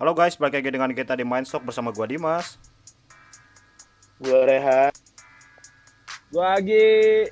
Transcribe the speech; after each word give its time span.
Halo 0.00 0.16
guys, 0.16 0.40
balik 0.40 0.64
lagi 0.64 0.70
dengan 0.72 0.90
kita 0.96 1.12
di 1.12 1.28
Mindstock 1.28 1.60
bersama 1.60 1.92
gua 1.92 2.08
Dimas. 2.08 2.56
Gua 4.16 4.48
Rehan. 4.48 4.92
Gua 6.32 6.56
Agi. 6.56 7.28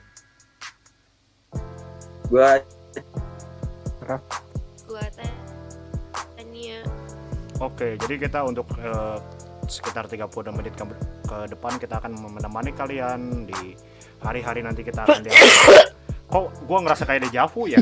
Gua 2.29 2.61
gua 4.89 5.05
Tania 6.37 6.81
Oke, 7.61 7.97
jadi 8.01 8.15
kita 8.21 8.45
untuk 8.45 8.69
eh, 8.77 9.19
sekitar 9.69 10.09
30 10.09 10.29
menit 10.53 10.73
ke, 10.77 10.85
ke 11.25 11.39
depan 11.53 11.77
kita 11.77 12.01
akan 12.01 12.13
menemani 12.37 12.73
kalian 12.73 13.45
di 13.49 13.77
hari-hari 14.21 14.61
nanti 14.61 14.85
kita 14.85 15.09
akan 15.09 15.21
lihat. 15.25 15.41
Kok 16.29 16.69
gua 16.69 16.79
ngerasa 16.85 17.09
kayak 17.09 17.33
dejavu 17.33 17.69
ya? 17.69 17.81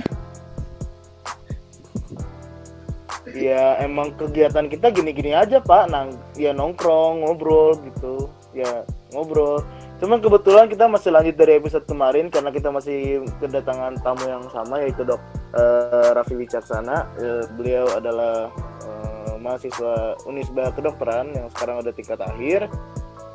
Ya 3.47 3.79
emang 3.79 4.11
kegiatan 4.19 4.67
kita 4.67 4.91
gini-gini 4.91 5.31
aja 5.31 5.63
pak, 5.63 5.87
nang 5.87 6.19
ya 6.35 6.51
nongkrong, 6.51 7.23
ngobrol 7.23 7.79
gitu, 7.79 8.27
ya 8.51 8.83
ngobrol. 9.15 9.63
Cuman 10.03 10.19
kebetulan 10.19 10.67
kita 10.67 10.91
masih 10.91 11.15
lanjut 11.15 11.39
dari 11.39 11.63
episode 11.63 11.87
kemarin 11.87 12.27
karena 12.27 12.51
kita 12.51 12.75
masih 12.75 13.23
kedatangan 13.39 14.03
tamu 14.03 14.27
yang 14.27 14.43
sama 14.51 14.83
yaitu 14.83 15.07
dok 15.07 15.23
eh, 15.55 16.11
Raffi 16.11 16.35
Wicaksana. 16.35 17.07
Eh, 17.23 17.45
beliau 17.55 17.87
adalah 17.95 18.51
eh, 18.83 19.35
mahasiswa 19.39 20.19
Unisba 20.27 20.75
kedokteran 20.75 21.31
yang 21.31 21.47
sekarang 21.55 21.87
udah 21.87 21.95
tingkat 21.95 22.19
akhir. 22.19 22.67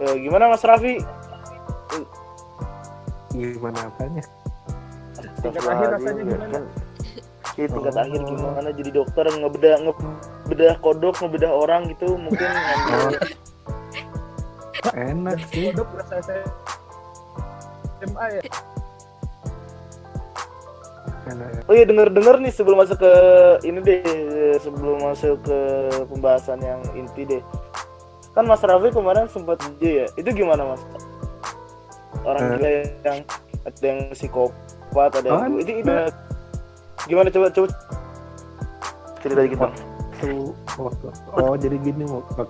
Eh, 0.03 0.15
gimana 0.19 0.51
Mas 0.51 0.65
Raffi? 0.67 0.99
gimana 3.31 3.87
apanya? 3.87 4.23
Tingkat 5.39 5.63
akhir 5.63 5.87
rasanya 5.95 6.23
gimana? 6.27 6.45
Kan, 6.51 6.63
Iya, 7.61 7.67
tingkat 7.69 7.93
Oh. 7.93 8.01
akhir 8.01 8.21
gimana 8.25 8.69
jadi 8.73 8.89
dokter 8.91 9.25
ngebedah 9.29 9.75
ngebedah 9.85 10.73
kodok 10.81 11.15
ngebedah 11.21 11.51
orang 11.53 11.85
gitu 11.87 12.17
mungkin 12.17 12.49
ngambil 12.57 13.21
Enak 14.91 15.37
sih. 15.47 15.69
Berasa 15.71 16.17
saya 16.25 16.41
SMA 18.01 18.25
ya. 18.33 18.41
Oh 21.69 21.73
iya 21.77 21.85
denger-denger 21.85 22.41
nih 22.41 22.49
sebelum 22.49 22.81
masuk 22.81 22.97
ke 22.97 23.13
ini 23.61 23.77
deh 23.79 24.01
sebelum 24.57 25.05
masuk 25.05 25.37
ke 25.45 25.59
pembahasan 26.09 26.59
yang 26.59 26.81
inti 26.91 27.29
deh. 27.29 27.41
Kan 28.33 28.49
Mas 28.49 28.65
Raffi 28.65 28.89
kemarin 28.89 29.29
sempat 29.29 29.61
dia 29.77 30.03
ya. 30.03 30.17
Itu 30.17 30.33
gimana 30.33 30.65
Mas? 30.65 30.81
Orang 32.25 32.41
Eh. 32.41 32.49
gila 32.57 32.69
yang 33.05 33.19
ada 33.61 33.85
yang 33.85 33.99
psikopat, 34.11 35.09
ada 35.13 35.27
yang 35.29 35.39
Oh, 35.45 35.61
itu, 35.61 35.71
itu 35.77 35.93
gimana? 37.11 37.27
Coba 37.27 37.47
coba. 37.51 37.67
Cerita 39.19 39.41
dikit 39.43 39.59
dong. 39.59 39.75
Waktu, 40.21 40.37
waktu, 40.77 41.05
oh 41.33 41.57
jadi 41.57 41.81
gini 41.81 42.05
waktu 42.05 42.45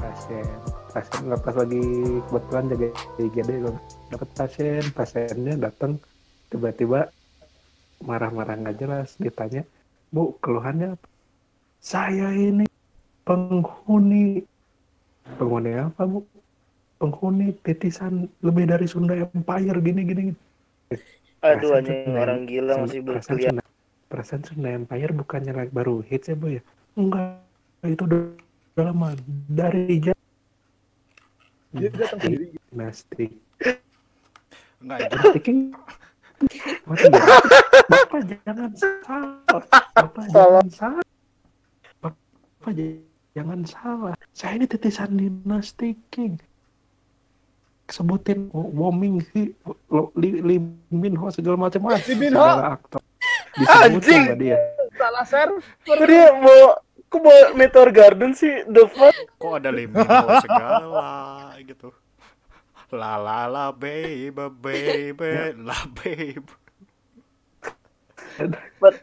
pasien 0.00 0.48
pasien 0.96 1.28
pas 1.28 1.52
lagi 1.52 1.84
kebetulan 2.24 2.64
jaga 2.72 2.88
IGD 3.20 3.50
dapat 4.08 4.28
pasien. 4.32 4.84
Pasiennya 4.96 5.54
datang 5.60 6.00
tiba-tiba 6.48 7.12
marah-marah 8.00 8.56
nggak 8.60 8.76
jelas. 8.80 9.12
Ditanya 9.20 9.62
bu 10.08 10.40
keluhannya 10.40 10.96
apa? 10.96 11.06
Saya 11.84 12.32
ini 12.32 12.64
penghuni. 13.28 14.40
Penghuni 15.36 15.76
apa 15.76 16.02
bu? 16.08 16.24
Penghuni 16.96 17.52
titisan 17.60 18.24
lebih 18.40 18.72
dari 18.72 18.88
Sunda 18.88 19.20
Empire 19.20 19.78
gini 19.84 20.00
gini, 20.00 20.20
gini. 20.32 20.38
Aduh 21.44 21.76
anjing 21.76 22.16
orang 22.16 22.48
gila 22.48 22.88
masih 22.88 23.04
berkuliah. 23.04 23.52
Sunda- 23.52 23.65
perasaan 24.16 24.40
Sunda 24.42 24.72
Empire 24.72 25.12
bukannya 25.12 25.52
like 25.52 25.68
baru 25.70 26.00
hits 26.00 26.26
ya 26.26 26.34
bu 26.34 26.56
ya 26.56 26.62
enggak 26.94 27.36
itu 27.84 28.02
udah, 28.02 28.20
udah 28.72 28.84
lama 28.86 29.08
dari 29.46 30.00
jam 30.00 30.16
Dia 31.70 31.92
datang 31.92 32.20
sendiri. 32.24 32.56
dinasti 32.72 33.26
Enggak 34.80 34.98
itu. 34.98 35.12
Dinastiking 35.12 35.58
Mati 36.84 37.06
ya? 37.06 37.20
Bapak 37.86 38.20
jangan 38.24 38.70
salah 38.72 39.60
Bapak 39.92 40.24
jangan 40.26 40.66
salah 40.68 41.06
Bapak 42.00 42.72
jangan 43.32 43.60
salah 43.64 44.14
Saya 44.32 44.56
ini 44.56 44.64
titisan 44.64 45.12
dinasti 45.14 45.96
King 46.08 46.40
Sebutin 47.86 48.48
Woming 48.52 49.20
sih 49.30 49.52
Lo- 49.86 50.12
Li, 50.12 50.40
Li 50.40 50.56
Min 50.88 51.14
Ho 51.14 51.28
segala 51.28 51.56
macam 51.56 51.86
ah, 51.86 51.96
Lee 51.98 52.16
Min 52.16 52.32
Ho. 52.32 52.40
segala 52.42 52.64
aktor 52.74 53.00
Anjing. 53.64 54.24
sama 54.26 54.36
dia 54.36 54.58
Salah 54.96 55.24
server. 55.24 55.60
Dia 56.04 56.32
mau 56.32 56.76
kok 57.06 57.20
mau 57.20 57.38
Meteor 57.52 57.88
Garden 57.90 58.32
sih 58.32 58.64
the 58.64 58.88
fuck? 58.88 59.12
Kok 59.36 59.52
ada 59.56 59.68
limino 59.68 60.04
segala 60.40 61.08
gitu. 61.60 61.92
La 62.88 63.16
la 63.16 63.44
la 63.44 63.64
baby 63.70 64.32
baby 64.32 65.30
la 65.58 65.76
baby. 65.92 66.48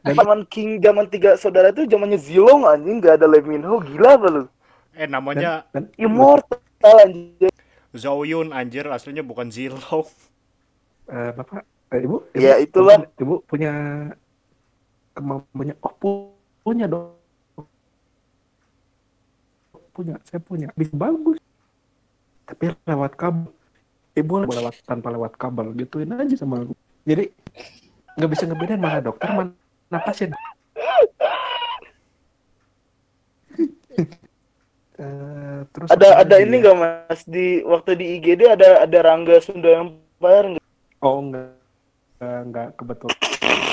Zaman 0.03 0.45
King 0.45 0.77
zaman 0.77 1.09
tiga 1.09 1.33
saudara 1.35 1.69
itu 1.69 1.85
zamannya 1.85 2.17
Zilong 2.17 2.65
anjing 2.65 3.01
nggak 3.01 3.17
ada 3.17 3.25
Lee 3.25 3.41
Min 3.41 3.65
Ho 3.65 3.81
gila 3.81 4.15
apa 4.15 4.27
lu? 4.29 4.43
Eh 4.93 5.09
namanya 5.09 5.65
Dan- 5.73 5.89
Immortal 5.97 6.61
anjing. 7.01 7.49
Zhou 7.93 8.25
Yun 8.25 8.49
anjir 8.49 8.85
aslinya 8.85 9.21
bukan 9.21 9.49
Zilong. 9.49 10.05
eh, 11.05 11.29
Bapak 11.33 11.65
eh, 11.91 12.01
Ibu, 12.01 12.17
ibu 12.33 12.39
Ya, 12.39 12.57
itulah. 12.57 13.05
Ibu 13.17 13.41
punya 13.45 13.73
kemampuannya 15.13 15.75
oh 15.81 15.93
pu- 15.97 16.37
punya 16.65 16.85
dong. 16.89 17.17
Punya 19.93 20.17
saya 20.25 20.41
punya. 20.41 20.67
Bisa 20.73 20.93
bagus. 20.93 21.37
Tapi 22.49 22.73
lewat 22.85 23.13
kabel. 23.17 23.49
Ibu 24.13 24.45
lewat 24.45 24.81
tanpa 24.85 25.09
lewat 25.13 25.37
kabel. 25.37 25.73
Gituin 25.73 26.13
aja 26.13 26.37
sama 26.37 26.61
aku 26.65 26.73
jadi 27.03 27.27
nggak 28.15 28.31
bisa 28.31 28.43
ngebedain 28.47 28.79
mana 28.79 29.03
dokter 29.03 29.29
mana 29.31 29.99
pasien. 30.03 30.31
Eh, 34.93 35.61
terus 35.73 35.89
Ada 35.89 36.21
ada 36.21 36.37
ini 36.37 36.61
nggak 36.61 36.77
mas? 36.77 37.25
Di 37.25 37.65
waktu 37.65 37.97
di 37.97 38.05
IGD 38.21 38.45
ada 38.45 38.85
ada 38.85 38.99
Rangga 39.01 39.41
Sunda 39.41 39.81
Empire 39.81 40.53
nggak? 40.53 40.65
Oh 41.01 41.17
enggak, 41.17 41.49
enggak, 42.21 42.39
enggak 42.45 42.67
kebetulan. 42.77 43.19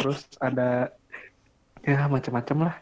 Terus 0.01 0.21
ada 0.41 0.89
ya 1.83 2.07
macam-macam 2.07 2.59
lah. 2.69 2.77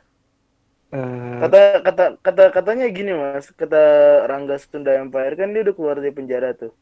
Eh, 0.88 1.38
Kata 1.44 1.60
kata 1.84 2.04
kata 2.24 2.42
katanya 2.48 2.86
gini 2.88 3.12
mas, 3.12 3.52
kata 3.52 3.82
Rangga 4.24 4.56
Sunda 4.56 4.96
Empire 4.96 5.36
kan 5.36 5.52
dia 5.52 5.60
udah 5.68 5.74
keluar 5.76 5.96
dari 6.00 6.12
penjara 6.12 6.56
tuh. 6.56 6.72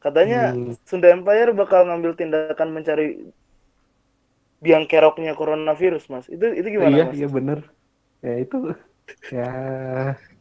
Katanya 0.00 0.56
Hmm. 0.56 0.72
Sunda 0.88 1.12
Empire 1.12 1.52
bakal 1.52 1.84
ngambil 1.84 2.16
tindakan 2.16 2.72
mencari 2.72 3.20
biang 4.60 4.88
keroknya 4.88 5.36
coronavirus 5.36 6.08
mas. 6.08 6.26
Itu 6.26 6.52
itu 6.52 6.68
gimana 6.72 6.92
iya 6.96 7.04
mas? 7.04 7.16
iya 7.16 7.28
bener. 7.28 7.58
Ya 8.20 8.34
itu 8.38 8.56
ya 9.28 9.50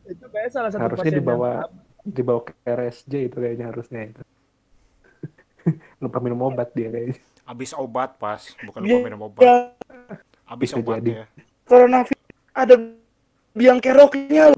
Itu 0.07 0.25
kayak 0.31 0.49
salah 0.49 0.69
satu 0.71 0.79
harusnya 0.81 1.03
pasien 1.03 1.13
yang- 1.15 1.21
dibawa 1.21 1.51
dibawa 2.07 2.39
ke 2.47 2.53
RSJ 2.63 3.13
itu 3.27 3.35
kayaknya 3.35 3.65
harusnya 3.67 3.99
itu. 4.07 4.21
Lupa 6.01 6.17
minum 6.23 6.39
obat 6.41 6.71
dia 6.71 6.87
kayaknya. 6.87 7.19
Abis 7.43 7.75
obat 7.75 8.15
pas, 8.15 8.39
bukan 8.63 8.79
Iya. 8.79 8.95
lupa 8.95 9.05
minum 9.05 9.21
obat. 9.27 9.43
Ya, 10.49 10.57
Abis 10.57 10.73
Bisa 10.73 10.81
obatnya. 10.81 11.29
coronavirus 11.63 12.25
ada 12.51 12.75
biang 13.53 13.77
keroknya. 13.77 14.49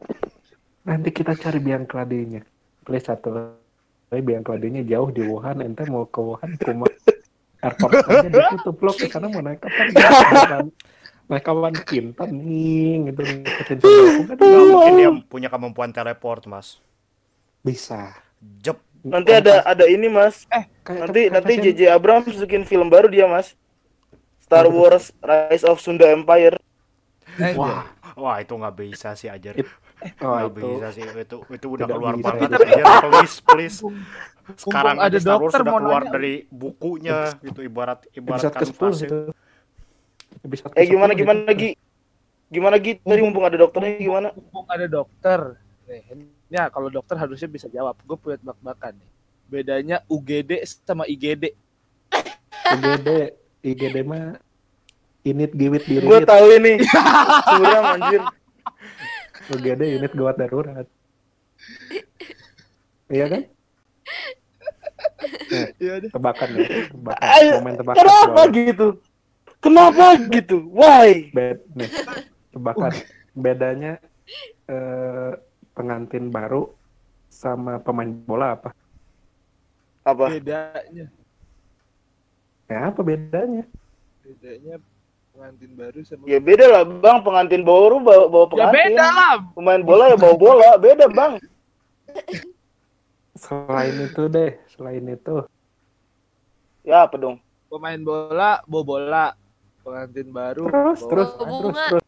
Nanti 0.82 1.10
kita 1.12 1.36
cari 1.36 1.60
biang 1.60 1.84
keladinya. 1.84 2.40
Please 2.82 3.06
satu 3.06 3.60
tapi 4.08 4.22
biang 4.22 4.40
keladinya 4.42 4.80
jauh 4.82 5.08
di 5.08 5.20
Wuhan, 5.22 5.60
ente 5.62 5.84
mau 5.86 6.04
ke 6.04 6.20
Wuhan 6.20 6.56
cuma 6.58 6.88
airport 7.62 7.92
aja 8.02 8.24
ditutup 8.26 8.76
lo 8.82 8.92
ke 8.92 9.08
sana 9.08 9.28
mau 9.28 9.40
naik 9.40 9.60
kapan? 9.62 9.88
Kapan? 9.94 10.66
naik 11.28 11.44
kapan 11.44 11.74
kintan 11.82 12.30
nih 12.34 13.08
gitu 13.08 13.22
ngikutin. 13.22 13.78
Kan 13.78 14.36
Nggak, 14.36 14.64
mungkin 14.66 14.94
dia 14.94 15.10
punya 15.28 15.48
kemampuan 15.48 15.92
teleport 15.92 16.44
mas. 16.46 16.80
bisa. 17.62 18.16
Jep. 18.60 18.80
Nanti 19.02 19.32
ada 19.32 19.64
ada 19.64 19.86
ini 19.86 20.08
mas. 20.08 20.44
Kayak- 20.82 21.08
Nanti 21.08 21.22
kayak 21.22 21.34
nanti 21.36 21.54
JJ 21.62 21.82
Abrams 21.90 22.32
bikin 22.34 22.64
film 22.64 22.88
baru 22.88 23.08
dia 23.08 23.28
mas. 23.28 23.54
Star? 24.54 24.68
Wars 24.68 25.06
Rise 25.18 25.64
of 25.64 25.78
Sunda 25.78 26.06
Empire. 26.08 26.60
Eh, 27.34 27.56
Wah, 27.56 27.88
Wah 28.14 28.38
itu 28.38 28.52
nggak 28.52 28.76
bisa 28.76 29.16
sih 29.16 29.28
ajar. 29.28 29.56
It- 29.56 29.72
oh 30.20 30.36
Nggak 30.36 30.50
itu 30.50 30.60
bisa 30.68 30.88
sih 30.92 31.04
itu 31.06 31.38
itu 31.48 31.68
udah 31.70 31.86
Tidak 31.86 31.96
keluar 31.96 32.14
bisa. 32.14 32.26
banget. 32.28 32.50
Tapi- 32.52 32.68
Ajar, 32.68 32.86
please 33.08 33.36
please. 33.48 33.78
Sekarang 34.54 34.98
ada 35.00 35.16
Star 35.16 35.38
Wars 35.38 35.54
dokter, 35.54 35.60
sudah 35.62 35.74
keluar 35.78 36.02
nanya. 36.02 36.12
dari 36.12 36.34
bukunya 36.48 37.18
gitu 37.40 37.62
ibarat 37.62 38.04
ibarat 38.12 38.42
episode 38.44 38.56
ke 38.58 38.66
10 38.68 38.76
kanvas 38.76 39.00
itu. 39.02 39.20
Eh 40.74 40.86
gimana 40.86 41.12
ke-10 41.12 41.22
gimana 41.22 41.42
lagi? 41.46 41.70
Gimana 42.48 42.76
gitu 42.78 43.00
tadi 43.02 43.22
mumpung 43.24 43.46
ada 43.46 43.56
dokternya 43.56 43.92
gimana? 43.96 44.28
mumpung 44.34 44.66
ada 44.68 44.86
dokter. 44.86 45.40
Nih, 45.88 46.04
ya 46.50 46.68
kalau 46.68 46.92
dokter 46.92 47.16
harusnya 47.16 47.48
bisa 47.48 47.68
jawab. 47.68 47.96
Gue 48.04 48.18
punya 48.18 48.36
tebak-tebakan 48.38 49.00
nih. 49.00 49.10
Bedanya 49.48 49.98
UGD 50.08 50.52
sama 50.84 51.08
IGD. 51.08 51.56
IGD 52.68 53.08
IGD 53.62 53.96
mah 54.06 54.38
init 55.22 55.54
giwit 55.54 55.86
diri 55.86 56.06
Gue 56.06 56.22
tahu 56.26 56.46
ini. 56.58 56.82
Suram 57.54 57.86
anjir. 57.98 58.22
UGD 59.52 59.82
unit 60.02 60.12
gawat 60.18 60.36
darurat. 60.42 60.88
Iya 63.12 63.26
kan? 63.28 63.42
Iya 65.78 65.94
deh. 66.02 66.10
Tebakan 66.10 66.50
ya, 66.56 66.68
tebakan. 66.90 67.28
Ayo, 67.28 67.52
Momen 67.60 67.76
tebakan. 67.76 67.98
Kenapa 68.00 68.42
soalnya. 68.42 68.62
gitu? 68.66 68.88
Kenapa 69.62 70.06
gitu? 70.32 70.58
Why? 70.74 71.30
Bed, 71.36 71.60
nih, 71.76 71.90
tebakan. 72.56 72.92
Bedanya 73.36 74.02
eh, 74.66 75.32
pengantin 75.76 76.34
baru 76.34 76.72
sama 77.30 77.78
pemain 77.84 78.10
bola 78.10 78.58
apa? 78.58 78.70
Apa? 80.08 80.34
Bedanya. 80.34 81.12
Ya 82.72 82.88
apa 82.88 83.04
bedanya? 83.04 83.68
Bedanya 84.24 84.80
pengantin 85.36 85.72
baru 85.76 86.00
sama 86.08 86.24
Ya 86.24 86.40
beda 86.40 86.66
lah 86.68 86.84
bang, 86.88 87.18
pengantin 87.20 87.64
baru 87.68 88.00
bawa, 88.00 88.24
bawa 88.32 88.46
Ya 88.46 88.48
pengantin. 88.48 88.76
beda 88.96 89.06
lah. 89.12 89.34
Pemain 89.52 89.82
bola 89.84 90.04
ya 90.08 90.16
bawa 90.16 90.36
bola, 90.38 90.70
beda 90.80 91.06
bang. 91.12 91.34
Selain 93.36 93.96
itu 93.98 94.22
deh, 94.28 94.52
selain 94.70 95.04
itu. 95.04 95.36
Ya 96.84 97.04
apa 97.04 97.16
dong? 97.16 97.44
Pemain 97.68 98.00
bola, 98.00 98.64
bawa 98.64 98.84
bola. 98.84 99.26
Pengantin 99.82 100.28
baru. 100.30 100.64
Terus, 100.64 101.00
bawa- 101.02 101.10
terus, 101.10 101.30
Bawa 101.34 101.60
terus, 101.60 101.76
terus. 101.76 102.06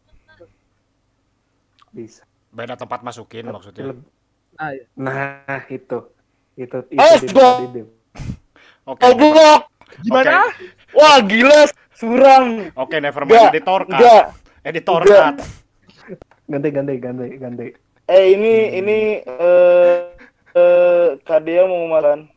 Bisa. 1.90 2.22
Beda 2.48 2.72
tempat 2.72 3.02
masukin 3.02 3.50
maksudnya. 3.50 3.92
Leb- 3.92 4.08
Ah, 4.54 4.70
iya. 4.70 4.86
Nah, 4.94 5.66
itu. 5.66 5.98
Itu 6.54 6.78
itu 6.86 7.02
Eh. 7.02 7.84
Oke. 8.86 9.02
Goblok! 9.02 9.73
Gimana? 10.02 10.50
Wah 10.96 11.18
gila, 11.22 11.70
suram. 11.94 12.72
Oke, 12.74 12.98
never 12.98 13.22
Enggak, 13.22 13.38
mind 13.38 13.50
editor 13.54 13.80
cut. 13.86 13.94
Enggak. 13.94 14.24
Editor 14.64 15.00
Enggak. 15.04 15.22
cut. 15.22 15.36
Ganti, 16.44 16.68
ganti, 16.74 16.94
ganti, 17.00 17.28
ganti. 17.38 17.66
Eh 18.04 18.24
ini 18.36 18.52
ini 18.76 18.98
eh 19.24 19.96
eh 20.54 21.06
Kadia 21.24 21.64
mau 21.64 21.88
makan. 21.88 22.28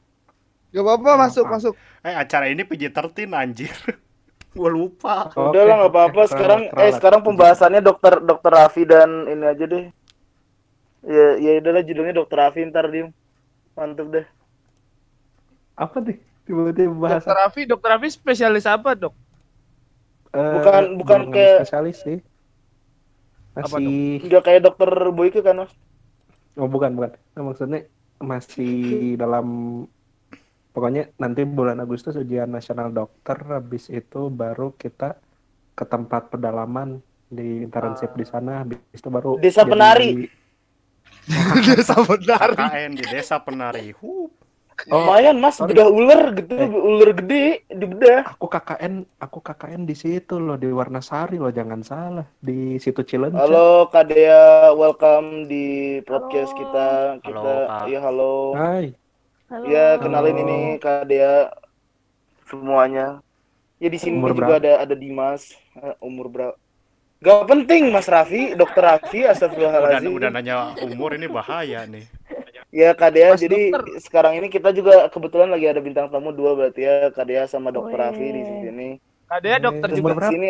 Gak 0.72 0.84
apa-apa, 0.84 1.12
masuk, 1.28 1.46
masuk. 1.48 1.74
Eh, 2.06 2.14
acara 2.14 2.52
ini 2.52 2.62
PG-13 2.64 3.34
anjir. 3.34 3.72
Gua 4.58 4.70
lupa. 4.74 5.30
Udah 5.38 5.64
lah 5.64 5.76
nggak 5.86 5.94
apa-apa. 5.94 6.22
Sekarang 6.26 6.62
ralat, 6.74 6.82
eh 6.82 6.92
sekarang 6.98 7.22
pembahasannya 7.22 7.82
dokter 7.84 8.18
dokter 8.26 8.52
Raffi 8.52 8.90
dan 8.90 9.30
ini 9.30 9.46
aja 9.46 9.66
deh. 9.70 9.86
Ya 11.06 11.28
ya 11.38 11.62
udahlah 11.62 11.86
judulnya 11.86 12.14
dokter 12.18 12.42
Raffi 12.42 12.66
ntar 12.66 12.90
diem. 12.90 13.14
Mantep 13.78 14.08
deh. 14.10 14.26
Apa 15.78 16.02
nih? 16.02 16.18
Tiba-tiba 16.48 16.96
bahas 16.96 17.22
Dokter 17.22 17.36
Raffi, 17.36 17.62
dokter 17.66 17.90
Raffi 17.92 18.10
spesialis 18.10 18.66
apa, 18.66 18.96
dok? 18.96 19.14
Eh, 20.30 20.54
bukan- 20.56 20.92
bukan 20.98 21.20
kayak- 21.30 21.60
spesialis 21.62 21.98
sih. 22.02 22.18
Masih 23.54 24.22
Enggak 24.22 24.44
kayak 24.44 24.62
dokter 24.64 24.90
Boyke 25.10 25.42
kan 25.42 25.58
mas? 25.58 25.74
oh 26.54 26.66
bukan 26.66 26.94
bukan. 26.94 27.12
Nah, 27.34 27.44
maksudnya 27.44 27.86
masih 28.18 28.74
dalam 29.14 29.46
pokoknya 30.72 31.10
nanti 31.16 31.44
bulan 31.44 31.78
Agustus 31.78 32.16
ujian 32.16 32.48
nasional 32.48 32.90
dokter 32.90 33.38
habis 33.48 33.86
itu 33.88 34.30
baru 34.32 34.72
kita 34.72 35.18
ke 35.74 35.84
tempat 35.84 36.30
pedalaman 36.30 36.98
di 37.28 37.62
internship 37.62 38.14
di 38.14 38.24
sana 38.24 38.62
habis 38.62 38.78
itu 38.90 39.06
baru 39.08 39.38
Desa 39.38 39.62
jadi- 39.62 39.70
Penari. 39.70 40.10
Desa 41.68 41.98
Benari. 42.00 42.56
KKN 42.56 42.92
di 42.94 43.04
Desa 43.06 43.38
Penari. 43.38 43.86
Huh. 43.94 44.17
Oh, 44.86 45.02
Lumayan 45.02 45.42
mas, 45.42 45.58
sorry. 45.58 45.74
bedah 45.74 45.90
ular 45.90 46.22
gitu, 46.32 46.54
Eh. 46.54 46.70
ular 46.70 47.10
gede 47.12 47.66
di 47.66 47.86
bedah. 47.88 48.30
aku 48.30 48.46
KKN 48.46 48.94
aku 49.18 49.42
KKN 49.42 49.82
di 49.84 49.96
situ 49.96 50.38
loh 50.38 50.54
di 50.54 50.70
Warnasari 50.70 51.36
loh 51.36 51.50
jangan 51.50 51.82
salah 51.82 52.30
di 52.38 52.78
situ 52.78 53.02
Cileunca. 53.02 53.42
Halo 53.42 53.90
Kadea, 53.90 54.70
welcome 54.72 55.50
di 55.50 55.66
podcast 56.04 56.54
Halo. 56.54 56.60
kita. 56.62 56.88
Kita 57.20 57.34
Halo, 57.34 57.56
Kak. 57.66 57.84
ya 57.88 58.00
halo. 58.00 58.34
Hai. 58.54 58.86
Halo. 59.50 59.66
Ya 59.66 59.88
kenalin 59.98 60.36
Halo. 60.36 60.44
ini 60.46 60.60
Kadea 60.78 61.34
semuanya. 62.46 63.08
Ya 63.78 63.90
di 63.90 63.98
sini 63.98 64.14
Umur 64.16 64.30
juga 64.32 64.46
berapa? 64.48 64.58
ada 64.60 64.74
ada 64.84 64.96
Dimas. 64.96 65.58
Eh, 65.76 65.96
umur 66.00 66.30
berapa? 66.30 66.54
Gak 67.18 67.50
penting 67.50 67.90
Mas 67.90 68.06
Raffi, 68.06 68.54
Dokter 68.54 68.86
Raffi, 68.86 69.22
Udah, 69.26 69.34
astagfirullahaladzim. 69.34 70.14
udah 70.14 70.30
nanya 70.30 70.56
umur 70.80 71.18
ini 71.18 71.26
bahaya 71.26 71.82
nih. 71.84 72.06
Ya 72.78 72.94
Kadea, 72.94 73.34
Mas 73.34 73.42
jadi 73.42 73.74
dokter. 73.74 73.98
sekarang 74.06 74.38
ini 74.38 74.54
kita 74.54 74.70
juga 74.70 75.10
kebetulan 75.10 75.50
lagi 75.50 75.66
ada 75.66 75.82
bintang 75.82 76.14
tamu 76.14 76.30
dua 76.30 76.54
berarti 76.54 76.86
ya 76.86 77.10
Kadea 77.10 77.50
sama 77.50 77.74
Dokter. 77.74 77.98
Raffi 77.98 78.28
di 78.30 78.42
sini. 78.46 78.90
Kadea 79.26 79.58
dokter 79.58 79.90
juga. 79.98 79.98
Di 79.98 80.02
berapa? 80.14 80.30
sini 80.30 80.50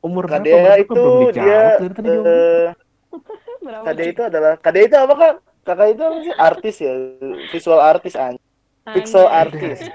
Umur 0.00 0.24
berapa? 0.24 0.40
Kadea 0.40 0.72
itu 0.80 1.04
dia 1.36 1.60
eh, 1.84 2.72
Berapa 3.68 3.84
Kadea 3.92 4.06
itu 4.08 4.22
adalah 4.24 4.52
Kadea 4.56 4.84
itu 4.88 4.96
apa 4.96 5.14
kak? 5.20 5.34
Kakak 5.60 5.86
itu 5.92 6.00
apa 6.00 6.18
sih? 6.24 6.32
Artis 6.40 6.76
ya, 6.80 6.92
visual 7.52 7.80
artis 7.84 8.14
anjing. 8.16 8.48
Pixel 8.88 9.26
artis. 9.28 9.78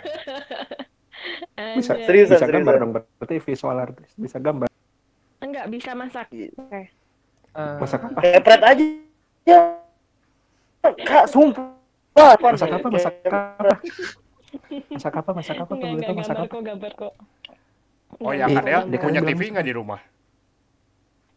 Bisa. 1.82 1.98
Seriusan, 2.06 2.38
bisa 2.38 2.46
gambar 2.46 2.74
seriusan. 2.78 2.82
dong 2.86 2.92
berarti 2.94 3.36
visual 3.42 3.78
artis 3.82 4.10
bisa 4.14 4.38
gambar 4.38 4.70
Enggak 5.42 5.66
bisa 5.74 5.92
masak. 5.98 6.30
Iya. 6.30 6.54
Oke. 6.54 6.82
Eh, 7.58 7.76
masak 7.82 8.06
apa 8.06 8.20
Kepret 8.22 8.62
aja. 8.62 8.86
Ya. 9.50 9.60
Kak, 11.06 11.26
sumpah. 11.30 11.74
masak 12.16 12.72
apa 12.72 12.88
masak 12.88 13.14
apa 13.28 13.52
masak 14.88 15.14
apa 15.20 15.32
masak 15.36 15.58
apa 15.60 15.74
enggak, 15.76 16.00
itu 16.00 16.14
masak 16.16 16.36
gambar 16.36 16.48
apa 16.48 16.56
kok, 16.56 16.62
gambar 16.64 16.92
kok. 16.96 17.14
Oh 18.24 18.32
ya, 18.32 18.48
kan 18.48 18.64
ya 18.64 18.80
punya 19.04 19.20
TV 19.20 19.42
nggak 19.52 19.68
di 19.68 19.76
rumah? 19.76 20.00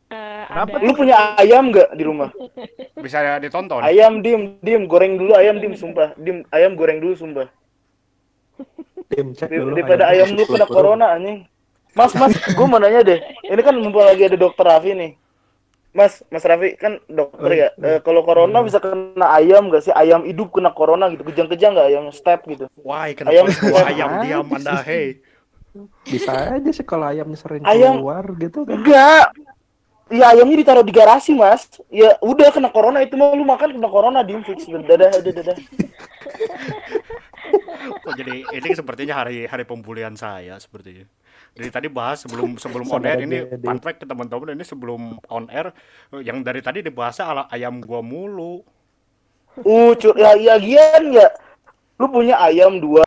Eh, 0.08 0.44
Kenapa? 0.48 0.76
ada. 0.80 0.86
Lu 0.86 0.92
punya 0.96 1.16
ayam 1.36 1.64
nggak 1.68 1.88
di 1.98 2.04
rumah? 2.06 2.30
Bisa 3.04 3.42
ditonton. 3.42 3.84
Ayam 3.84 4.24
dim, 4.24 4.56
dim, 4.64 4.88
goreng 4.88 5.20
dulu 5.20 5.36
ayam 5.36 5.60
dim, 5.60 5.76
sumpah. 5.76 6.16
Dim, 6.16 6.48
ayam 6.48 6.78
goreng 6.78 7.02
dulu 7.02 7.12
sumpah. 7.18 7.48
tim 9.08 9.32
cek 9.36 9.48
dulu 9.52 9.76
Daripada 9.76 10.08
ayam 10.08 10.32
lu 10.32 10.44
kena 10.48 10.66
corona 10.68 11.16
anjing. 11.16 11.44
Mas, 11.96 12.12
mas, 12.14 12.32
gue 12.36 12.66
mau 12.68 12.78
nanya 12.78 13.02
deh. 13.04 13.18
Ini 13.44 13.60
kan 13.64 13.74
mumpung 13.74 14.04
lagi 14.04 14.28
ada 14.28 14.36
dokter 14.38 14.64
Raffi 14.64 14.94
nih. 14.94 15.12
Mas, 15.88 16.20
Mas 16.29 16.44
Raffi 16.44 16.76
kan 16.76 17.00
dokter 17.08 17.49
Oh, 17.49 17.55
ya. 17.55 17.69
iya. 17.73 17.96
Eh, 17.96 17.99
kalau 18.05 18.20
corona 18.23 18.61
bisa 18.61 18.76
kena 18.79 19.32
ayam 19.32 19.73
gak 19.73 19.82
sih? 19.82 19.93
Ayam 19.93 20.23
hidup 20.23 20.52
kena 20.52 20.70
corona 20.70 21.08
gitu. 21.08 21.25
Kejang-kejang 21.25 21.73
nggak 21.75 21.88
ayam 21.88 22.05
step 22.12 22.44
gitu? 22.44 22.69
Wah, 22.85 23.08
kenapa 23.11 23.32
Ayam- 23.35 23.49
ayam 23.88 24.11
diam 24.23 24.46
Anda, 24.46 24.85
hei? 24.85 25.25
bisa 26.02 26.58
aja 26.58 26.70
sih 26.73 26.82
kalau 26.82 27.06
ayamnya 27.06 27.38
sering 27.38 27.62
Ayam- 27.62 28.02
keluar 28.02 28.25
gitu 28.37 28.67
kan 28.67 28.82
Enggak. 28.82 29.26
Ya 30.08 30.32
ayamnya 30.32 30.56
ditaruh 30.56 30.81
di 30.81 30.93
garasi, 30.93 31.37
Mas. 31.37 31.69
Ya 31.93 32.17
udah 32.20 32.49
kena 32.49 32.73
corona 32.73 33.05
itu 33.05 33.12
mah 33.14 33.37
lu 33.37 33.44
makan 33.44 33.76
kena 33.76 33.88
corona 33.88 34.25
dim 34.25 34.41
fix. 34.41 34.64
Dadah, 34.64 34.96
dadah, 35.20 35.20
dadah. 35.20 35.56
Kok 38.05 38.15
jadi 38.17 38.44
ini 38.48 38.69
sepertinya 38.72 39.20
hari 39.20 39.44
hari 39.44 39.65
pembulian 39.65 40.17
saya 40.17 40.56
sepertinya. 40.56 41.05
Dari 41.58 41.70
tadi 41.74 41.88
bahas 41.91 42.22
sebelum 42.22 42.55
sebelum 42.62 42.86
on 42.86 43.03
air 43.03 43.27
ini 43.27 43.43
fun 43.58 43.82
fact 43.82 43.98
ke 43.98 44.06
teman-teman 44.06 44.55
ini 44.55 44.62
sebelum 44.62 45.19
on 45.27 45.50
air 45.50 45.74
yang 46.22 46.46
dari 46.46 46.62
tadi 46.62 46.86
dibahasnya 46.86 47.24
ala 47.27 47.43
ayam 47.50 47.82
gua 47.82 47.98
mulu. 47.98 48.62
Uh, 49.67 49.91
ya 50.15 50.38
ya 50.38 50.55
gian 50.62 51.03
ya. 51.10 51.27
Lu 51.98 52.06
punya 52.06 52.38
ayam 52.38 52.79
dua. 52.79 53.03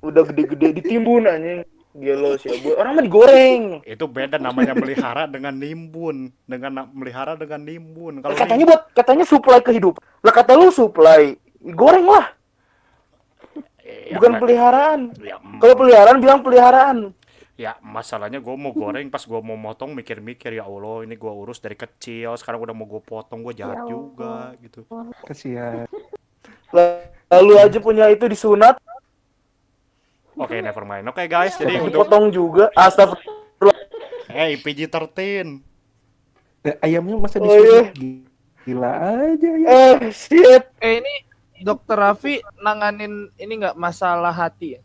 Udah 0.00 0.24
gede-gede 0.24 0.80
ditimbun 0.80 1.28
anjing. 1.28 1.68
Gelo 1.96 2.36
sih, 2.36 2.52
Bu. 2.60 2.76
Orang 2.76 3.00
mah 3.00 3.04
digoreng. 3.04 3.80
Itu 3.84 4.04
beda 4.04 4.36
namanya 4.36 4.76
melihara 4.76 5.24
dengan 5.24 5.56
nimbun, 5.56 6.28
dengan 6.44 6.88
melihara 6.92 7.40
dengan 7.40 7.64
nimbun. 7.64 8.20
Kalau 8.20 8.36
katanya 8.36 8.64
buat 8.68 8.82
katanya 8.92 9.24
supply 9.24 9.60
kehidupan. 9.64 10.00
Lah 10.20 10.32
kata 10.32 10.60
lu 10.60 10.68
supply. 10.68 11.36
Goreng 11.72 12.04
lah, 12.04 12.36
Eh, 13.86 14.10
ya, 14.10 14.18
bukan 14.18 14.32
peliharaan. 14.42 15.00
ya, 15.22 15.38
mm, 15.38 15.62
Kalau 15.62 15.74
peliharaan 15.78 16.18
bilang 16.18 16.40
peliharaan. 16.42 16.96
Ya, 17.56 17.72
masalahnya 17.80 18.38
gue 18.38 18.54
mau 18.54 18.70
goreng 18.70 19.08
pas 19.08 19.20
gue 19.20 19.40
mau 19.40 19.56
motong 19.56 19.92
mikir-mikir 19.92 20.52
ya 20.52 20.64
Allah 20.64 21.02
ini 21.02 21.16
gue 21.16 21.28
urus 21.28 21.58
dari 21.58 21.74
kecil 21.74 22.36
sekarang 22.36 22.60
udah 22.62 22.74
mau 22.76 22.84
gue 22.84 23.00
potong 23.00 23.40
gue 23.42 23.56
jahat 23.56 23.80
Ya 23.82 23.88
juga 23.88 24.34
gitu. 24.60 24.84
kasihan 25.24 25.88
Lalu 27.26 27.52
aja 27.58 27.78
punya 27.80 28.06
itu 28.06 28.26
disunat, 28.26 28.76
Oke, 30.36 30.60
never 30.60 30.84
mind. 30.84 31.08
Oke 31.08 31.24
guys, 31.26 31.56
jadi 31.56 31.80
untuk 31.80 32.04
potong 32.04 32.28
juga. 32.28 32.68
Astagfirullah. 32.76 33.72
hey 34.28 34.60
PG-13 34.60 35.64
Eh, 36.60 36.76
ayamnya 36.84 37.16
masa 37.16 37.40
Oh, 37.40 37.46
disunat 37.48 37.96
gila 38.62 38.90
aja 39.32 39.50
ya 39.56 39.68
Eh, 39.96 40.12
shit. 40.12 40.66
Eh 40.76 41.00
ini 41.00 41.14
dokter 41.62 41.96
Raffi 41.96 42.44
nanganin 42.60 43.32
ini 43.38 43.52
nggak 43.56 43.74
masalah 43.74 44.28
hati 44.28 44.76
ya? 44.76 44.80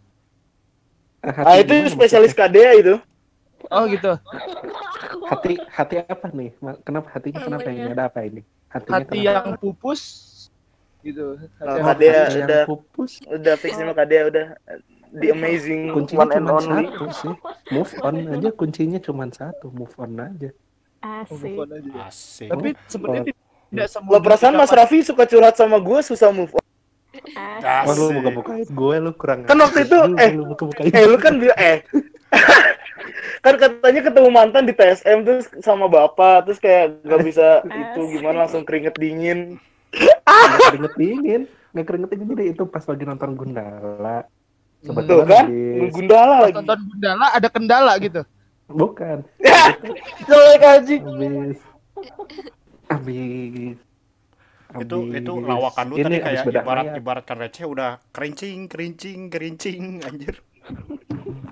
Eh, 1.21 1.29
hati 1.31 1.45
Ah, 1.45 1.55
itu 1.57 1.73
spesialis? 1.89 2.33
KDA 2.33 2.71
itu. 2.75 2.95
Oh 3.69 3.85
gitu. 3.85 4.17
hati 5.31 5.53
hati 5.63 5.95
apa 6.01 6.27
nih 6.29 6.51
kenapa 6.81 7.07
hatinya 7.09 7.39
kenapa 7.39 7.67
ini 7.69 7.87
ada 7.87 8.05
apa 8.05 8.19
ini 8.21 8.41
hatinya 8.67 8.99
Hati 8.99 9.15
kenapa? 9.15 9.27
yang 9.39 9.45
pupus 9.55 10.01
gitu. 11.01 11.37
Hati 11.37 11.61
Oh, 11.61 11.75
yang- 11.77 11.85
hati- 11.85 12.09
yang 12.09 12.43
udah. 12.43 12.63
pupus 12.65 13.11
Udah 13.23 13.53
fix 13.55 13.73
sama 13.73 13.93
KDA 13.93 14.21
udah. 14.27 14.45
The 15.11 15.27
amazing 15.29 15.91
kuncinya 15.91 16.23
one 16.23 16.31
and 16.31 16.45
cuma 16.45 16.55
only. 16.57 16.85
satu 16.87 17.05
sih 17.13 17.33
move 17.69 17.91
on 17.99 18.15
aja 18.33 18.49
kuncinya 18.51 18.97
cuma 18.97 19.23
satu 19.27 19.67
move 19.69 19.91
on 19.95 20.11
aja 20.17 20.49
Oh, 21.01 21.25
Asik. 21.25 21.41
move 21.43 21.59
on 21.59 21.69
aja. 21.73 21.91
asik. 22.05 22.47
Tapi 22.47 22.69
sebenarnya 22.87 23.33
Tidak 23.67 23.87
semua 23.87 24.11
Lo 24.11 24.19
perasaan 24.19 24.53
Mas 24.53 24.69
Raffi 24.69 24.99
suka 25.01 25.23
curhat 25.23 25.55
sama 25.55 25.77
gue 25.77 25.99
susah 26.01 26.27
move 26.29 26.51
on. 26.51 26.63
Ah, 27.61 27.83
Oh, 27.83 27.93
lu 27.93 28.17
buka-bukain 28.17 28.65
gue 28.65 28.95
lu 28.97 29.11
kurang. 29.13 29.43
Kan 29.43 29.57
waktu 29.57 29.83
itu, 29.83 29.97
Lu- 29.97 30.15
eh, 30.15 30.31
lu 30.31 30.43
buka-bukain. 30.47 30.89
Eh 30.89 31.03
lu 31.03 31.17
kan 31.17 31.35
bilang 31.35 31.57
eh 31.57 31.83
kan 33.43 33.55
katanya 33.55 34.01
ketemu 34.01 34.29
mantan 34.29 34.63
di 34.63 34.71
TSM 34.71 35.17
terus 35.21 35.45
sama 35.59 35.85
bapak 35.85 36.45
terus 36.45 36.57
kayak 36.57 37.01
gak 37.01 37.19
bisa 37.21 37.47
itu 37.65 38.01
gimana 38.11 38.45
langsung 38.45 38.63
keringet 38.63 38.95
dingin. 38.95 39.59
Nggak 39.91 40.59
keringet 40.69 40.93
dingin, 40.95 41.41
nggak 41.71 41.85
keringet 41.85 42.09
dingin 42.09 42.27
jadi 42.29 42.43
itu 42.49 42.63
pas 42.63 42.79
lagi 42.81 43.03
nonton 43.03 43.35
Gundala. 43.35 44.23
Tuh 44.79 44.87
Kebetulan 44.87 45.27
kan, 45.27 45.45
habis- 45.45 45.91
Gundala 45.91 46.35
lagi. 46.39 46.55
nonton 46.55 46.79
Gundala 46.85 47.25
ada 47.29 47.47
kendala 47.47 47.91
gitu. 47.97 48.21
bukan 48.65 49.19
Jelek 50.27 50.63
anjing. 50.63 51.03
habis 51.03 51.59
habis 52.87 53.75
itu 54.79 54.97
habis- 55.01 55.19
itu 55.19 55.33
lawakan 55.41 55.85
lu 55.89 55.95
ini 55.99 56.03
tadi 56.05 56.17
kayak 56.21 56.43
ibarat 56.47 56.85
mayat. 56.87 56.99
ibaratkan 57.01 57.37
receh 57.37 57.65
udah 57.67 57.91
kerincing 58.15 58.57
kerincing 58.71 59.19
kerincing 59.27 59.81
anjir. 60.07 60.35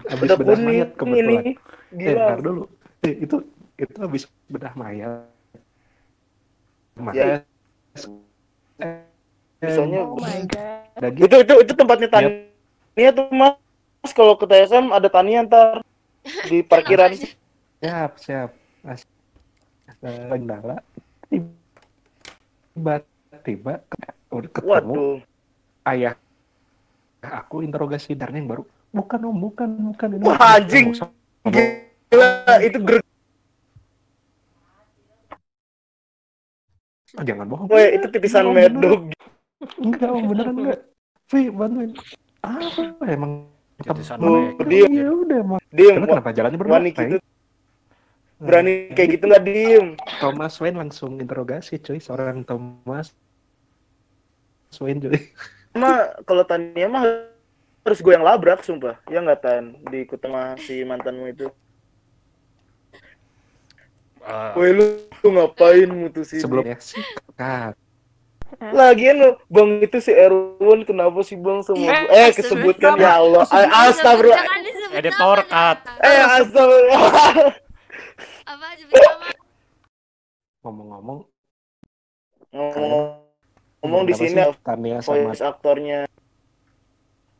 Habis 0.07 0.25
Udah 0.25 0.35
bedah 0.37 0.55
kuning 0.55 0.65
mayat 0.65 0.89
kebetulan. 0.95 1.41
ini. 1.43 1.51
eh 1.91 1.97
Gila. 1.97 2.25
ntar 2.25 2.39
dulu. 2.39 2.63
Eh, 3.01 3.13
itu 3.25 3.37
itu 3.75 3.97
habis 3.99 4.23
bedah 4.47 4.73
mayat. 4.73 5.27
Ya. 7.11 7.43
Eh, 8.79 9.03
Misalnya 9.59 10.07
oh 10.07 10.15
my 10.15 10.39
god. 10.47 10.87
udah 10.99 11.09
gitu 11.15 11.25
itu 11.25 11.35
itu 11.43 11.53
itu 11.67 11.73
tempatnya 11.75 12.07
Tania. 12.07 13.11
Tuh 13.11 13.27
mas 13.31 14.11
kalau 14.11 14.35
ke 14.35 14.47
TSM 14.47 14.91
ada 14.91 15.07
Tania 15.07 15.43
ntar 15.43 15.83
di 16.47 16.63
parkiran. 16.63 17.11
Siap 17.79 18.11
siap. 18.19 18.49
Mas. 18.83 19.03
Eh, 19.99 20.31
Gundala 22.79 23.03
tiba 23.43 23.73
tiba 23.83 24.11
udah 24.31 24.49
ketemu 24.55 24.71
waduh. 24.71 25.15
ayah 25.85 26.15
aku 27.19 27.59
interogasi 27.59 28.15
Darnya 28.15 28.39
yang 28.39 28.47
baru. 28.47 28.63
Bukan 28.89 29.19
om 29.21 29.35
bukan 29.37 29.69
bukan. 29.93 30.07
Ini 30.15 30.23
Wah, 30.23 30.39
bukan. 30.39 30.55
anjing. 30.55 30.85
Gila 32.09 32.55
itu 32.63 32.77
ger 32.79 32.99
Oh, 37.17 37.25
jangan 37.25 37.45
bohong. 37.49 37.67
Weh, 37.67 37.97
itu 37.97 38.05
tipisan 38.07 38.45
beneran. 38.47 38.79
dog 38.79 39.01
enggak 39.81 40.09
om 40.09 40.23
beneran 40.23 40.55
enggak. 40.55 40.79
Vi 41.29 41.49
bantuin 41.51 41.91
apa? 42.39 43.05
Emang 43.05 43.31
Titisan 43.79 44.19
Tuh, 44.19 44.59
mereka. 44.59 44.67
dia- 44.67 44.91
ya 44.91 45.07
udah 45.07 45.37
emang 45.39 45.59
Tapi 45.63 45.87
kenapa 45.87 46.29
jalannya 46.35 46.59
berdua? 46.59 46.79
Gitu 46.83 47.15
berani 48.39 48.95
kayak 48.95 49.19
gitu 49.19 49.23
nggak 49.27 49.43
diem? 49.43 49.87
Thomas 50.23 50.55
Wayne 50.63 50.79
langsung 50.79 51.19
interogasi 51.19 51.77
cuy 51.83 51.99
seorang 51.99 52.47
Thomas 52.47 53.11
Wayne 54.79 55.03
cuy. 55.03 55.19
Mah 55.75 56.23
kalau 56.23 56.47
Tania 56.47 56.87
mah 56.87 57.03
harus 57.83 57.99
gue 57.99 58.13
yang 58.15 58.23
labrak 58.23 58.63
sumpah. 58.63 58.95
Ya 59.11 59.19
nggak 59.19 59.43
tan? 59.43 59.75
Diikut 59.91 60.23
sama 60.23 60.55
si 60.63 60.81
mantanmu 60.87 61.27
itu. 61.29 61.51
Eh, 64.19 64.51
Woi 64.55 64.71
lu, 64.75 64.85
lu 65.23 65.27
ngapain 65.31 65.87
mutusin 65.87 66.43
sebelumnya 66.43 66.75
sikat 66.75 67.71
Lagian 68.59 69.15
lu, 69.21 69.29
Bang 69.47 69.79
itu 69.79 70.01
si 70.03 70.11
Erwin 70.11 70.83
kenapa 70.83 71.21
sih 71.23 71.37
Bang 71.39 71.63
sama 71.63 71.79
Eh? 71.85 72.27
Eh, 72.27 72.29
kesebutkan 72.33 72.97
ya 72.97 73.21
Allah. 73.21 73.45
Eh, 73.45 73.67
Astagfirullah. 73.87 74.43
Editor 74.89 75.39
cut. 75.45 75.77
Eh, 76.01 76.19
astagfirullah. 76.25 77.68
Apa 78.59 78.75
nama? 78.75 79.27
ngomong-ngomong 80.59 81.19
Ngomong, 82.51 83.05
ngomong 83.79 84.03
di 84.03 84.11
sini 84.11 84.43
Tania 84.59 84.99
sama 84.99 85.31
voice 85.31 85.39
aktornya. 85.39 86.03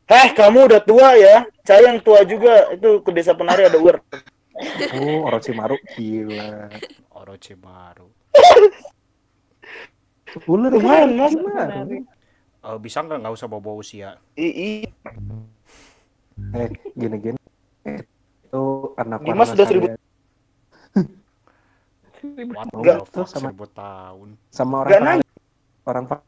Heh, 0.08 0.28
kamu 0.32 0.64
udah 0.70 0.80
tua 0.80 1.12
ya? 1.20 1.44
Saya 1.60 1.92
yang 1.92 2.00
tua 2.00 2.24
juga. 2.24 2.72
Itu 2.72 3.04
ke 3.04 3.12
desa 3.12 3.36
penari 3.36 3.68
ada 3.68 3.76
ular. 3.76 4.00
oh 4.96 5.28
Orochimaru 5.28 5.76
gila 5.92 6.72
Orochimaru. 7.12 8.08
ular. 10.48 10.72
Orochimaru. 10.72 12.08
Eh, 12.60 12.78
bisa 12.80 13.04
nggak 13.04 13.18
nggak 13.20 13.34
usah 13.36 13.48
bawa 13.50 13.72
usia? 13.76 14.16
I, 14.40 14.48
i. 14.48 14.70
eh 16.56 16.68
gini 16.96 17.16
gini 17.20 17.38
Eh, 17.84 18.00
itu 18.48 18.62
anak 18.96 19.20
Dimas 19.20 19.52
warna 19.52 19.56
udah 19.60 19.66
seribu- 19.68 20.00
saya. 22.20 22.44
What 22.46 22.68
Nggak, 22.70 22.96
the 22.96 23.02
fuck, 23.02 23.10
tuh 23.10 23.24
sama- 23.26 23.48
seribu 23.48 23.66
tahun. 23.68 24.28
sama 24.48 24.74
orang 24.78 24.90
Gak 24.90 25.00
Pangalengan- 25.00 25.28
orang 25.82 26.04
Pa- 26.06 26.26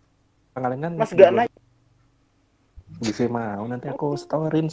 Pangalengan 0.53 0.91
Mas 0.95 1.13
gak 1.13 1.31
naik. 1.31 1.53
bisa 2.95 3.25
mau 3.27 3.65
nanti 3.65 3.89
aku 3.89 4.15
storyin 4.15 4.69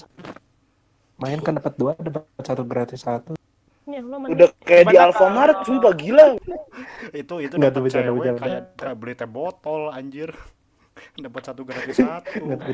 main 1.18 1.40
kan 1.40 1.56
dapat 1.56 1.74
dua 1.76 1.92
dapat 1.96 2.24
satu 2.40 2.64
gratis 2.64 3.02
satu 3.02 3.34
Ya? 3.86 4.06
Udah 4.06 4.54
kayak 4.62 4.86
di 4.86 5.02
Alfamart, 5.02 5.66
sumpah 5.66 5.98
gila. 5.98 6.38
Itu 7.10 7.42
itu 7.42 7.58
Nggak, 7.58 7.74
dapat 7.74 7.74
tuh 7.74 7.82
bercanda, 7.82 8.06
cewek 8.06 8.22
bercanda. 8.22 8.42
kayak 8.78 8.94
beli 8.94 9.14
teh 9.18 9.26
botol 9.26 9.82
anjir. 9.90 10.30
dapat 11.26 11.42
satu 11.42 11.66
gratis 11.66 11.98
satu. 11.98 12.38
Nggak 12.38 12.58
tahu. 12.60 12.74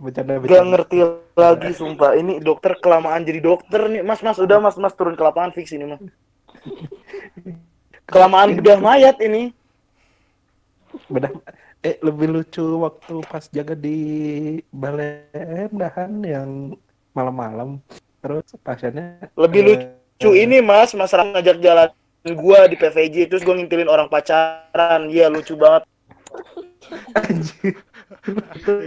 bercanda 0.00 0.32
Gak 0.32 0.40
bercanda 0.40 0.64
ngerti 0.72 0.96
lagi 1.36 1.70
sumpah. 1.76 2.10
Ini 2.16 2.40
dokter 2.40 2.80
kelamaan 2.80 3.20
jadi 3.20 3.44
dokter 3.44 3.84
nih. 3.84 4.00
Mas, 4.00 4.24
mas, 4.24 4.40
udah 4.40 4.56
mas, 4.56 4.80
mas 4.80 4.96
turun 4.96 5.12
ke 5.12 5.20
lapangan 5.20 5.52
fix 5.52 5.76
ini 5.76 5.84
mah. 5.84 6.00
Kelamaan 8.10 8.56
bedah 8.56 8.78
mayat 8.80 9.16
ini. 9.20 9.52
bedah 11.12 11.30
eh 11.84 11.96
lebih 12.02 12.28
lucu 12.32 12.64
waktu 12.82 13.22
pas 13.30 13.44
jaga 13.54 13.78
di 13.78 13.98
balai 14.74 15.70
dahan 15.70 16.26
yang 16.26 16.50
malam-malam 17.14 17.78
terus 18.18 18.50
pasiennya 18.66 19.30
Lebih 19.38 19.60
eh, 19.62 19.66
lucu 19.68 20.30
ini 20.34 20.58
mas, 20.58 20.90
mas 20.98 21.14
Ram 21.14 21.30
ngajak 21.30 21.62
jalan 21.62 21.90
gua 22.34 22.66
di 22.66 22.74
PVJ 22.74 23.30
terus 23.30 23.46
gua 23.46 23.54
ngintilin 23.54 23.86
orang 23.86 24.10
pacaran. 24.10 25.06
Iya 25.08 25.30
lucu 25.30 25.54
banget. 25.54 25.86
anjir. 27.14 27.76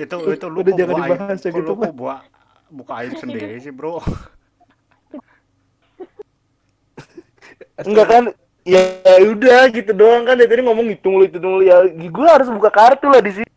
itu 0.04 0.18
itu 0.34 0.46
lu 0.50 0.60
Udah 0.62 0.74
kok 0.74 0.78
jangan 0.78 0.96
dibahas 0.98 1.40
ya 1.42 1.50
gitu, 1.54 1.72
lu 1.74 1.94
buka 1.94 2.18
buka 2.74 2.94
aib 3.06 3.14
sendiri 3.18 3.56
sih, 3.62 3.72
Bro. 3.72 4.02
Enggak 7.88 8.08
kan? 8.08 8.24
Ya, 8.62 8.82
ya 9.02 9.26
udah 9.26 9.74
gitu 9.74 9.90
doang 9.92 10.22
kan 10.22 10.38
dari 10.38 10.46
tadi 10.46 10.62
ngomong 10.62 10.86
hitung 10.94 11.18
lu 11.18 11.26
hitung 11.26 11.58
lu 11.58 11.66
ya 11.66 11.82
gua 12.14 12.38
harus 12.38 12.46
buka 12.46 12.70
kartu 12.70 13.10
lah 13.10 13.18
di 13.18 13.42
sini. 13.42 13.50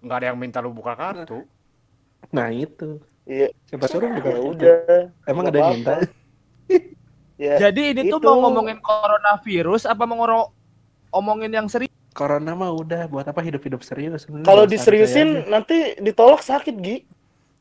Nggak 0.00 0.16
ada 0.16 0.26
yang 0.32 0.38
minta 0.40 0.58
lu 0.64 0.72
buka 0.72 0.96
kartu. 0.96 1.44
nah 2.28 2.50
itu 2.50 2.98
Iya, 3.28 3.48
siapa 3.68 3.86
suruh 3.88 4.08
buka 4.10 4.28
ya 4.32 4.40
udah. 4.40 5.00
emang 5.28 5.44
Nggak 5.44 5.54
ada 5.54 5.60
yang 5.60 5.72
minta. 5.76 5.94
Ya. 7.38 7.54
Jadi 7.70 7.94
ini 7.94 8.10
tuh 8.10 8.18
Itu. 8.18 8.26
mau 8.26 8.50
ngomongin 8.50 8.82
coronavirus 8.82 9.86
apa 9.86 10.02
mau 10.10 10.18
ngoro- 10.18 10.50
omongin 11.14 11.54
yang 11.54 11.70
serius? 11.70 11.86
corona 12.10 12.50
mah 12.50 12.74
udah 12.74 13.06
buat 13.06 13.30
apa 13.30 13.38
hidup-hidup 13.46 13.78
serius 13.86 14.26
Sebenarnya 14.26 14.42
Kalau 14.42 14.66
diseriusin 14.66 15.46
nanti 15.46 15.94
ditolak 16.02 16.42
sakit, 16.42 16.74
Gi. 16.82 17.06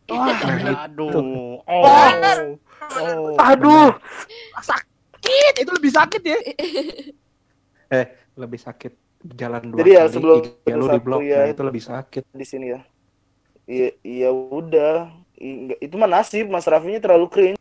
Wah, 0.09 0.33
Aduh. 0.89 1.13
Tuh. 1.13 1.24
Oh. 1.62 1.83
Oh. 1.86 3.38
Aduh. 3.38 3.93
sakit, 4.57 4.89
itu 5.57 5.72
lebih 5.72 5.91
sakit 5.91 6.22
ya. 6.24 6.38
lebih 8.41 8.60
sakit 8.62 8.93
jalan 9.34 9.62
dua 9.74 9.79
Jadi 9.81 9.91
ya, 9.91 10.03
kali, 10.05 10.13
sebelum 10.13 10.38
IG 10.46 10.69
lu 10.77 10.86
di 10.88 11.00
blok 11.01 11.22
ya. 11.25 11.38
nah, 11.41 11.48
itu 11.50 11.62
lebih 11.65 11.84
sakit 11.84 12.24
di 12.31 12.46
sini 12.46 12.65
ya. 12.75 12.81
Iya, 13.67 13.89
iya 14.05 14.29
udah. 14.31 15.12
Itu 15.81 15.96
mah 16.00 16.10
nasib, 16.10 16.48
Mas 16.48 16.65
Raffinya 16.65 17.01
terlalu 17.03 17.27
cringe. 17.27 17.60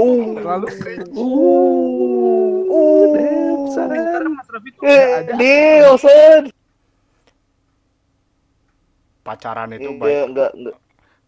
Uh, 0.00 0.32
Terlalu 0.32 0.66
uh, 1.12 2.58
uh. 2.72 3.68
Sebentar 3.68 4.22
Mas 4.26 4.48
Raffi 4.48 4.70
tuh 4.72 4.82
Eh, 4.88 5.08
ada. 5.28 5.34
Pacaran 9.20 9.68
itu 9.76 9.90
Iya, 9.92 10.00
baik. 10.00 10.16
enggak, 10.32 10.50
enggak. 10.56 10.76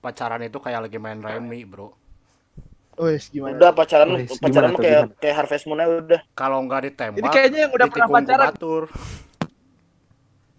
Pacaran 0.03 0.43
itu 0.43 0.59
kayak 0.59 0.81
lagi 0.89 0.99
main 0.99 1.21
remi, 1.23 1.63
Bro. 1.63 1.95
Wes 2.95 3.29
gimana? 3.29 3.57
Udah 3.57 3.73
pacaran, 3.73 4.09
Wes, 4.15 4.37
pacaran 4.37 4.71
gimana 4.71 4.79
kayak 4.79 5.01
gimana? 5.03 5.19
kayak 5.19 5.35
Harvest 5.35 5.65
Moon 5.65 5.79
aja 5.79 5.95
udah. 5.99 6.21
Kalau 6.33 6.59
nggak 6.63 6.81
Ini 6.81 6.87
ditembak, 6.87 7.31
kayaknya 7.31 7.59
yang 7.61 7.73
udah 7.73 7.87
pernah 7.89 8.09
pacaran. 8.11 8.47
kubatur. 8.51 8.83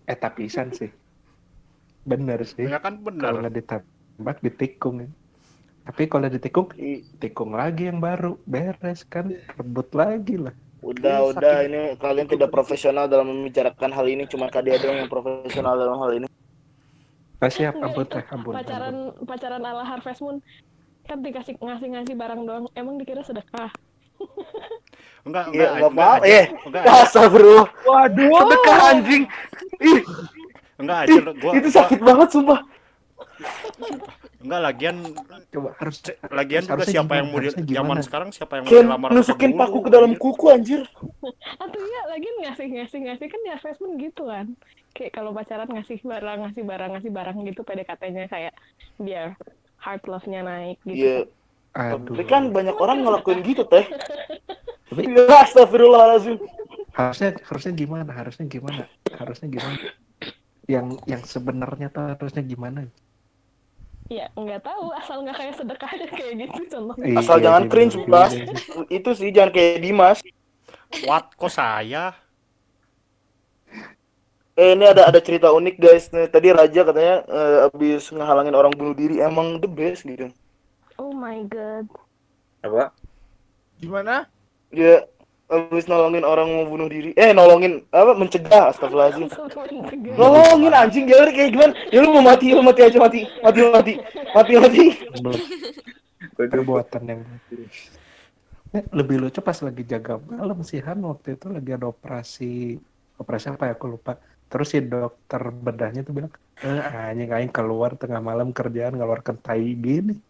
eh 0.03 0.17
tapisan 0.17 0.67
sih 0.69 0.91
bener 2.03 2.43
sih 2.43 2.67
Ya 2.67 2.75
kan 2.77 2.99
kalau 2.99 3.07
bener. 3.07 3.31
nggak 3.39 3.55
ditembak 3.55 4.37
ditikung 4.41 4.95
ya. 4.99 5.09
tapi 5.83 6.03
kalau 6.05 6.27
ditikung 6.27 6.67
tikung 7.17 7.51
lagi 7.53 7.87
yang 7.87 7.99
baru 7.99 8.35
beres 8.43 9.03
kan 9.03 9.31
rebut 9.53 9.87
lagi 9.93 10.35
lah 10.37 10.51
Udah, 10.81 11.23
Ih, 11.23 11.31
udah. 11.31 11.55
sakit. 11.63 11.69
Ini 11.69 11.81
kalian 11.95 12.27
tidak 12.27 12.51
profesional 12.51 13.07
dalam 13.07 13.31
membicarakan 13.31 13.87
hal 13.89 14.03
ini. 14.03 14.27
Cuma 14.27 14.51
Kak 14.51 14.67
Dia 14.67 14.75
doang 14.75 14.99
yang 14.99 15.07
profesional 15.07 15.79
dalam 15.79 15.95
hal 15.95 16.11
ini. 16.13 16.27
nah, 17.37 17.47
siap 17.47 17.75
ampun 17.77 18.03
teh 18.03 18.19
ampun 18.25 18.51
pacaran 18.51 18.91
ampun. 18.91 19.23
pacaran 19.23 19.63
ala 19.63 19.83
Harvest 19.83 20.19
Moon 20.19 20.43
kan 21.03 21.19
dikasih 21.19 21.55
ngasih 21.57 21.87
ngasih 21.91 22.15
barang 22.15 22.41
doang 22.43 22.65
emang 22.73 22.95
dikira 22.95 23.21
sedekah 23.21 23.71
Enggak, 25.23 25.45
Iya, 25.49 25.55
enggak, 25.55 25.69
nggak 25.71 25.87
enggak, 25.87 25.95
apa-apa. 25.95 26.15
Ajir. 26.19 26.35
Eh, 26.35 26.45
enggak, 26.67 26.83
Astagfirullah. 26.99 27.67
Waduh. 27.81 28.27
Sedekah 28.35 28.77
anjing. 28.85 29.23
Ih, 29.79 29.99
enggak, 30.77 30.97
Ajir, 31.01 31.23
gua, 31.39 31.51
itu 31.55 31.69
sakit 31.69 31.99
banget 31.99 32.27
sumpah. 32.29 32.59
enggak 34.37 34.61
lagian 34.61 34.95
coba 35.49 35.69
harus 35.79 35.97
lagian 36.27 36.61
juga 36.61 36.73
Harusnya 36.75 36.93
siapa 36.93 37.13
yang 37.15 37.27
mau 37.31 37.39
di 37.39 37.47
gimana? 37.47 37.71
zaman 37.71 37.97
sekarang 38.03 38.29
siapa 38.29 38.53
yang 38.59 38.63
mau 38.63 38.71
dilamar 38.75 39.09
nusukin 39.09 39.51
paku 39.55 39.77
ke 39.79 39.89
dalam 39.89 40.11
kuku 40.13 40.45
anjir. 40.51 40.81
Atau 41.63 41.79
iya 41.79 42.01
lagi 42.05 42.27
ngasih 42.43 42.67
ngasih 42.75 42.99
ngasih 43.07 43.27
kan 43.31 43.39
di 43.39 43.49
advertisement 43.49 43.93
gitu 43.97 44.23
kan. 44.27 44.45
Kayak 44.91 45.11
kalau 45.15 45.31
pacaran 45.31 45.69
ngasih 45.69 46.03
barang 46.03 46.39
ngasih 46.43 46.63
barang 46.63 46.89
ngasih 46.93 47.11
barang 47.11 47.37
gitu 47.47 47.61
PDKT-nya 47.63 48.27
kayak 48.27 48.53
biar 48.99 49.39
heart 49.83 50.07
love-nya 50.07 50.41
naik 50.41 50.79
gitu. 50.87 50.95
Iya, 50.95 51.17
aduh 51.75 52.15
tapi 52.15 52.23
kan 52.23 52.49
banyak 52.49 52.75
orang 52.75 53.03
ngelakuin 53.03 53.43
gitu 53.43 53.67
teh. 53.67 53.83
Tapi- 54.87 55.09
Ya, 55.17 55.41
Astagfirullahaladzim. 55.43 56.37
harusnya 56.93 57.33
harusnya 57.41 57.73
gimana 57.73 58.11
harusnya 58.13 58.45
gimana 58.45 58.85
harusnya 59.17 59.49
gimana 59.49 59.81
yang 60.69 61.01
yang 61.09 61.25
sebenarnya 61.25 61.89
tuh 61.89 62.13
harusnya 62.13 62.45
gimana 62.45 62.85
Ya 64.05 64.29
nggak 64.37 64.61
tahu 64.61 64.93
asal 64.93 65.25
nggak 65.25 65.33
kayak 65.33 65.55
sedekah 65.57 65.89
aja 65.89 66.05
kayak 66.05 66.33
gitu 66.45 66.59
contohnya. 66.69 67.05
Iya 67.09 67.17
Asal 67.17 67.37
jangan 67.41 67.61
sih, 67.65 67.69
cringe, 67.71 67.95
bener 67.97 68.11
Bas. 68.13 68.31
sih. 68.35 68.43
Itu 68.91 69.09
sih 69.17 69.29
jangan 69.33 69.51
kayak 69.51 69.81
Dimas. 69.81 70.19
What? 71.07 71.25
Kok 71.33 71.49
saya? 71.49 72.13
Eh 74.53 74.77
ini 74.77 74.85
ada 74.85 75.09
ada 75.09 75.17
cerita 75.17 75.49
unik 75.49 75.75
guys. 75.81 76.13
Nih, 76.13 76.29
tadi 76.29 76.53
Raja 76.53 76.85
katanya 76.85 77.25
eh, 77.25 77.57
abis 77.73 78.13
ngehalangin 78.13 78.53
orang 78.53 78.73
bunuh 78.77 78.93
diri 78.93 79.17
emang 79.17 79.57
the 79.57 79.65
best 79.65 80.05
gitu. 80.05 80.29
Oh 81.01 81.09
my 81.09 81.41
god. 81.49 81.89
Apa? 82.61 82.93
Gimana? 83.81 84.29
Dia 84.69 85.09
abis 85.49 85.89
nolongin 85.89 86.21
orang 86.21 86.53
mau 86.53 86.69
bunuh 86.69 86.85
diri. 86.85 87.17
Eh 87.17 87.33
nolongin 87.33 87.81
apa 87.89 88.13
mencegah 88.13 88.69
astagfirullahaladzim. 88.69 89.29
Nolongin 90.21 90.73
anjing 90.73 91.09
dia 91.09 91.25
kayak 91.25 91.49
gimana? 91.49 91.73
Ya 91.89 92.05
lu 92.05 92.13
mau 92.13 92.21
mati 92.21 92.53
lu 92.53 92.61
mati 92.61 92.85
aja 92.85 92.97
mati. 93.01 93.25
Mati 93.41 93.59
mati. 93.73 93.93
Mati 94.37 94.53
mati. 94.53 94.83
perbuatan 96.33 97.01
yang 97.05 97.21
Eh, 98.73 98.81
lebih 98.89 99.21
lucu 99.21 99.37
pas 99.45 99.53
lagi 99.61 99.85
jaga 99.85 100.17
malam 100.17 100.65
sih 100.65 100.81
Han 100.81 101.05
waktu 101.05 101.37
itu 101.37 101.45
lagi 101.45 101.77
ada 101.77 101.93
operasi 101.93 102.81
operasi 103.21 103.53
apa 103.53 103.69
ya 103.69 103.77
aku 103.77 103.85
lupa 103.85 104.17
terus 104.53 104.69
si 104.69 104.85
dokter 104.85 105.41
bedahnya 105.49 106.05
tuh 106.05 106.13
bilang 106.13 106.31
eh 106.61 107.09
anjing 107.09 107.33
aing 107.33 107.49
keluar 107.49 107.97
tengah 107.97 108.21
malam 108.21 108.53
kerjaan 108.53 108.93
ngeluarkan 108.93 109.41
tai 109.41 109.73
gini 109.73 110.21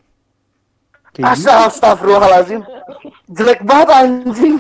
gitu, 1.13 1.27
astagfirullahaladzim. 1.27 2.65
Jelek 3.29 3.61
banget 3.61 3.89
anjing. 3.93 4.55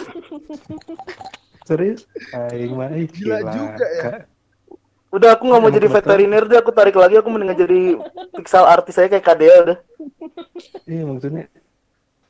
serius 1.63 2.03
aing 2.35 2.75
mah 2.75 2.91
ih, 2.91 3.07
Gila 3.07 3.39
juga 3.55 3.87
ya. 3.87 4.27
Udah 5.13 5.37
aku 5.37 5.45
nggak 5.47 5.61
mau 5.61 5.71
jadi 5.71 5.87
veteriner 5.87 6.43
deh, 6.43 6.57
aku 6.59 6.73
tarik 6.73 6.97
lagi 6.97 7.15
aku 7.21 7.29
mendingan 7.31 7.55
jadi 7.55 7.81
pixel 8.35 8.65
artis 8.65 8.99
aja 8.99 9.07
kayak 9.07 9.23
KDL 9.23 9.59
udah. 9.65 9.77
iya 10.83 11.03
maksudnya 11.07 11.45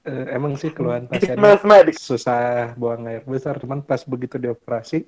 eh, 0.05 0.25
emang 0.35 0.53
sih 0.59 0.69
keluhan 0.69 1.09
Mathematics. 1.41 2.03
susah 2.03 2.75
buang 2.77 3.07
air 3.09 3.23
besar 3.25 3.57
cuman 3.57 3.81
pas 3.81 4.03
begitu 4.05 4.37
dioperasi 4.37 5.07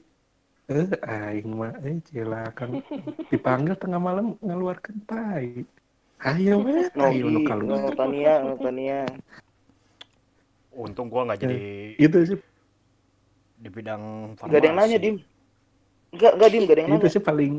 eh 0.65 0.89
aing 1.05 1.49
mah 1.53 1.77
eh 1.85 2.01
cilakan 2.09 2.81
dipanggil 3.29 3.77
tengah 3.77 4.01
malam 4.01 4.33
ngeluarkan 4.41 4.97
tai 5.05 5.61
ayo 6.25 6.61
weh 6.65 6.89
ayo 6.89 7.25
lu 7.29 7.45
no, 7.69 7.93
Tania, 7.93 8.41
Tania. 8.57 9.05
Untung 10.73 11.07
gua 11.07 11.29
nggak 11.29 11.45
jadi 11.45 11.57
itu 12.01 12.17
sih 12.33 12.39
di 13.55 13.69
bidang 13.71 14.35
farmasi. 14.35 14.51
Gak 14.51 14.59
ada 14.61 14.67
yang 14.67 14.77
nanya, 14.77 14.97
Dim. 14.99 15.15
Enggak, 16.11 16.31
enggak, 16.35 16.49
Dim, 16.51 16.63
gak 16.67 16.75
ada 16.75 16.81
yang 16.81 16.89
itu 16.91 16.97
nanya. 16.99 17.13
sih 17.15 17.21
paling 17.23 17.53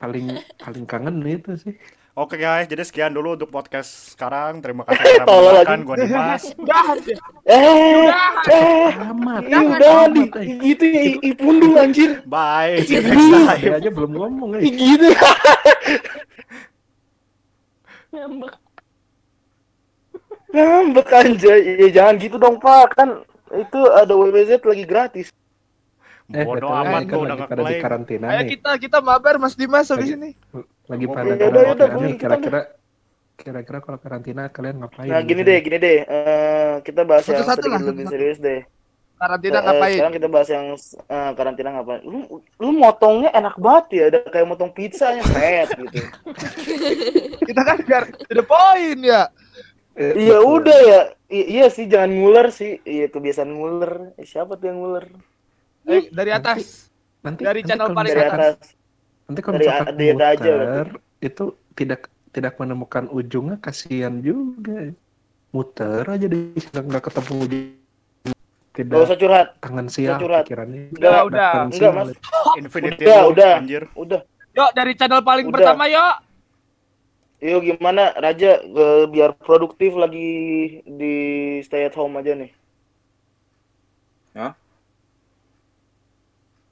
paling 0.00 0.26
paling 0.56 0.84
kangen 0.88 1.16
itu 1.26 1.52
sih 1.60 1.74
Oke 2.20 2.36
guys, 2.36 2.68
jadi 2.68 2.84
sekian 2.84 3.16
dulu 3.16 3.32
untuk 3.32 3.48
podcast 3.48 4.12
sekarang. 4.12 4.60
Terima 4.60 4.84
kasih 4.84 5.24
Tolol 5.24 5.64
mendengarkan. 5.64 5.72
lagi. 5.72 5.88
Gua 5.88 5.96
Dimas. 5.96 6.42
Eh, 7.50 8.06
eh, 8.52 8.88
amat 9.10 9.42
udah, 9.42 10.06
di, 10.12 10.22
gitu 10.62 10.84
ya, 10.86 11.02
i- 11.02 11.20
ipundung 11.32 11.74
anjir. 11.74 12.20
Bye. 12.28 12.84
Dia 12.84 13.00
aja 13.74 13.88
belum 13.88 14.12
ngomong 14.14 14.60
eh. 14.60 14.68
Gitu. 14.68 15.08
Ngambek. 18.12 18.52
Ngambek 20.52 21.08
anjay. 21.10 21.60
Ya 21.80 21.88
jangan 21.90 22.14
gitu 22.20 22.36
dong, 22.36 22.60
Pak. 22.60 23.00
Kan 23.00 23.24
itu 23.50 23.80
ada 23.90 24.12
WBZ 24.12 24.60
lagi 24.60 24.84
gratis. 24.84 25.32
Eh 26.30 26.44
Bodoh 26.44 26.70
betul, 26.70 26.80
amat 26.86 27.02
kan 27.04 27.16
udah 27.16 27.28
lagi 27.28 27.44
pada 27.44 27.62
di 27.62 27.74
karantina 27.76 28.26
Ayo 28.28 28.40
nih 28.40 28.48
kita 28.52 28.70
kita 28.78 28.98
mabar 29.00 29.34
Mas 29.36 29.54
Dimas 29.54 29.86
habis 29.86 30.06
Lagi- 30.06 30.16
ini. 30.16 30.30
lagi 30.86 31.04
pada 31.06 31.30
karantina 31.34 32.08
kira-kira 32.14 32.60
kira-kira 33.34 33.78
kalau 33.80 33.98
karantina 33.98 34.42
kalian 34.46 34.76
ngapain 34.78 35.08
Nah, 35.08 35.22
gini 35.22 35.40
deh, 35.40 35.58
gini 35.58 35.76
deh. 35.76 35.98
Eh, 36.02 36.72
kita 36.84 37.02
bahas 37.02 37.24
yang 37.24 37.40
Satu-satu 37.40 37.56
sedikit 37.64 37.72
lah, 37.72 37.80
lebih 37.88 38.04
serius 38.06 38.36
deh. 38.36 38.60
Karantina 39.16 39.56
Eh, 39.56 39.64
ngapain? 39.64 39.92
Sekarang 39.96 40.14
kita 40.14 40.28
bahas 40.28 40.48
yang 40.48 40.66
eh, 41.08 41.30
karantina 41.34 41.68
ngapain. 41.72 42.00
Lu, 42.04 42.18
lu 42.36 42.68
motongnya 42.70 43.32
enak 43.32 43.56
banget 43.56 43.84
ya, 43.90 44.02
ada 44.12 44.18
kayak 44.24 44.44
motong 44.44 44.70
pizza 44.70 45.08
nya 45.10 45.24
set 45.24 45.72
gitu. 45.72 46.04
Kita 47.48 47.60
kan 47.64 47.76
biar 47.80 48.04
to 48.12 48.32
the 48.32 48.44
point 48.44 49.00
ya. 49.00 49.32
Iya 49.96 50.38
udah 50.38 50.78
ya. 50.84 51.00
I- 51.28 51.48
iya 51.50 51.66
sih 51.68 51.88
jangan 51.88 52.12
nguler 52.12 52.52
sih. 52.52 52.76
Iya 52.82 53.08
kebiasaan 53.08 53.50
nguler. 53.50 53.92
Eh, 54.16 54.24
siapa 54.24 54.56
tuh 54.56 54.68
yang 54.68 54.78
nguler? 54.80 55.08
Eh, 55.90 56.04
dari 56.08 56.30
atas. 56.30 56.88
nanti 57.20 57.42
Dari 57.42 57.60
nanti 57.60 57.68
channel 57.68 57.88
paling 57.90 58.08
Dari 58.08 58.20
misalkan- 58.22 58.40
atas. 58.40 58.56
nanti 59.26 59.40
kalau 59.40 59.54
dari 59.54 59.62
misalkan 59.62 59.86
ada 59.86 60.04
ada 60.06 60.26
aja 60.26 60.52
muter 60.52 60.88
itu 61.20 61.44
tidak 61.72 62.00
tidak 62.30 62.54
menemukan 62.56 63.04
ujungnya 63.08 63.56
kasihan 63.58 64.14
juga 64.18 64.94
muter 65.50 66.04
aja 66.04 66.26
deh 66.26 66.40
nggak 66.54 66.84
nggak 66.84 67.02
ketemu 67.04 67.34
ujung 67.40 67.66
tidak 68.70 68.94
Gak 68.94 69.02
usah 69.04 69.18
curhat. 69.18 69.48
tangan 69.58 69.86
sial 69.86 70.16
curhat. 70.16 70.44
pikirannya 70.46 70.82
Enggak, 70.90 71.20
udah. 71.26 71.50
Datang 71.52 71.68
Enggak. 71.68 71.92
Mas. 71.92 72.08
Infinity 72.60 73.02
Udah, 73.02 73.20
udah. 73.26 73.52
anjir. 73.58 73.82
Udah. 73.92 74.20
Yuk 74.50 74.70
dari 74.72 74.92
channel 74.94 75.20
paling 75.20 75.46
Udah. 75.46 75.54
pertama 75.58 75.84
yuk. 75.86 76.14
Yuk 77.40 77.60
gimana 77.66 78.14
Raja 78.14 78.62
biar 79.06 79.34
produktif 79.34 79.92
lagi 79.92 80.28
di 80.86 81.14
stay 81.60 81.82
at 81.82 81.94
home 81.94 82.14
aja 82.16 82.32
nih. 82.32 82.50
Hah? 84.32 84.54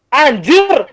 Anjir! 0.08 0.88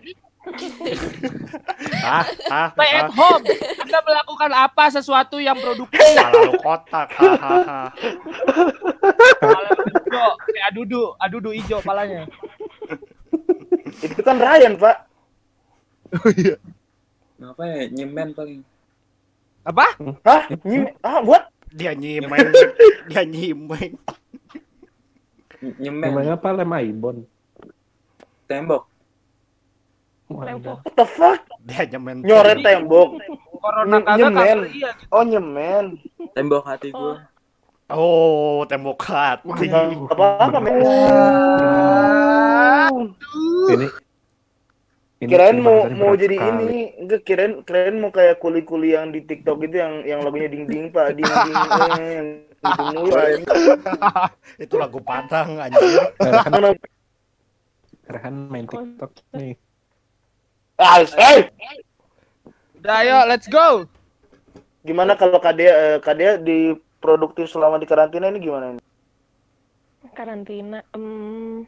Ah, 2.05 2.21
ah, 2.53 2.69
Stay 2.77 2.91
at 2.93 3.09
ah. 3.09 3.13
home. 3.17 3.43
Anda 3.81 3.99
melakukan 4.05 4.51
apa 4.53 4.83
sesuatu 4.93 5.41
yang 5.41 5.57
produktif? 5.57 5.97
Salah 6.13 6.31
lu 6.45 6.53
kotak. 6.61 7.09
Hahaha. 7.17 7.81
Hijau, 10.05 10.31
kayak 10.37 10.65
adudu, 10.69 11.03
adudu 11.17 11.49
hijau 11.49 11.81
palanya. 11.81 12.29
Itu 14.05 14.21
kan 14.21 14.37
Ryan, 14.37 14.77
Pak. 14.77 14.97
Apa 17.41 17.63
ya? 17.65 17.83
Nyemen 17.89 18.31
paling. 18.37 18.61
Apa? 19.65 19.97
Hah? 20.21 20.43
Nyim 20.61 20.93
ah, 21.01 21.19
buat? 21.25 21.43
Dia 21.73 21.91
nyimeng. 21.97 22.53
Dia 23.09 23.25
Nyemen. 23.25 23.97
namanya 26.13 26.37
apa 26.37 26.53
lem 26.53 26.71
aibon 26.77 27.17
Tembok. 28.45 28.85
What 30.25 30.81
the 30.97 31.05
fuck? 31.05 31.45
Dia 31.61 31.85
nyemen. 31.85 32.25
Nyoret 32.25 32.65
tembok. 32.65 33.21
Corona 33.61 33.97
kagak 34.01 34.17
nyemen. 34.17 34.57
kagak 34.65 34.73
iya. 34.73 34.91
Oh, 35.13 35.21
nyemen. 35.21 35.85
Tembok 36.33 36.65
hati 36.65 36.89
gua. 36.89 37.29
Oh, 37.93 38.65
tembok 38.65 39.05
hati. 39.05 39.69
Apa-apa, 40.09 40.57
men. 40.57 40.81
ini 43.65 43.87
ini 45.21 45.29
Kirain 45.31 45.57
mau 45.57 45.89
mau 45.89 46.13
jadi 46.13 46.37
sekali. 46.37 46.63
ini, 46.69 46.81
enggak 47.01 47.21
kirain 47.25 47.53
kirain 47.65 47.97
mau 47.97 48.13
kayak 48.13 48.37
kuli-kuli 48.37 48.93
yang 48.93 49.09
di 49.09 49.25
TikTok 49.25 49.57
itu 49.65 49.81
yang 49.81 50.05
yang 50.05 50.19
lagunya 50.21 50.51
ding 50.51 50.69
ding 50.69 50.93
Pak, 50.93 51.17
ding 51.17 51.25
ding 51.25 51.55
yang 52.13 52.27
gitu 52.45 52.81
mulu. 52.93 53.09
Itu 54.61 54.75
lagu. 54.77 55.01
Rehan, 55.01 56.51
Mana 56.51 56.69
Rehan 58.05 58.35
main 58.53 58.65
TikTok 58.69 59.11
nih 59.33 59.57
Ah, 60.75 60.99
eh, 60.99 61.47
Udah 62.83 62.95
ayo, 62.99 63.17
let's 63.31 63.47
go. 63.47 63.87
gimana 64.85 65.17
kalau 65.17 65.39
Kadea 65.41 65.71
eh, 65.71 65.97
Kadea 66.03 66.35
di 66.37 66.75
produktif 67.01 67.49
selama 67.49 67.79
di 67.79 67.87
karantina 67.87 68.27
ini 68.29 68.39
gimana 68.43 68.75
ini? 68.75 68.81
Karantina. 70.13 70.83
em, 70.93 71.63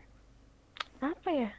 apa 0.99 1.29
ya? 1.31 1.49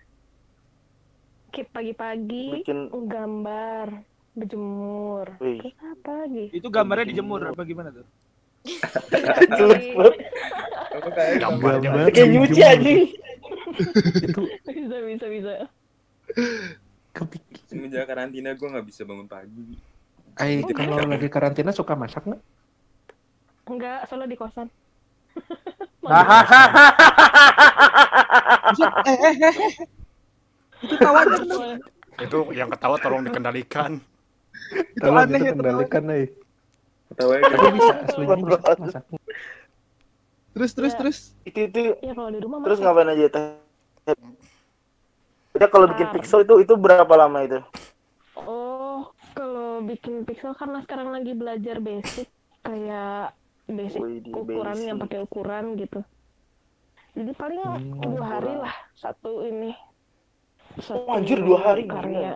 Keep 1.51 1.73
pagi-pagi 1.73 2.63
Bikin 2.63 2.93
gambar, 3.09 4.05
berjemur. 4.37 5.27
Wih. 5.41 5.59
Terus 5.65 5.75
apa 5.81 6.11
lagi? 6.23 6.45
Itu 6.53 6.69
gambarnya 6.69 7.09
dijemur 7.11 7.41
apa 7.49 7.63
gimana 7.65 7.89
tuh? 7.91 8.07
Gambar. 11.39 11.73
Kayak 12.13 12.29
nyuci 12.29 12.61
anjing. 12.61 13.01
itu 14.21 14.43
bisa 14.69 14.97
bisa 15.07 15.27
bisa 15.31 15.53
kepikir 17.19 17.59
Semenjak 17.67 18.07
karantina 18.07 18.55
gue 18.55 18.69
nggak 18.71 18.87
bisa 18.87 19.03
bangun 19.03 19.27
pagi. 19.27 19.75
Ai 20.39 20.63
kalau 20.63 21.03
lagi 21.03 21.29
karantina 21.29 21.75
suka 21.75 21.99
masak 21.99 22.23
nggak 22.25 22.43
enggak 23.69 24.07
soalnya 24.09 24.33
di 24.33 24.39
kosan 24.39 24.69
eh, 29.07 29.19
eh, 29.23 29.35
eh. 29.39 29.55
Itu 30.83 30.95
kenapa? 30.99 31.23
Itu 32.19 32.39
yang 32.55 32.71
ketawa 32.71 32.97
tolong 32.99 33.23
dikendalikan. 33.27 33.99
Itu 34.95 35.03
Tolong 35.03 35.27
aneh 35.27 35.39
itu 35.39 35.47
ya 35.47 35.53
kendalikan 35.55 36.05
ai 36.11 36.25
Tahu 37.15 37.31
ya 37.35 37.41
tapi 37.47 37.67
bisa 37.79 37.95
aslinya 38.05 38.37
masak 38.37 39.05
Terus 40.53 40.71
terus 40.75 40.93
Ya. 40.93 40.99
terus. 40.99 41.19
itu 41.47 41.59
itu 41.71 41.81
ya 42.03 42.13
kalau 42.13 42.31
di 42.35 42.41
rumah 42.43 42.59
terus 42.67 42.79
ngapain 42.83 43.09
aja 43.15 43.27
ya 45.61 45.67
kalau 45.73 45.87
bikin 45.91 46.09
Ah. 46.09 46.15
pixel 46.15 46.41
itu 46.47 46.55
itu 46.65 46.75
berapa 46.79 47.15
lama 47.19 47.39
itu 47.47 47.59
Oh, 48.39 48.99
kalau 49.37 49.85
bikin 49.89 50.15
pixel 50.27 50.53
karena 50.61 50.79
sekarang 50.85 51.09
lagi 51.15 51.33
belajar 51.41 51.77
basic 51.89 52.29
kayak 52.67 53.35
basic 53.69 54.03
Wih, 54.03 54.21
di 54.25 54.33
ukuran 54.43 54.79
basic. 54.79 54.89
yang 54.89 54.99
pakai 55.03 55.19
ukuran 55.27 55.65
gitu. 55.83 56.01
Jadi 57.17 57.33
paling 57.41 57.61
Hmm, 57.65 58.15
dua 58.15 58.25
hari 58.33 58.53
lah 58.63 58.75
satu 59.03 59.45
ini. 59.51 59.71
Satu 60.79 61.05
Oh, 61.09 61.13
anjir, 61.17 61.39
dua 61.47 61.59
hari, 61.67 61.83
karya. 61.93 62.31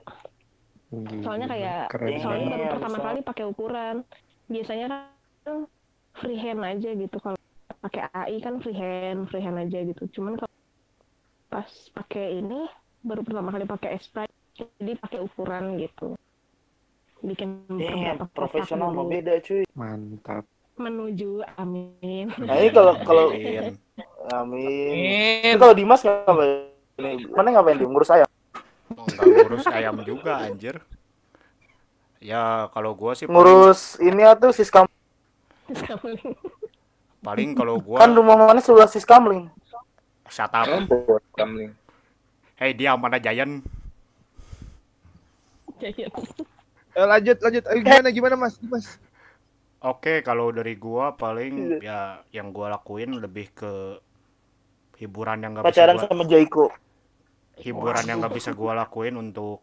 Gila, 0.92 1.24
Soalnya 1.24 1.46
kayak 1.48 1.78
keren 1.90 2.14
soalnya 2.22 2.48
baru 2.52 2.64
pertama 2.76 2.98
kali 3.00 3.20
pakai 3.24 3.44
ukuran. 3.48 3.96
Biasanya 4.52 4.86
kan 4.92 5.56
freehand 6.20 6.60
aja 6.62 6.88
gitu 6.94 7.16
kalau 7.24 7.38
pakai 7.82 8.02
AI 8.12 8.36
kan 8.44 8.54
freehand, 8.62 9.20
freehand 9.30 9.58
aja 9.62 9.78
gitu. 9.88 10.02
Cuman 10.14 10.36
kalau 10.38 10.52
pas 11.52 11.70
pakai 11.96 12.40
ini 12.40 12.60
baru 13.02 13.20
pertama 13.22 13.50
kali 13.50 13.64
pakai 13.66 13.98
Sprite 13.98 14.32
jadi 14.54 14.94
pakai 14.98 15.18
ukuran 15.20 15.76
gitu. 15.78 16.14
Bikin 17.22 17.70
Damn, 17.70 17.78
beberapa 17.78 18.26
kotak 18.26 18.34
profesional 18.34 18.90
dulu. 18.90 19.06
beda 19.06 19.38
cuy 19.38 19.62
mantap 19.74 20.42
menuju 20.72 21.44
amin. 21.54 22.32
nah 22.42 22.56
ini 22.58 22.72
kalau 22.72 22.96
kalau 23.06 23.30
Amin. 23.30 23.76
amin 24.32 24.90
ini 24.90 25.54
kalau 25.54 25.74
Dimas 25.76 26.02
ngapain 26.02 26.72
ini 26.98 27.28
mana 27.30 27.48
ngapain 27.54 27.78
di 27.78 27.86
ngurus 27.86 28.10
ayam 28.10 28.26
Enggak 28.92 29.24
ngurus 29.24 29.66
ayam 29.70 29.94
juga 30.02 30.42
anjir. 30.42 30.76
Ya 32.18 32.66
kalau 32.74 32.92
gua 32.92 33.14
sih 33.14 33.24
paling, 33.24 33.38
ngurus 33.38 33.96
ini 34.02 34.22
tuh 34.36 34.50
siskam 34.50 34.84
paling 37.22 37.54
kalau 37.54 37.78
gua 37.78 38.02
kan 38.02 38.10
rumah 38.12 38.34
mana 38.34 38.58
sebelah 38.58 38.90
siskamling 38.90 39.46
shut 40.26 40.50
up. 40.50 40.66
Kamling. 41.38 41.70
Hey 42.62 42.78
dia 42.78 42.94
mana 42.94 43.18
Giant? 43.18 43.66
Jadi, 45.82 46.06
Eh, 46.94 47.06
lanjut 47.08 47.40
lanjut. 47.42 47.64
Eh, 47.72 47.80
gimana 47.82 48.08
gimana 48.14 48.34
Mas? 48.38 48.54
Mas. 48.68 48.86
Oke, 49.82 50.22
kalau 50.22 50.54
dari 50.54 50.78
gua 50.78 51.18
paling 51.18 51.82
ya 51.82 52.22
yang 52.30 52.54
gua 52.54 52.70
lakuin 52.78 53.18
lebih 53.18 53.50
ke 53.50 53.98
hiburan 55.00 55.42
yang 55.42 55.52
nggak 55.58 55.68
bisa 55.74 55.82
pacaran 55.82 55.90
gua 55.90 56.04
sama 56.06 56.22
Jaiko 56.30 56.70
hiburan 57.64 58.04
yang 58.08 58.18
nggak 58.22 58.34
bisa 58.38 58.50
gua 58.54 58.72
lakuin 58.82 59.14
untuk 59.18 59.58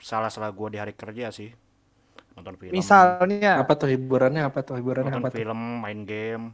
salah-salah 0.00 0.50
gua 0.58 0.68
di 0.74 0.78
hari 0.82 0.94
kerja 0.96 1.30
sih. 1.30 1.50
Nonton 2.34 2.56
film. 2.58 2.74
Misalnya 2.74 3.50
apa 3.62 3.72
tuh 3.80 3.88
hiburannya 3.90 4.42
apa 4.46 4.58
tuh 4.66 4.74
hiburannya 4.78 5.14
nonton 5.14 5.22
apa 5.22 5.28
tuh 5.34 5.38
film, 5.42 5.60
main 5.82 6.00
game, 6.06 6.44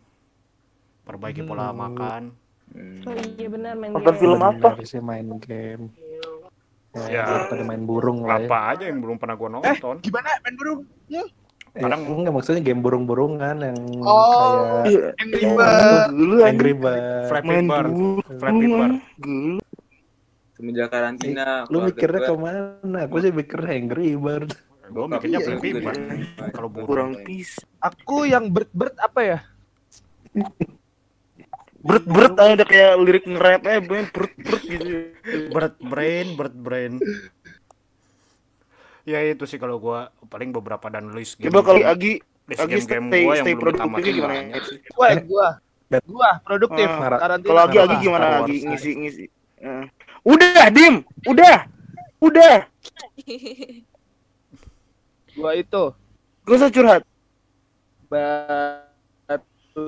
perbaiki 1.06 1.42
pola 1.46 1.70
Hmm. 1.70 1.78
makan. 1.82 2.22
Hmm. 2.68 3.00
oh 3.04 3.14
iya 3.32 3.48
benar 3.48 3.72
main 3.74 3.90
Nonton 3.90 4.10
game. 4.10 4.20
film 4.20 4.40
apa? 4.40 4.68
Bener 4.72 4.84
sih 4.84 5.00
main 5.00 5.28
game 5.38 5.84
Ya. 6.96 7.28
ya 7.28 7.44
pada 7.46 7.60
main 7.60 7.84
burung 7.84 8.24
lah 8.24 8.38
ya 8.38 8.48
Apa 8.48 8.58
aja 8.72 8.84
yang 8.88 8.98
belum 8.98 9.16
pernah 9.16 9.34
gua 9.34 9.52
nonton. 9.52 10.00
gimana 10.00 10.32
main 10.40 10.54
burung? 10.54 10.80
Eh, 11.06 11.28
kadang- 11.76 12.08
enggak 12.08 12.32
maksudnya 12.32 12.62
game 12.62 12.80
burung-burungan 12.80 13.56
yang 13.60 13.78
Oh. 14.00 14.80
kayak 14.80 15.12
Angry 15.18 15.44
Oh, 15.44 15.54
Bird. 15.54 16.08
dulu 16.10 16.34
Angry 16.40 16.72
Bird 16.72 17.02
Flappy 17.28 17.56
Bird, 17.62 17.90
Flappy 18.34 18.66
Bird. 18.66 18.94
Semenjak 20.52 20.88
karantina. 20.88 21.46
lu 21.62 21.76
keluarga 21.76 21.86
mikirnya 21.86 22.20
ke 22.22 22.34
mana 22.34 22.98
aku 23.02 23.16
sih 23.20 23.28
mikirnya 23.30 23.72
Angry 23.76 24.08
Bird 24.16 24.50
Gua 24.86 25.04
mikirnya 25.06 25.38
Flappy 25.38 25.68
Bird. 25.76 26.00
Kalau 26.48 26.68
burung. 26.70 26.86
kurang 26.86 27.10
pis 27.22 27.60
Aku 27.78 28.24
yang 28.24 28.48
bird 28.48 28.72
bird 28.72 28.96
apa 28.96 29.20
ya? 29.22 29.38
Berat 31.86 32.04
berat 32.04 32.34
aja 32.34 32.52
udah 32.58 32.66
kayak 32.66 32.92
lirik 32.98 33.24
nge-rap 33.24 33.62
eh 33.62 33.78
berat 33.78 34.08
berat 34.10 34.34
berat 34.42 34.62
gitu. 34.66 34.86
Bird 35.54 35.74
brain, 35.78 36.26
bird 36.34 36.56
brain. 36.58 36.92
Ya 39.06 39.22
itu 39.22 39.46
sih 39.46 39.54
kalau 39.54 39.78
gua 39.78 40.10
paling 40.26 40.50
beberapa 40.50 40.90
dan 40.90 41.14
list 41.14 41.38
game. 41.38 41.54
Coba 41.54 41.62
kalau 41.62 41.78
Agi 41.86 42.18
list 42.50 42.58
Agi 42.58 42.82
stay 42.82 42.98
gua 43.22 43.38
yang 43.38 43.46
stay 43.46 43.54
ditamatin 43.54 44.12
gimana? 44.18 44.34
sih. 44.66 44.78
Gua 44.90 45.08
gua. 45.22 45.48
Gua 46.02 46.30
produktif 46.42 46.90
Ah. 46.90 47.38
Kalau 47.38 47.62
Agi 47.70 47.78
Agi 47.78 47.96
gimana 48.02 48.42
Agi 48.42 48.66
ngisi 48.66 48.90
ngisi. 48.98 49.24
Eh. 49.62 49.86
Udah, 50.26 50.66
Dim. 50.74 51.06
Udah. 51.22 51.70
Udah. 52.18 52.66
Gua 55.38 55.52
itu 55.54 55.84
Gak 56.42 56.56
usah 56.58 56.70
curhat. 56.70 57.02
batu 58.06 59.86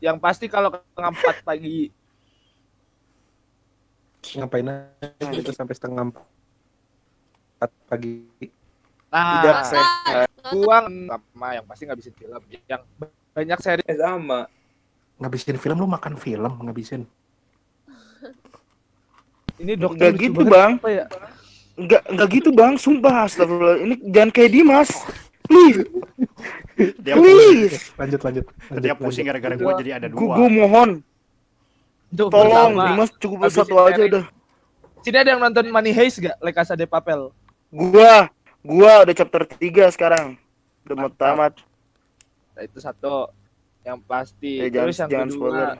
yang 0.00 0.16
pasti 0.16 0.48
kalau 0.48 0.72
setengah 0.72 1.12
empat 1.12 1.36
pagi 1.40 1.92
ngapain 4.32 4.66
aja 4.66 5.24
gitu 5.30 5.50
sampai 5.50 5.74
setengah 5.74 6.04
empat 6.08 7.70
pagi 7.86 8.24
nah 9.08 9.42
Tidak 9.42 9.54
nonton. 9.60 10.24
gua 10.56 10.76
sama 10.86 11.48
yang 11.52 11.64
pasti 11.64 11.82
ngabisin 11.84 12.14
film 12.14 12.40
yang 12.66 12.82
banyak 13.30 13.58
seri 13.58 13.82
Eh, 13.84 13.96
sama. 13.96 14.46
ngabisin 15.16 15.56
film 15.56 15.76
lu 15.76 15.86
makan 15.86 16.14
film 16.14 16.52
ngabisin 16.62 17.04
ini 19.56 19.76
dokter 19.76 20.08
Nggak 20.08 20.16
lucu 20.16 20.24
gitu. 20.26 20.40
Bang. 20.46 20.72
ya 20.82 21.04
Enggak 21.76 22.02
enggak 22.08 22.28
gitu, 22.30 22.50
Bang. 22.52 22.76
Sumpah 22.76 23.24
astagfirullah. 23.24 23.80
Ini 23.80 23.94
jangan 24.04 24.30
kayak 24.30 24.52
Dimas. 24.52 24.90
Please, 25.50 25.82
Dia 26.96 27.14
please. 27.14 27.74
lanjut 27.92 28.20
lanjut 28.22 28.44
lanjut 28.46 28.80
dia 28.80 28.94
pusing 28.94 29.26
gara-gara 29.26 29.52
gua 29.52 29.74
jadi 29.76 29.98
ada 29.98 30.06
Gue 30.06 30.22
dua. 30.24 30.46
mohon, 30.46 30.90
Tuh, 32.08 32.26
tolong 32.28 32.72
pertama. 32.72 32.86
Dimas 32.88 33.10
cukup 33.18 33.38
satu 33.46 33.74
aja 33.80 34.00
udah. 34.00 34.24
sini 35.00 35.16
ada 35.16 35.28
yang 35.28 35.40
nonton 35.40 35.66
Money 35.66 35.90
Heist 35.90 36.18
gak 36.18 36.38
Le 36.38 36.50
Casa 36.50 36.72
de 36.72 36.84
Papel 36.84 37.34
Gua 37.68 38.30
gua 38.60 38.92
udah 39.00 39.14
chapter 39.16 39.42
3 39.44 39.58
sekarang. 39.90 40.38
Udah 40.82 40.96
mau 40.96 41.10
tamat. 41.10 41.58
nah, 42.52 42.62
itu 42.62 42.78
satu 42.78 43.30
yang 43.80 43.98
pasti 44.00 44.60
Eh, 44.60 44.68
jangan 44.68 44.86
terus 44.86 44.98
yang 44.98 45.08
jangan 45.08 45.28
kedua 45.28 45.40
spoiler. 45.40 45.70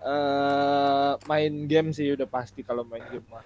eh 0.00 1.12
main 1.26 1.52
game 1.64 1.90
sih 1.90 2.08
udah 2.10 2.24
pasti 2.24 2.60
kalau 2.60 2.82
main 2.82 3.04
game 3.04 3.26
mah 3.26 3.44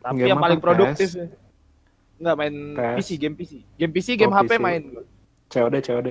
tapi 0.00 0.18
Game 0.20 0.28
yang 0.28 0.38
paling 0.38 0.58
produktif 0.58 1.08
PS? 1.08 1.47
Enggak 2.18 2.34
main 2.36 2.54
PS? 2.74 2.94
PC 2.96 3.08
game 3.16 3.34
PC 3.34 3.52
game 3.74 3.92
PC 3.92 4.06
game 4.14 4.28
Oh, 4.28 4.36
HP 4.36 4.50
PC. 4.52 4.60
main 4.60 4.82
COD 5.48 5.74
COD 5.80 6.06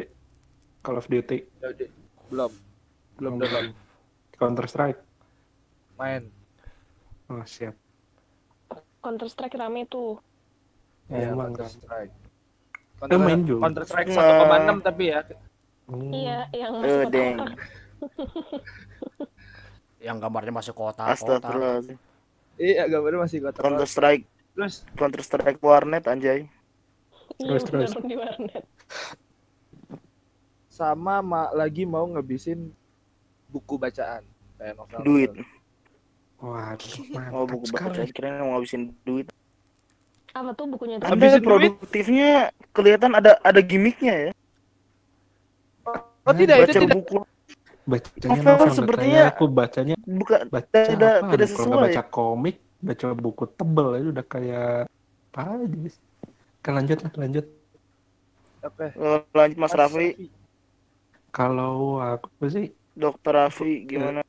Call 0.80 0.96
of 0.96 1.06
Duty 1.06 1.38
Ya 1.58 1.68
udah. 1.70 1.90
belum 2.28 2.52
belum 3.16 3.32
Oh, 3.34 3.40
download 3.40 3.68
Counter 4.34 4.66
Strike 4.66 5.00
main 5.96 6.22
oh 7.28 7.44
siap 7.44 7.76
Counter 9.00 9.28
Strike 9.28 9.54
rame 9.54 9.86
tuh. 9.86 10.18
ya, 11.08 11.30
emang 11.30 11.52
Counter 11.52 11.68
Strike 11.70 12.14
Lu 13.04 13.16
main 13.20 13.40
juga? 13.42 13.62
Counter 13.64 13.84
Strike 13.84 14.08
Nah. 14.10 14.74
1,6 14.74 14.82
tapi 14.82 15.04
ya 15.08 15.20
Hmm. 15.88 16.12
Iya, 16.12 16.38
yang 16.52 16.72
Eh, 16.76 16.80
masuk 16.84 17.08
deng. 17.08 17.38
kotak. 17.38 17.52
Yang 20.04 20.16
gambarnya 20.20 20.54
masuk 20.54 20.76
kotak-kotak. 20.76 21.48
Astagfirullah. 21.48 21.96
iya 22.58 22.84
gambarnya 22.86 23.20
masih 23.22 23.38
kotor 23.40 23.62
Counter 23.64 23.88
Strike, 23.88 24.24
terus 24.58 24.82
Counter 24.94 25.22
Strike 25.22 25.62
warnet 25.62 26.02
anjay. 26.04 26.50
Iya, 27.38 27.46
Terus, 27.54 27.64
terus. 27.64 27.92
bener, 27.94 28.04
di 28.04 28.16
warnet. 28.18 28.64
sama 30.68 31.22
ma- 31.22 31.50
lagi 31.52 31.84
mau 31.84 32.06
ngebisin 32.08 32.70
buku 33.48 33.76
bacaan 33.76 34.22
kayak 34.56 34.74
novel 34.74 35.02
Duit. 35.02 35.32
Waduh, 36.38 36.94
mantap 37.14 37.34
Oh, 37.34 37.46
buku 37.46 37.66
sekali. 37.68 37.86
baca 37.96 38.02
kira 38.08 38.28
mau 38.40 38.50
ngabisin 38.56 38.94
duit. 39.02 39.28
Apa 40.32 40.54
tuh 40.54 40.66
bukunya 40.68 40.98
Habisin 41.00 41.38
duit? 41.38 41.46
produktifnya 41.46 42.32
kelihatan 42.72 43.14
ada 43.14 43.38
ada 43.40 43.58
gimmicknya 43.60 44.30
ya. 44.30 44.32
oh 46.24 46.34
tidak 46.36 46.56
itu 46.60 46.66
Baca 46.68 46.74
tidak 46.76 46.92
buku 46.94 47.18
Bacanya 47.88 48.28
Novel 48.28 48.44
novel, 48.44 48.70
sepertinya- 48.76 49.26
aku 49.32 49.46
bacanya 49.48 49.96
bukan 50.04 50.40
baca 50.52 50.68
tidak 50.84 51.14
apaan? 51.16 51.32
tidak 51.32 51.48
Kalau 51.48 51.58
sesuai. 51.64 51.84
baca 51.88 52.02
komik, 52.06 52.56
baca 52.90 53.08
buku 53.24 53.44
tebel 53.58 53.88
itu 54.00 54.08
udah 54.16 54.26
kayak 54.34 54.66
apa 55.38 55.40
aja 55.64 55.78
sih. 55.96 56.02
Kan 56.64 56.74
lanjut 56.78 56.98
lah, 57.06 57.14
lanjut. 57.22 57.46
oke 58.68 58.88
Eh, 58.96 59.20
Lanjut 59.38 59.58
Mas 59.62 59.74
Raffi, 59.80 60.08
Kalau 61.36 62.02
aku 62.04 62.30
sih 62.54 62.66
Dokter 63.02 63.34
Raffi 63.38 63.72
gimana? 63.88 64.22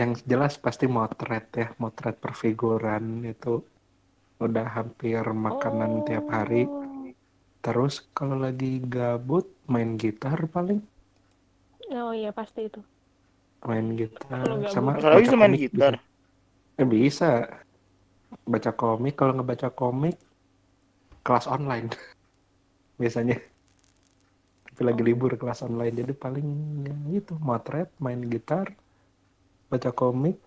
yang 0.00 0.10
jelas 0.30 0.54
pasti 0.64 0.86
motret 0.96 1.46
ya 1.60 1.66
motret 1.82 2.16
perfiguran 2.24 3.04
itu 3.32 3.54
udah 4.46 4.66
hampir 4.76 5.22
makanan 5.46 5.92
tiap 6.08 6.26
hari 6.36 6.62
Oh. 6.66 7.14
terus 7.64 7.94
kalau 8.16 8.36
lagi 8.46 8.70
gabut 8.94 9.46
main 9.72 9.90
gitar 10.02 10.38
paling 10.54 10.80
Oh 12.00 12.12
iya 12.20 12.30
pasti 12.38 12.60
itu. 12.68 12.80
main 13.68 13.86
gitar 13.98 14.46
sama 14.72 14.92
Kalau 15.02 15.16
bisa 15.22 15.36
main 15.40 15.54
gitar. 15.62 15.92
bisa. 15.96 16.09
Eh, 16.80 16.88
bisa 16.88 17.44
baca 18.48 18.72
komik 18.72 19.14
kalau 19.20 19.36
nggak 19.36 19.50
baca 19.52 19.68
komik 19.68 20.16
kelas 21.20 21.44
online 21.44 21.92
biasanya 23.00 23.36
tapi 24.64 24.80
lagi 24.88 25.02
libur 25.04 25.36
kelas 25.36 25.60
online 25.60 25.92
jadi 25.92 26.12
paling 26.16 26.48
ya 26.88 26.96
itu 27.20 27.36
motret 27.36 27.92
main 28.00 28.16
gitar 28.32 28.72
baca 29.68 29.90
komik 29.92 30.40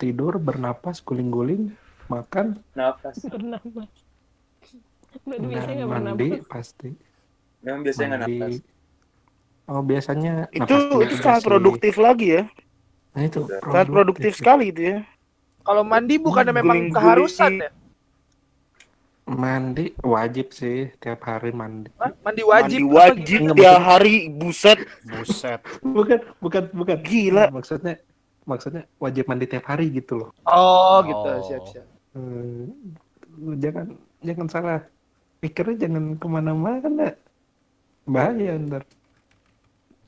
tidur 0.00 0.40
bernapas 0.40 1.04
guling-guling 1.04 1.76
makan 2.08 2.64
Nafas. 2.72 3.20
Bernapas. 3.28 3.92
Dan 5.28 5.40
biasanya 5.52 5.84
nggak 5.84 5.92
mandi 5.92 6.28
bernapas. 6.32 6.48
pasti 6.48 6.88
Memang 7.60 7.80
biasanya 7.84 8.08
nggak 8.08 8.20
mandi 8.24 8.40
nafas. 8.40 8.56
oh 9.68 9.82
biasanya 9.84 10.32
Itu 10.48 10.76
itu 11.04 11.14
sangat 11.20 11.42
produktif 11.44 11.94
lagi 12.00 12.26
ya. 12.40 12.42
nah 13.12 13.22
itu 13.28 13.40
Sangat 13.44 13.86
produktif 13.92 14.32
sekali 14.32 14.72
itu 14.72 14.82
ya. 14.96 14.98
Kalau 15.68 15.84
mandi 15.84 16.16
bukannya 16.16 16.54
memang 16.54 16.88
keharusan 16.88 17.60
ya? 17.60 17.70
mandi 19.28 19.92
wajib 20.00 20.56
sih 20.56 20.88
tiap 20.96 21.20
hari 21.20 21.52
mandi 21.52 21.92
Hah? 22.00 22.16
Mandi 22.24 22.40
wajib. 22.40 22.80
Mandi 22.80 22.96
wajib 22.96 23.40
tiap 23.52 23.76
hari 23.78 24.14
buset 24.32 24.80
Buset. 25.04 25.60
bukan 25.84 26.24
bukan 26.40 26.64
bukan 26.72 26.96
Gila. 27.04 27.52
maksudnya 27.52 28.00
maksudnya 28.48 28.88
wajib 28.96 29.28
mandi 29.28 29.44
tiap 29.44 29.68
hari 29.68 29.92
gitu 29.92 30.24
loh 30.24 30.30
Oh 30.48 31.04
gitu, 31.04 31.28
Oh. 31.28 31.44
siap 31.44 31.62
siap. 31.68 31.86
Hmm, 32.16 32.72
jangan 33.60 33.86
jangan 34.24 34.46
salah 34.48 34.80
pikirnya 35.38 35.76
jangan 35.76 36.16
ke 36.16 36.24
mana-mana 36.26 37.12
bahaya 38.08 38.56
ntar 38.58 38.88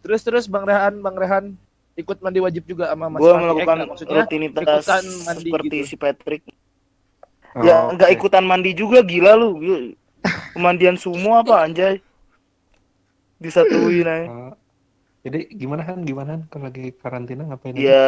Terus 0.01 0.25
terus 0.25 0.45
Bang 0.49 0.65
Rehan, 0.65 1.05
Bang 1.05 1.13
Rehan 1.13 1.61
ikut 2.01 2.19
mandi 2.25 2.41
wajib 2.41 2.65
juga 2.65 2.91
sama 2.91 3.07
Mas. 3.13 3.21
Eh, 3.23 3.37
melakukan 3.37 3.77
enggak, 3.77 3.89
maksudnya 3.93 4.17
rutinitas 4.25 4.85
mandi 5.25 5.49
seperti 5.49 5.77
gitu. 5.77 5.89
si 5.89 5.97
Patrick. 6.01 6.43
Oh, 7.55 7.63
ya 7.67 7.77
nggak 7.93 8.11
oke. 8.11 8.17
ikutan 8.17 8.45
mandi 8.47 8.71
juga 8.73 9.05
gila 9.05 9.37
lu. 9.37 9.51
Pemandian 10.57 10.97
semua 10.99 11.45
apa 11.45 11.67
anjay? 11.67 12.03
Disatuin 13.41 14.05
aja. 14.05 14.27
Oh, 14.29 14.53
jadi 15.25 15.49
gimana 15.53 15.83
kan 15.85 16.01
gimana 16.05 16.31
Han? 16.37 16.43
kalau 16.49 16.69
lagi 16.69 16.93
karantina 16.97 17.45
ngapain 17.45 17.77
aja? 17.77 17.81
Ya 17.81 18.07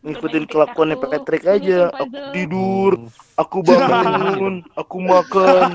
ngikutin 0.00 0.44
kelakuannya 0.48 0.96
Patrick 0.96 1.44
aja. 1.44 1.92
Aku 1.92 2.08
tidur, 2.32 2.92
Hmm, 2.96 3.08
aku 3.36 3.58
bangun, 3.60 4.54
aku 4.72 4.96
makan, 5.00 5.68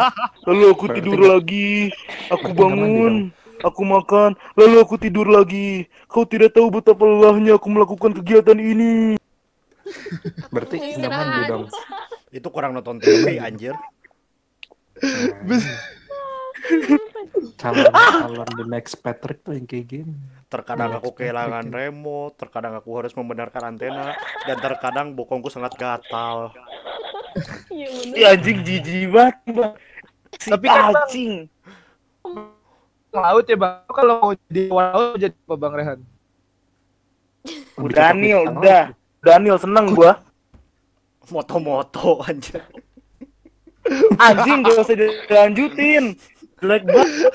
lalu 0.49 0.65
aku 0.73 0.85
tidur 0.97 1.19
lagi, 1.29 1.93
aku 2.33 2.49
bangun. 2.53 3.29
Aku 3.65 3.81
makan, 3.81 4.37
lalu 4.53 4.75
aku 4.85 4.95
tidur 5.01 5.25
lagi. 5.25 5.89
Kau 6.05 6.29
tidak 6.29 6.53
tahu 6.53 6.69
betapa 6.69 7.01
lelahnya 7.01 7.57
aku 7.57 7.67
melakukan 7.73 8.13
kegiatan 8.21 8.55
ini. 8.61 9.17
berarti 10.53 10.97
nggak 10.97 11.11
mandi 11.13 11.41
dong 11.45 11.65
Itu 12.37 12.49
kurang 12.49 12.73
nonton 12.73 12.97
TV 12.99 13.37
anjir. 13.45 13.77
Nah, 14.95 15.61
calon 17.59 17.91
calon 17.93 18.49
the 18.57 18.65
next 18.65 18.97
Patrick 19.03 19.43
tuh 19.43 19.53
yang 19.53 19.67
kayak 19.67 19.85
gini 19.91 20.15
Terkadang 20.47 20.95
aku 20.97 21.11
kehilangan 21.11 21.67
Patrick. 21.67 21.91
remote, 21.91 22.33
terkadang 22.39 22.73
aku 22.79 22.89
harus 22.95 23.11
membenarkan 23.11 23.75
antena, 23.75 24.15
dan 24.47 24.57
terkadang 24.61 25.11
bokongku 25.11 25.51
sangat 25.51 25.75
gatal. 25.75 26.55
Iya. 27.67 28.15
Ya 28.15 28.27
anjing 28.39 28.63
jijik 28.63 29.11
banget. 29.11 29.75
Tapi 30.47 30.67
kan, 30.69 30.95
anjing. 30.95 31.51
Laut 33.15 33.45
ya 33.47 33.57
Bang. 33.57 33.87
Kalau 33.87 34.13
mau 34.21 34.31
jadi 34.35 34.61
hewan 34.67 34.85
laut 34.91 35.17
jadi 35.17 35.35
apa 35.35 35.55
Bang 35.55 35.73
Rehan? 35.73 35.99
Daniel 37.91 38.41
udah. 38.51 38.83
Daniel 39.23 39.57
seneng 39.57 39.95
gua. 39.95 40.19
Moto-moto 41.31 42.21
anjir. 42.21 42.61
Anjing 44.21 44.61
gak 44.61 44.85
usah 44.85 44.97
dilanjutin. 44.97 46.13
Jelek 46.61 46.83
banget. 46.85 47.33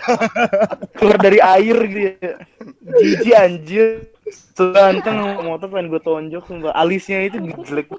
Keluar 0.95 1.19
dari 1.19 1.39
air 1.43 1.79
dia. 1.91 2.39
Jijik 3.03 3.35
anjir. 3.35 3.89
Seganteng 4.31 5.43
motor 5.43 5.67
pengen 5.67 5.91
gue 5.91 5.99
tonjok 5.99 6.47
sumpah. 6.47 6.71
Alisnya 6.79 7.27
itu 7.27 7.43
jelek. 7.67 7.91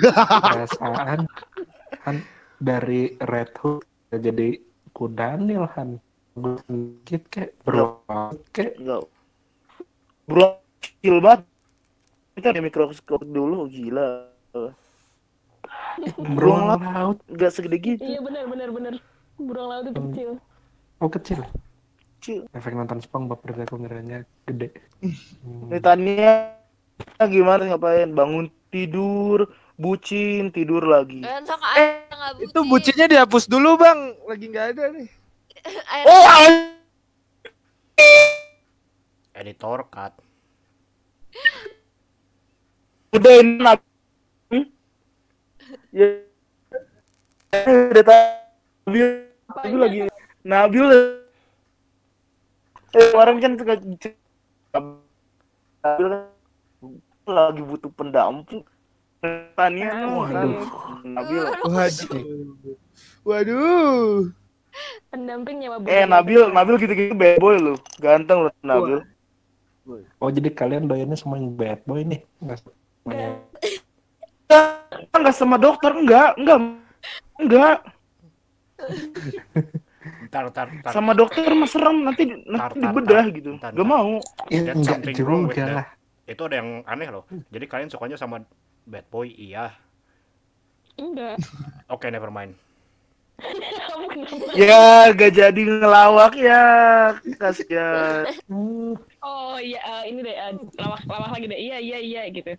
perasaan 0.00 1.26
Han 2.06 2.16
dari 2.62 3.14
Red 3.18 3.52
Hood 3.58 3.84
jadi 4.12 4.58
ku 4.94 5.10
Daniel 5.10 5.66
Han 5.74 5.98
sedikit 6.32 7.22
kayak 7.28 7.50
beruang 7.62 8.36
kayak 8.50 8.72
Enggak. 8.80 9.02
Bro, 10.24 10.46
kecil 10.80 11.16
banget. 11.20 11.44
Kita 12.32 12.46
ada 12.56 12.60
mikroskop 12.64 13.20
dulu, 13.26 13.68
gila. 13.68 14.32
beruang 16.16 16.80
laut 16.80 17.18
Enggak 17.28 17.52
segede 17.52 17.76
gitu. 17.78 18.00
Iya 18.00 18.24
benar 18.24 18.48
benar 18.48 18.68
benar. 18.72 18.94
Burung 19.36 19.68
laut 19.68 19.84
itu 19.88 20.00
kecil. 20.12 20.30
oh 21.02 21.10
kecil 21.10 21.40
Kecil. 22.22 22.46
efek 22.54 22.78
nonton 22.78 23.02
SpongeBob 23.02 23.42
berarti 23.42 23.66
aku 23.66 23.82
ngiranya 23.82 24.22
gede 24.46 24.70
Hmm. 25.42 25.74
Tania 25.82 26.54
gimana 27.26 27.66
ngapain? 27.66 28.14
Bangun 28.14 28.46
tidur, 28.70 29.50
bucin, 29.74 30.54
tidur 30.54 30.86
lagi. 30.86 31.26
Aja 31.26 31.50
nggak 31.50 32.32
bucin. 32.38 32.46
Itu 32.46 32.60
bucinya 32.70 33.06
dihapus 33.10 33.50
dulu 33.50 33.74
Bang. 33.74 34.14
Lagi 34.30 34.46
nggak 34.46 34.66
ada 34.78 34.84
nih. 34.94 35.10
Oh, 35.62 36.24
Editor 39.32 39.86
cut. 39.88 40.12
udah 43.12 43.34
ini 43.38 43.60
nak- 43.60 43.84
Hmm? 44.48 44.64
Ya. 45.92 46.06
Udah 47.52 48.04
Nabil, 48.82 49.06
Nabil 49.46 49.78
lagi 49.78 49.98
Nabil 50.42 50.86
eh, 50.90 51.04
kemarin 52.90 53.36
kan 53.38 53.52
suka 53.54 53.74
Nabil 55.84 56.06
kan 56.08 56.22
lagi 57.28 57.62
butuh 57.62 57.92
pendamping 57.94 58.64
Tania 59.54 59.92
Waduh. 60.10 60.66
Nabil 61.06 61.40
Waduh. 61.62 62.24
Waduh. 63.22 64.32
Pendamping 65.12 65.60
nyawa 65.60 65.84
eh 65.84 66.04
Nabil 66.08 66.48
Nabil 66.48 66.74
gitu-gitu 66.80 67.14
bad 67.14 67.36
boy 67.38 67.56
lu 67.60 67.74
ganteng 68.00 68.48
lu 68.48 68.50
Nabil 68.64 69.00
oh 70.18 70.30
jadi 70.30 70.48
kalian 70.54 70.88
doyannya 70.88 71.18
semua 71.18 71.36
yang 71.36 71.52
bad 71.52 71.80
boy 71.84 72.00
nih 72.06 72.20
nggak 72.40 72.58
semuanya 72.60 73.28
enggak 75.12 75.34
sama 75.36 75.56
dokter 75.60 75.92
enggak 75.92 76.36
enggak 76.38 76.58
enggak 77.40 77.76
Ntar, 80.32 80.48
ntar, 80.48 80.66
ntar. 80.80 80.90
sama 80.96 81.12
dokter 81.12 81.44
mah 81.52 81.68
serem 81.68 82.02
nanti 82.02 82.24
Tar, 82.26 82.42
nanti 82.48 82.78
tar, 82.80 82.90
dibedah 82.90 83.24
tar. 83.28 83.36
gitu 83.36 83.50
Tar, 83.60 83.70
gak 83.70 83.78
tar. 83.78 83.86
mau 83.86 84.16
ya 84.48 84.60
That's 84.64 84.80
enggak 84.80 84.96
something 84.98 85.16
wrong 85.22 85.42
with 85.46 85.54
juga 85.54 85.62
that. 85.68 85.76
lah 85.76 85.86
Itu 86.22 86.42
ada 86.48 86.56
yang 86.62 86.70
aneh 86.86 87.08
loh. 87.10 87.24
Jadi 87.50 87.64
kalian 87.68 87.90
sukanya 87.90 88.16
sama 88.16 88.46
bad 88.86 89.04
boy, 89.10 89.26
iya. 89.28 89.74
Enggak. 90.96 91.36
Oke, 91.90 92.08
never 92.08 92.30
mind. 92.30 92.54
Ya 94.52 95.08
gak 95.16 95.32
jadi 95.32 95.60
ngelawak 95.64 96.34
ya 96.36 96.62
kasihan 97.40 98.28
Oh 99.22 99.54
iya 99.58 99.78
eh, 99.78 100.02
ini 100.10 100.20
deh 100.26 100.34
eh, 100.34 100.52
lawak 100.78 101.00
lawak 101.06 101.30
lagi 101.38 101.46
deh. 101.46 101.58
Iya 101.58 101.76
iya 101.78 101.98
iya 102.02 102.22
gitu. 102.34 102.52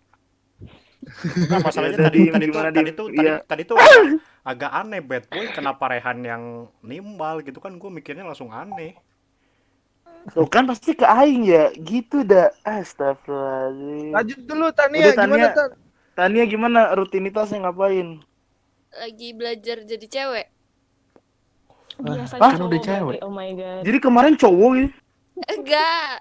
Nah, 1.51 1.59
masalahnya 1.59 1.99
Ya, 1.99 2.07
tadi, 2.07 2.21
tadi 2.31 2.31
tadi, 2.31 2.45
tuh, 2.47 2.63
tadi 2.63 2.91
tuh, 2.95 3.07
tadi, 3.11 3.27
Iya. 3.27 3.35
tadi 3.43 3.63
tuh 3.67 3.77
agak, 3.77 4.03
agak 4.47 4.71
aneh 4.71 5.01
bad 5.03 5.23
boy. 5.27 5.45
Kenapa 5.51 5.83
Rehan 5.91 6.19
yang 6.23 6.43
nimbal 6.79 7.43
gitu 7.43 7.59
kan? 7.59 7.75
Gue 7.75 7.91
mikirnya 7.91 8.23
langsung 8.23 8.49
aneh. 8.55 8.95
Tuh 10.31 10.47
kan 10.47 10.63
pasti 10.63 10.95
ke 10.95 11.03
aing 11.03 11.43
ya 11.43 11.75
gitu 11.75 12.23
dah 12.23 12.47
astagfirullahaladzim 12.63 14.15
Lanjut 14.15 14.39
dulu 14.47 14.65
Tania. 14.71 15.03
Udah, 15.03 15.15
Gimana 15.19 15.47
Tania. 15.51 15.51
Tan? 15.51 15.69
Tania 16.15 16.43
gimana 16.47 16.79
rutinitasnya 16.95 17.59
ngapain 17.67 18.23
lagi 18.93 19.33
belajar 19.33 19.77
jadi 19.83 20.05
cewek. 20.05 20.47
Biasa 21.95 22.33
Hah? 22.35 22.51
Kan 22.51 22.61
udah 22.63 22.79
cewek. 22.79 23.19
Oh 23.19 23.29
my 23.29 23.49
god. 23.51 23.81
jadi 23.83 23.97
kemarin 23.99 24.33
cowok 24.33 24.71
ya 24.75 24.87
Enggak. 25.47 26.13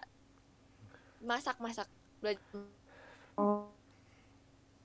Masak 1.21 1.57
masak 1.57 1.89
belajar. 2.19 2.65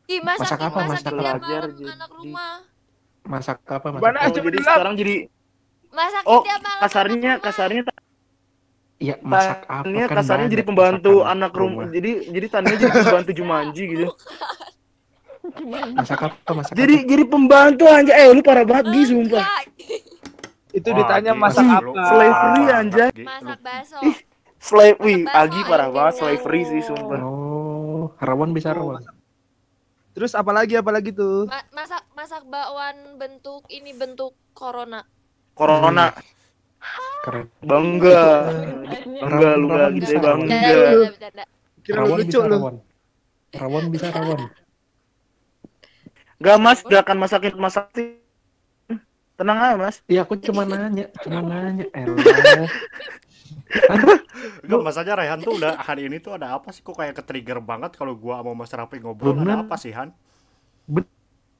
Ih, 0.08 0.21
masak, 0.21 0.47
Masak 0.47 0.60
apa? 0.62 0.78
masak 0.78 0.88
Masak 0.88 1.04
tiap 1.04 1.17
belajar 1.17 1.62
malam 1.62 1.71
jadi- 1.73 1.91
anak 1.91 2.12
rumah. 2.13 2.54
masak 3.26 3.58
apa 3.62 3.88
masak 3.89 4.02
Mana 4.02 4.17
oh, 4.17 4.26
aja 4.26 4.39
jadi 4.39 4.58
sekarang 4.58 4.93
jadi 4.95 5.15
Masak 5.89 6.23
oh 6.26 6.41
tiap 6.41 6.62
malam. 6.62 6.80
kasarnya 6.80 7.15
anak 7.17 7.28
rumah. 7.34 7.43
kasarnya 7.43 7.82
Ya 8.97 9.15
masak 9.19 9.60
apa 9.63 9.84
kan 9.86 10.10
kasarnya 10.15 10.41
banyak 10.41 10.54
jadi 10.54 10.63
pembantu 10.63 11.13
anak 11.21 11.54
rumah. 11.54 11.86
Jadi 11.88 12.12
jadi 12.30 12.47
Tania 12.47 12.73
jadi 12.73 12.93
pembantu 12.97 13.32
Jumanji 13.32 13.84
gitu. 13.86 14.08
Masak 15.93 16.19
apa? 16.23 16.36
Masak 16.52 16.73
Jadi 16.73 16.95
jadi 17.04 17.23
pembantu 17.23 17.86
aja. 17.86 18.12
Eh 18.15 18.28
lu 18.28 18.41
parah 18.41 18.63
banget 18.63 18.89
Gi 18.89 19.04
sumpah. 19.08 19.43
Itu 20.77 20.93
Wah, 20.93 20.97
ditanya 21.01 21.33
Gi, 21.33 21.41
masak 21.41 21.65
lu- 21.65 21.73
apa? 21.89 22.03
Slavery, 22.05 22.63
anjay. 22.69 23.09
Lu- 23.09 23.25
Masak 23.25 23.59
bakso. 23.65 23.97
Ih, 24.05 24.17
Slave, 24.57 24.97
wih, 25.01 25.19
Masak 25.25 25.33
bakso, 25.33 25.41
Agi 25.41 25.59
parah 25.65 25.89
banget 25.89 26.13
slavery 26.17 26.61
sih 26.65 26.81
sumpah. 26.85 27.19
Oh, 27.21 28.13
rawan 28.21 28.53
bisa 28.53 28.69
rawan. 28.71 29.01
Terus 30.13 30.33
apa 30.33 30.49
lagi 30.49 30.73
apa 30.73 30.89
lagi 30.89 31.13
tuh? 31.13 31.45
Ma- 31.45 31.65
masak 31.71 32.01
masak 32.13 32.41
bakwan 32.45 33.17
bentuk 33.17 33.65
ini 33.69 33.93
bentuk 33.93 34.33
corona. 34.53 35.01
Corona 35.53 36.13
Keren. 37.21 37.49
bangga. 37.61 38.21
Bangga 39.17 39.49
lu 39.57 39.65
gitu 39.67 39.77
ya 39.77 39.87
bisa, 39.93 40.15
bangga. 40.17 40.57
Kira 41.81 41.97
Rawan 42.01 42.17
lucu 42.17 42.29
bisa 42.29 42.45
lu. 42.45 42.53
rawan. 42.57 42.75
Rawan 43.53 43.83
bisa 43.89 44.07
rawan. 44.09 44.41
Gak 46.37 46.57
mas, 46.61 46.79
gak 46.81 47.01
akan 47.01 47.17
masakin 47.17 47.53
masak 47.57 47.85
sih. 47.93 48.16
Tenang 49.38 49.58
aja 49.62 49.76
mas. 49.78 50.02
Iya 50.10 50.26
aku 50.26 50.34
cuma 50.41 50.65
nanya, 50.65 51.13
cuma 51.21 51.45
nanya. 51.45 51.86
Elah. 51.93 52.65
Enggak, 54.65 54.80
masalahnya 54.82 55.13
Rehan 55.13 55.39
tuh 55.45 55.62
udah 55.62 55.78
hari 55.78 56.10
ini 56.10 56.17
tuh 56.17 56.34
ada 56.34 56.58
apa 56.58 56.73
sih 56.73 56.82
kok 56.82 56.97
kayak 56.97 57.21
ke-trigger 57.21 57.62
banget 57.62 57.93
kalau 57.93 58.17
gua 58.17 58.41
sama 58.41 58.58
Mas 58.58 58.73
Rafi 58.73 58.97
ngobrol 58.97 59.38
Bener. 59.38 59.62
ada 59.62 59.69
apa 59.69 59.76
sih 59.78 59.93
Han? 59.93 60.10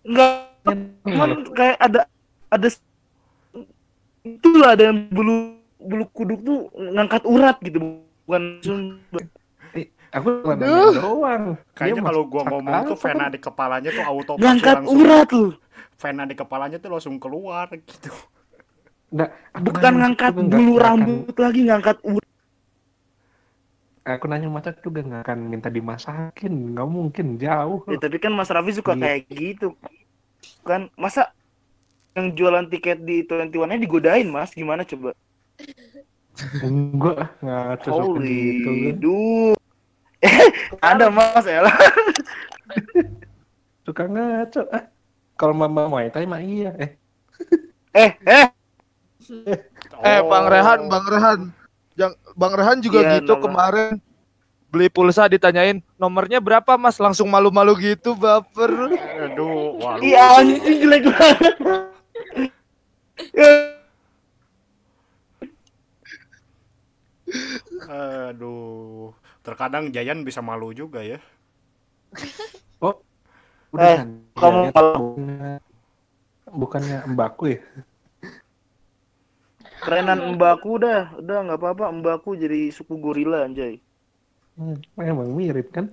Enggak, 0.02 0.58
cuman 1.06 1.30
kayak 1.54 1.78
ada 1.78 2.02
ada 2.50 2.68
itulah 4.26 4.74
ada 4.74 4.84
yang 4.90 4.98
bulu 5.14 5.62
bulu 5.78 6.06
kuduk 6.10 6.40
tuh 6.42 6.60
ngangkat 6.74 7.24
urat 7.30 7.56
gitu 7.62 7.78
bukan 8.26 8.44
sumber. 8.66 9.24
Aku 10.16 10.42
doang. 10.98 11.60
Kayaknya 11.76 12.02
kalau 12.10 12.24
gua 12.26 12.44
ngomong 12.48 12.90
tuh 12.90 12.98
vena 12.98 13.28
kan? 13.28 13.34
di 13.36 13.40
kepalanya 13.44 13.90
tuh 13.94 14.06
auto 14.08 14.34
ngangkat 14.40 14.82
urat 14.88 15.30
lu 15.30 15.54
vena 15.98 16.24
di 16.24 16.34
kepalanya 16.34 16.78
tuh 16.78 16.90
langsung 16.90 17.18
keluar 17.18 17.66
gitu. 17.74 18.14
Nggak, 19.08 19.30
bukan 19.58 19.82
nanya 19.88 20.00
ngangkat 20.04 20.32
bulu 20.36 20.74
akan- 20.76 20.84
rambut 20.84 21.36
lagi 21.38 21.62
ngangkat 21.64 21.98
urat 22.04 22.26
Aku 24.08 24.24
nanya 24.26 24.48
masak 24.48 24.80
juga 24.80 25.04
nggak 25.04 25.22
akan 25.22 25.40
minta 25.46 25.68
dimasakin, 25.68 26.54
nggak 26.72 26.88
mungkin 26.88 27.36
jauh. 27.36 27.84
ya, 27.86 27.98
tapi 27.98 28.18
kan 28.18 28.32
Mas 28.32 28.48
Raffi 28.48 28.72
suka 28.72 28.94
Iya. 28.94 29.04
kayak 29.20 29.22
gitu 29.30 29.68
kan 30.64 30.88
masa 30.96 31.34
yang 32.14 32.32
jualan 32.32 32.68
tiket 32.68 33.02
di 33.02 33.22
21 33.22 33.68
nya 33.68 33.78
digodain 33.78 34.26
mas 34.26 34.52
gimana 34.52 34.82
coba 34.82 35.12
Enggak, 36.62 37.34
nggak 37.42 37.82
cocok 37.82 38.06
holy 38.16 38.38
gitu. 38.54 38.70
kan. 38.70 38.96
duh 39.02 39.54
ada 40.86 41.08
mas 41.10 41.46
Ella 41.46 41.74
Suka 43.84 44.04
ngaco. 44.04 44.62
Ah, 44.70 44.84
kalau 45.38 45.54
mama 45.54 45.86
Muay 45.88 46.10
Thai 46.10 46.26
mah 46.26 46.42
iya. 46.42 46.74
Eh, 46.76 46.90
eh 47.96 48.12
eh 48.26 48.48
Eh 49.98 50.20
Bang. 50.24 50.46
Rehan, 50.48 50.80
Bang 50.88 51.06
Rehan. 51.06 51.40
Yang 51.98 52.14
Bang 52.38 52.54
Rehan 52.54 52.78
juga 52.82 53.00
Iya, 53.02 53.12
gitu 53.22 53.34
nama. 53.34 53.44
kemarin 53.44 53.90
beli 54.68 54.92
pulsa 54.92 55.26
ditanyain 55.26 55.80
nomornya 55.96 56.44
berapa 56.44 56.76
Mas 56.76 57.00
langsung 57.00 57.32
malu-malu 57.32 57.74
gitu 57.80 58.14
baper. 58.14 58.70
Aduh, 59.32 59.80
wah 59.80 59.98
lu- 59.98 60.06
iya 60.06 60.38
anjing 60.38 60.78
jelek 60.84 61.08
banget 61.08 61.56
aduh. 67.88 69.12
Terkadang 69.44 69.92
Jayan 69.92 70.24
bisa 70.28 70.44
malu 70.44 70.72
juga 70.76 71.00
ya. 71.04 71.20
udah 73.78 73.92
Eh, 73.92 73.98
kan. 73.98 74.08
kamu 74.40 74.62
Ya, 74.64 74.70
bukannya, 74.76 75.52
bukannya 76.60 76.98
mbakku 77.14 77.44
ya? 77.54 77.60
kerenan 79.84 80.20
mbakku 80.38 80.68
udah 80.78 81.02
udah 81.22 81.38
nggak 81.46 81.60
apa-apa 81.60 81.86
mbakku 81.98 82.32
jadi 82.44 82.60
suku 82.78 82.94
gorila 83.06 83.38
anjay 83.48 83.74
Hmm, 84.58 84.76
emang 85.12 85.30
mirip 85.38 85.68
kan? 85.76 85.86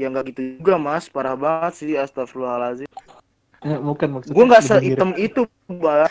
ya 0.00 0.06
nggak 0.12 0.24
gitu 0.32 0.40
juga 0.60 0.74
mas 0.86 1.04
parah 1.14 1.34
banget 1.42 1.72
sih 1.78 1.96
astagfirullahaladzim 2.04 2.88
Ya, 3.66 3.76
bukan 3.82 4.08
maksudnya. 4.16 4.34
gue 4.34 4.44
nggak 4.48 4.64
sehitam 4.64 5.10
itu 5.16 5.46
mbak 5.70 6.10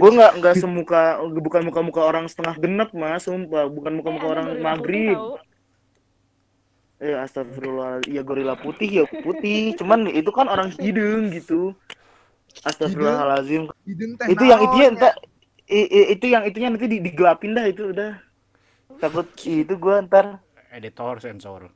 gue 0.00 0.10
nggak 0.16 0.32
nggak 0.40 0.56
semuka 0.58 1.20
bukan 1.46 1.62
muka 1.68 1.80
muka 1.84 2.02
orang 2.10 2.26
setengah 2.30 2.56
genep 2.62 2.90
mas 2.96 3.26
sumpah 3.26 3.66
bukan 3.70 3.92
muka 3.98 4.10
muka 4.14 4.26
Eh, 4.26 4.34
ada 4.34 4.34
orang 4.34 4.48
maghrib 4.60 5.00
tahu. 5.06 5.38
Eh 7.06 7.14
astagfirullah. 7.24 7.92
Ya 8.16 8.20
gorila 8.28 8.54
putih 8.64 8.88
ya 8.98 9.04
putih. 9.24 9.74
Cuman 9.78 10.00
itu 10.20 10.30
kan 10.38 10.46
orang 10.54 10.68
hidung 10.82 11.22
gitu. 11.36 11.74
Astagfirullahaladzim 12.68 13.62
Hidung 13.86 14.12
itu 14.32 14.44
yang 14.50 14.60
itu 14.66 14.76
ya? 14.82 14.88
entar 14.92 15.12
i- 15.68 16.08
itu 16.14 16.26
yang 16.34 16.42
itunya 16.48 16.68
nanti 16.72 16.86
di- 16.92 17.04
digelapin 17.06 17.52
dah 17.56 17.66
itu 17.72 17.82
udah. 17.94 18.10
Takut 19.02 19.26
itu 19.46 19.74
gua 19.78 19.96
ntar. 20.06 20.26
Editor 20.70 21.20
sensor. 21.20 21.70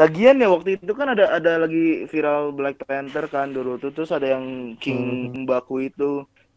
lagian 0.00 0.36
ya 0.42 0.48
waktu 0.54 0.68
itu 0.76 0.92
kan 1.00 1.08
ada 1.14 1.24
ada 1.36 1.52
lagi 1.62 2.04
viral 2.12 2.52
Black 2.58 2.76
Panther 2.88 3.24
kan 3.34 3.46
dulu 3.56 3.70
tuh 3.82 3.90
terus 3.96 4.10
ada 4.12 4.26
yang 4.34 4.76
King 4.82 4.98
Mbaku 5.44 5.74
itu. 5.88 6.04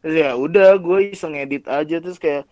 Terus 0.04 0.16
ya 0.24 0.30
udah 0.46 0.68
gue 0.86 0.98
iseng 1.16 1.34
edit 1.44 1.64
aja 1.68 1.96
terus 2.04 2.20
kayak 2.24 2.44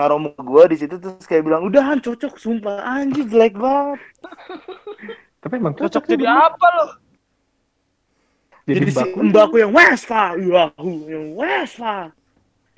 naruh 0.00 0.16
muka 0.16 0.40
gue 0.40 0.64
di 0.72 0.76
situ 0.80 0.96
terus 0.96 1.28
kayak 1.28 1.44
bilang 1.44 1.68
udahan 1.68 2.00
cocok 2.00 2.40
sumpah 2.40 2.80
anjir 2.80 3.28
jelek 3.28 3.52
banget 3.60 4.00
Tapi 5.44 5.56
emang 5.56 5.72
Cocok 5.72 6.04
cocok 6.04 6.04
jadi 6.04 6.24
juga. 6.24 6.52
apa 6.52 6.66
lo? 6.76 6.86
Jadi 8.68 8.80
jadi 8.80 8.92
si 8.92 9.08
mbakku. 9.16 9.56
Yang 9.60 9.72
Westfa 9.76 10.24
Yahoo 10.36 10.92
yang 11.08 11.26
Westfa 11.36 11.96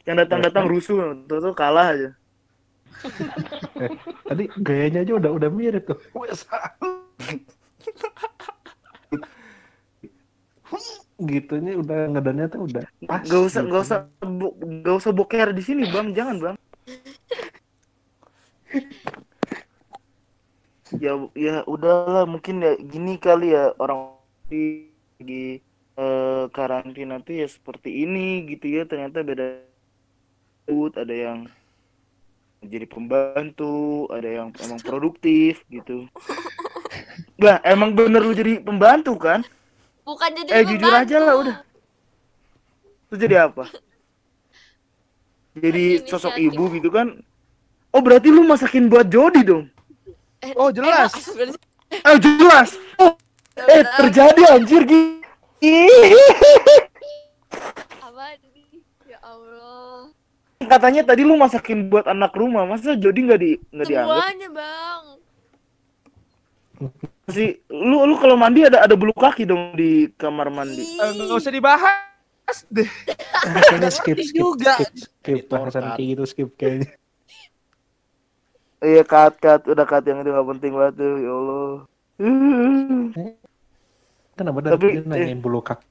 yang 0.07 0.17
datang-datang 0.19 0.67
rusuh 0.67 1.15
tuh 1.27 1.39
tuh 1.39 1.55
kalah 1.55 1.95
aja 1.95 2.11
Tadi 4.29 4.45
gayanya 4.63 5.03
aja 5.03 5.13
udah 5.19 5.31
udah 5.35 5.51
mirip 5.51 5.91
tuh. 5.91 5.99
Wes. 6.15 6.47
Gitunya 11.23 11.79
udah 11.79 11.99
ngedannya 12.15 12.47
tuh 12.51 12.61
udah 12.67 12.85
pas. 13.07 13.23
Gak 13.27 13.43
usah, 13.47 13.63
gitu. 13.63 13.71
gak 13.75 13.83
usah, 13.87 13.99
gak 14.83 14.97
usah 14.99 15.13
boker 15.15 15.49
di 15.55 15.63
sini, 15.63 15.83
bang. 15.87 16.11
Jangan, 16.17 16.37
bang. 16.43 16.57
Ya, 21.05 21.13
ya 21.37 21.57
udahlah. 21.69 22.25
Mungkin 22.29 22.57
ya 22.65 22.73
gini 22.81 23.17
kali 23.21 23.53
ya 23.57 23.73
orang 23.79 24.17
di 24.51 24.89
di 25.21 25.61
eh, 25.97 26.45
karantina 26.57 27.21
tuh 27.23 27.35
ya 27.43 27.47
seperti 27.49 28.05
ini 28.05 28.45
gitu 28.51 28.67
ya. 28.69 28.83
Ternyata 28.89 29.23
beda. 29.25 29.47
Ada 30.97 31.15
yang 31.15 31.39
jadi 32.63 32.87
pembantu, 32.87 34.07
ada 34.15 34.29
yang 34.39 34.49
emang 34.63 34.81
produktif 34.81 35.61
gitu. 35.67 36.07
Bah, 37.37 37.59
emang 37.67 37.91
bener 37.93 38.23
lu 38.23 38.33
jadi 38.33 38.63
pembantu 38.63 39.19
kan? 39.19 39.43
Bukan 40.07 40.31
jadi 40.39 40.51
Eh, 40.51 40.63
jujur 40.67 40.93
aja 40.95 41.17
lah, 41.19 41.35
pembantu. 41.35 41.43
udah. 41.43 41.57
Itu 43.09 43.15
jadi 43.21 43.37
apa? 43.51 43.65
Jadi 45.53 45.85
sosok 46.09 46.35
ibu 46.41 46.65
gitu 46.73 46.89
kan? 46.89 47.21
Oh 47.93 48.01
berarti 48.01 48.29
lu 48.29 48.43
masakin 48.43 48.89
buat 48.89 49.07
Jody 49.07 49.43
dong? 49.43 49.69
Eh, 50.41 50.53
Oh, 50.57 50.69
jelas. 50.69 51.13
eh, 51.13 51.23
sebenarnya- 51.23 51.61
Eh 51.93 52.17
jelas. 52.19 52.69
Oh, 52.97 53.13
eh 53.55 53.85
sebenarnya 53.85 53.85
terjadi 53.95 54.43
anjir 54.51 54.83
Gi. 54.83 55.03
Apa 58.01 58.25
ini? 58.35 58.81
Ya 59.05 59.19
Allah. 59.23 60.09
Katanya 60.63 61.03
tadi 61.05 61.23
lu 61.23 61.37
masakin 61.37 61.87
buat 61.87 62.07
anak 62.07 62.33
rumah, 62.33 62.65
masa 62.65 62.97
Jody 62.97 63.29
nggak 63.29 63.41
di 63.41 63.51
nggak 63.71 63.87
dianggap 63.87 64.17
Semuanya, 64.17 64.49
Bang. 64.51 65.05
sih? 67.29 67.61
Lu 67.69 68.03
lu 68.03 68.15
kalau 68.17 68.35
mandi 68.35 68.65
ada 68.65 68.81
ada 68.81 68.95
bulu 68.95 69.13
kaki 69.13 69.45
dong 69.45 69.75
di 69.75 70.09
kamar 70.17 70.49
mandi. 70.49 70.83
Eh, 70.83 71.11
Nggak 71.13 71.39
usah 71.39 71.53
dibahas 71.53 72.59
deh. 72.69 72.89
Ah, 73.37 73.61
kayaknya 73.63 73.91
skip 73.91 74.17
skip 74.19 74.35
Juga. 74.35 74.75
skip 74.81 74.91
skip 74.97 75.45
bahasan 75.47 75.93
kayak 75.95 76.09
gitu 76.09 76.23
skip 76.25 76.49
kayaknya. 76.57 76.89
Iya 78.83 79.07
cut 79.07 79.39
cut 79.39 79.63
udah 79.71 79.87
cut 79.87 80.03
yang 80.11 80.27
itu 80.27 80.35
nggak 80.35 80.49
penting 80.59 80.73
banget 80.75 80.95
tuh 80.99 81.15
ya 81.23 81.31
Allah. 81.31 81.75
Kenapa 84.37 84.59
dari 84.59 84.73
Tapi, 84.75 84.87
dia 84.99 85.07
nanyain 85.07 85.39
bulu 85.39 85.63
kaki? 85.63 85.87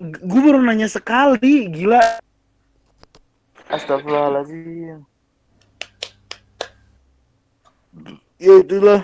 Gue 0.00 0.40
baru 0.40 0.64
nanya 0.64 0.88
sekali, 0.88 1.68
gila. 1.68 2.00
Astagfirullahaladzim. 3.68 5.04
Ya 8.40 8.54
itulah. 8.62 9.02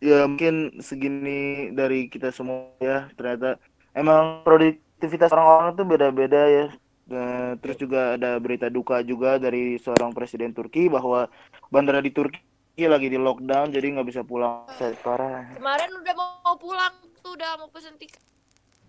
Ya 0.00 0.24
mungkin 0.24 0.80
segini 0.80 1.70
dari 1.76 2.08
kita 2.08 2.32
semua 2.32 2.72
ya. 2.80 3.06
Ternyata 3.14 3.60
emang 3.92 4.40
produktivitas 4.42 5.30
orang-orang 5.30 5.76
itu 5.76 5.84
beda-beda 5.84 6.42
ya. 6.48 6.66
Dan 7.04 7.60
terus 7.60 7.76
juga 7.76 8.16
ada 8.16 8.40
berita 8.40 8.72
duka 8.72 9.04
juga 9.04 9.36
dari 9.36 9.76
seorang 9.76 10.16
presiden 10.16 10.56
Turki 10.56 10.88
bahwa 10.88 11.28
bandara 11.68 12.00
di 12.00 12.08
Turki 12.08 12.40
lagi 12.80 13.12
di 13.12 13.20
lockdown 13.20 13.70
jadi 13.70 13.92
nggak 13.92 14.08
bisa 14.08 14.22
pulang. 14.24 14.64
Set, 14.80 14.96
Parah. 15.04 15.52
Kemarin 15.52 15.90
udah 16.00 16.14
mau 16.16 16.56
pulang 16.56 16.94
tuh 17.20 17.36
udah 17.36 17.60
mau 17.60 17.68
pesen 17.68 17.94
tiket. 18.00 18.20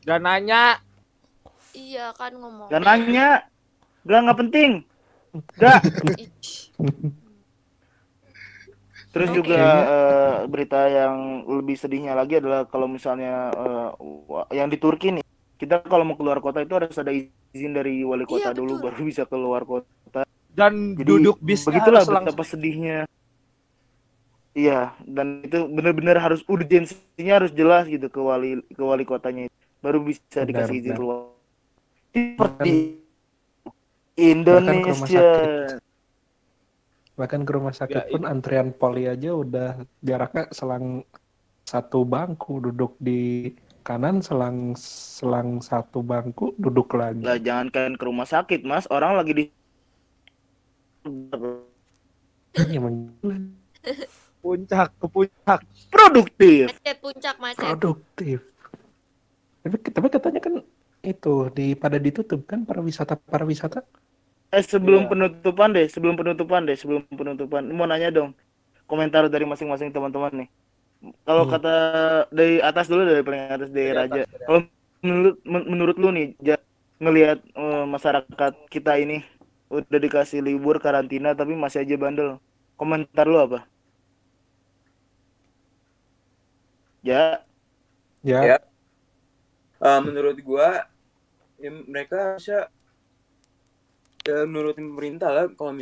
Gak 0.07 0.21
nanya. 0.23 0.79
Iya 1.75 2.15
kan 2.15 2.31
ngomong. 2.39 2.71
Gak 2.71 2.81
nanya, 2.87 3.43
gak 4.07 4.19
nggak 4.23 4.39
penting. 4.47 4.71
Gak. 5.59 5.83
Terus 9.11 9.31
Oke. 9.31 9.37
juga 9.43 9.59
eh, 9.87 10.35
berita 10.47 10.87
yang 10.87 11.43
lebih 11.47 11.75
sedihnya 11.79 12.15
lagi 12.15 12.39
adalah 12.39 12.67
kalau 12.67 12.87
misalnya 12.87 13.51
eh, 13.51 13.89
wa- 14.27 14.47
yang 14.51 14.67
di 14.67 14.75
Turki 14.79 15.15
nih, 15.15 15.25
kita 15.55 15.81
kalau 15.81 16.03
mau 16.03 16.15
keluar 16.15 16.37
kota 16.37 16.59
itu 16.59 16.73
harus 16.73 16.95
ada 16.95 17.11
izin 17.51 17.71
dari 17.71 18.03
wali 18.03 18.23
kota 18.23 18.51
Iya, 18.51 18.57
dulu 18.57 18.73
betul. 18.75 18.83
baru 18.85 19.01
bisa 19.03 19.23
keluar 19.23 19.61
kota. 19.63 20.21
Dan 20.49 20.95
Jadi 20.95 21.03
duduk 21.03 21.35
bis 21.39 21.63
begitulah 21.63 22.01
langsung. 22.01 22.15
betapa 22.21 22.43
sedihnya. 22.43 22.97
Iya, 24.51 24.95
dan 25.03 25.43
itu 25.43 25.67
benar-benar 25.67 26.15
harus 26.17 26.39
urgensinya 26.45 27.33
harus 27.35 27.51
jelas 27.51 27.83
gitu 27.85 28.07
ke 28.07 28.15
wali 28.17 28.63
ke 28.65 28.79
wali 28.79 29.03
kotanya 29.03 29.51
baru 29.79 29.99
bisa 29.99 30.23
Benar, 30.33 30.47
dikasih 30.47 30.75
izin 30.75 30.85
benar. 30.85 30.97
keluar. 30.97 31.19
Seperti 32.09 32.73
Bahkan 34.47 34.75
ke 34.77 34.87
rumah 34.87 34.95
Indonesia. 34.95 35.27
sakit. 35.27 35.83
Bahkan 37.15 37.41
ke 37.41 37.51
rumah 37.51 37.73
sakit 37.73 38.01
Ya, 38.01 38.07
pun 38.07 38.23
antrian 38.23 38.71
poli 38.71 39.03
aja 39.05 39.31
udah 39.31 39.69
jaraknya 39.99 40.47
selang 40.51 41.03
satu 41.61 42.03
bangku 42.03 42.59
duduk 42.61 42.95
di 42.97 43.51
kanan 43.85 44.17
selang 44.19 44.73
selang 44.75 45.61
satu 45.61 46.01
bangku 46.01 46.57
duduk 46.57 46.97
lagi. 46.97 47.21
Lah 47.21 47.37
jangankan 47.37 47.93
ke 47.93 48.03
rumah 48.03 48.25
sakit, 48.25 48.65
Mas. 48.65 48.89
Orang 48.89 49.13
lagi 49.13 49.31
di 49.37 49.43
gila, 51.05 52.97
Puncak 54.41 54.89
ke 54.97 55.05
puncak. 55.09 55.59
produktif. 55.89 56.69
Macet 56.73 56.97
puncak 57.01 57.35
macet. 57.37 57.65
produktif. 57.65 58.39
Tapi, 59.61 59.75
tapi 59.89 60.07
katanya 60.09 60.41
kan 60.41 60.53
itu 61.01 61.49
di 61.53 61.73
pada 61.73 61.97
ditutup 62.01 62.45
kan 62.45 62.65
para 62.65 62.81
wisata 62.81 63.17
para 63.17 63.45
wisata. 63.45 63.85
Eh 64.49 64.61
sebelum 64.61 65.05
Iya. 65.05 65.09
penutupan 65.09 65.69
deh, 65.73 65.85
sebelum 65.89 66.13
penutupan 66.17 66.61
deh, 66.65 66.77
sebelum 66.77 67.01
penutupan. 67.09 67.65
Mau 67.73 67.85
nanya 67.85 68.13
dong. 68.13 68.33
Komentar 68.85 69.25
dari 69.29 69.45
masing-masing 69.45 69.89
teman-teman 69.89 70.45
nih. 70.45 70.49
Kalau 71.27 71.43
Hmm. 71.43 71.51
kata 71.51 71.69
dari 72.33 72.61
atas 72.61 72.85
dulu 72.91 73.01
dari 73.05 73.21
paling 73.25 73.41
atas 73.57 73.69
dari 73.73 73.91
Dari 73.91 73.95
Raja. 73.95 74.21
Kalau 74.47 74.59
menurut 75.05 75.35
men- 75.45 75.67
menurut 75.73 75.95
lu 76.01 76.09
nih, 76.15 76.27
Ja, 76.41 76.57
ngelihat 77.03 77.39
eh, 77.43 77.83
masyarakat 77.89 78.53
kita 78.73 78.91
ini 79.03 79.21
udah 79.73 79.99
dikasih 79.99 80.39
libur 80.45 80.77
karantina 80.81 81.33
tapi 81.35 81.53
masih 81.57 81.83
aja 81.83 81.95
bandel. 81.99 82.29
Komentar 82.79 83.25
lu 83.29 83.37
apa? 83.41 83.59
Ya, 87.03 87.45
Ya, 88.41 88.41
Ya. 88.41 88.59
Eh, 89.89 89.99
menurut 90.05 90.37
gua 90.47 90.67
ya 91.63 91.71
mereka 91.93 92.15
harusnya 92.35 92.59
ya, 94.27 94.35
nurutin 94.51 94.85
pemerintah 94.91 95.29
lah 95.35 95.45
kalau 95.57 95.73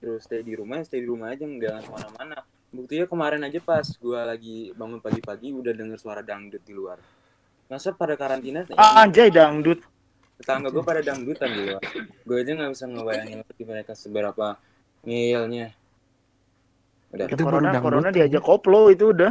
terus 0.00 0.20
stay 0.26 0.40
di 0.48 0.52
rumah 0.60 0.76
ya 0.80 0.84
stay 0.88 1.00
di 1.04 1.08
rumah 1.12 1.28
aja 1.32 1.44
jangan 1.64 1.82
ke 1.86 1.90
mana-mana 1.96 2.36
buktinya 2.72 3.04
kemarin 3.04 3.40
aja 3.42 3.60
pas 3.60 3.84
gua 3.96 4.24
lagi 4.24 4.72
bangun 4.72 4.98
pagi-pagi 4.98 5.52
udah 5.52 5.70
denger 5.70 5.96
suara 5.96 6.20
dangdut 6.20 6.60
di 6.60 6.72
luar 6.72 6.96
masa 7.68 7.92
pada 7.92 8.16
karantina 8.16 8.64
Ah, 8.72 9.04
anjay 9.04 9.28
dangdut. 9.28 9.80
tetangga 10.34 10.68
gua 10.68 10.82
pada 10.82 11.00
dangdutan 11.00 11.48
di 11.48 11.60
luar 11.62 11.82
gue 12.22 12.36
aja 12.36 12.50
nggak 12.50 12.70
bisa 12.72 12.84
ngebayangin 12.86 13.36
ngerti 13.40 13.62
mereka 13.62 13.92
seberapa 13.92 14.46
ngeyelnya 15.02 15.70
udah 17.12 17.26
Itu 17.28 17.34
baru 17.38 17.46
corona 17.46 17.68
dangdut. 17.70 17.84
corona 17.84 18.08
diajak 18.08 18.42
koplo 18.42 18.88
itu 18.88 19.12
udah. 19.12 19.30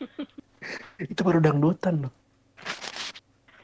itu 1.04 1.20
baru 1.20 1.38
dangdutan 1.38 1.94
loh. 2.00 2.12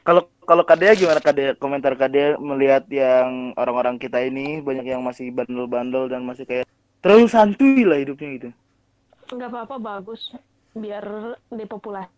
Kalau 0.05 0.29
kalau 0.39 0.61
Kadea 0.61 0.93
gimana 0.93 1.17
Kadea? 1.17 1.57
Komentar 1.57 1.97
Kadea 1.97 2.37
melihat 2.37 2.85
yang 2.87 3.57
orang-orang 3.57 3.97
kita 3.97 4.21
ini 4.21 4.61
banyak 4.61 4.85
yang 4.85 5.01
masih 5.01 5.33
bandel-bandel 5.33 6.05
dan 6.05 6.21
masih 6.21 6.45
kayak 6.45 6.69
terlalu 7.01 7.25
santuy 7.25 7.81
lah 7.81 7.97
hidupnya 7.97 8.29
gitu. 8.37 8.49
Nggak 9.27 9.49
apa-apa 9.49 9.75
bagus 9.77 10.29
biar 10.73 11.05
depopulasi 11.49 12.11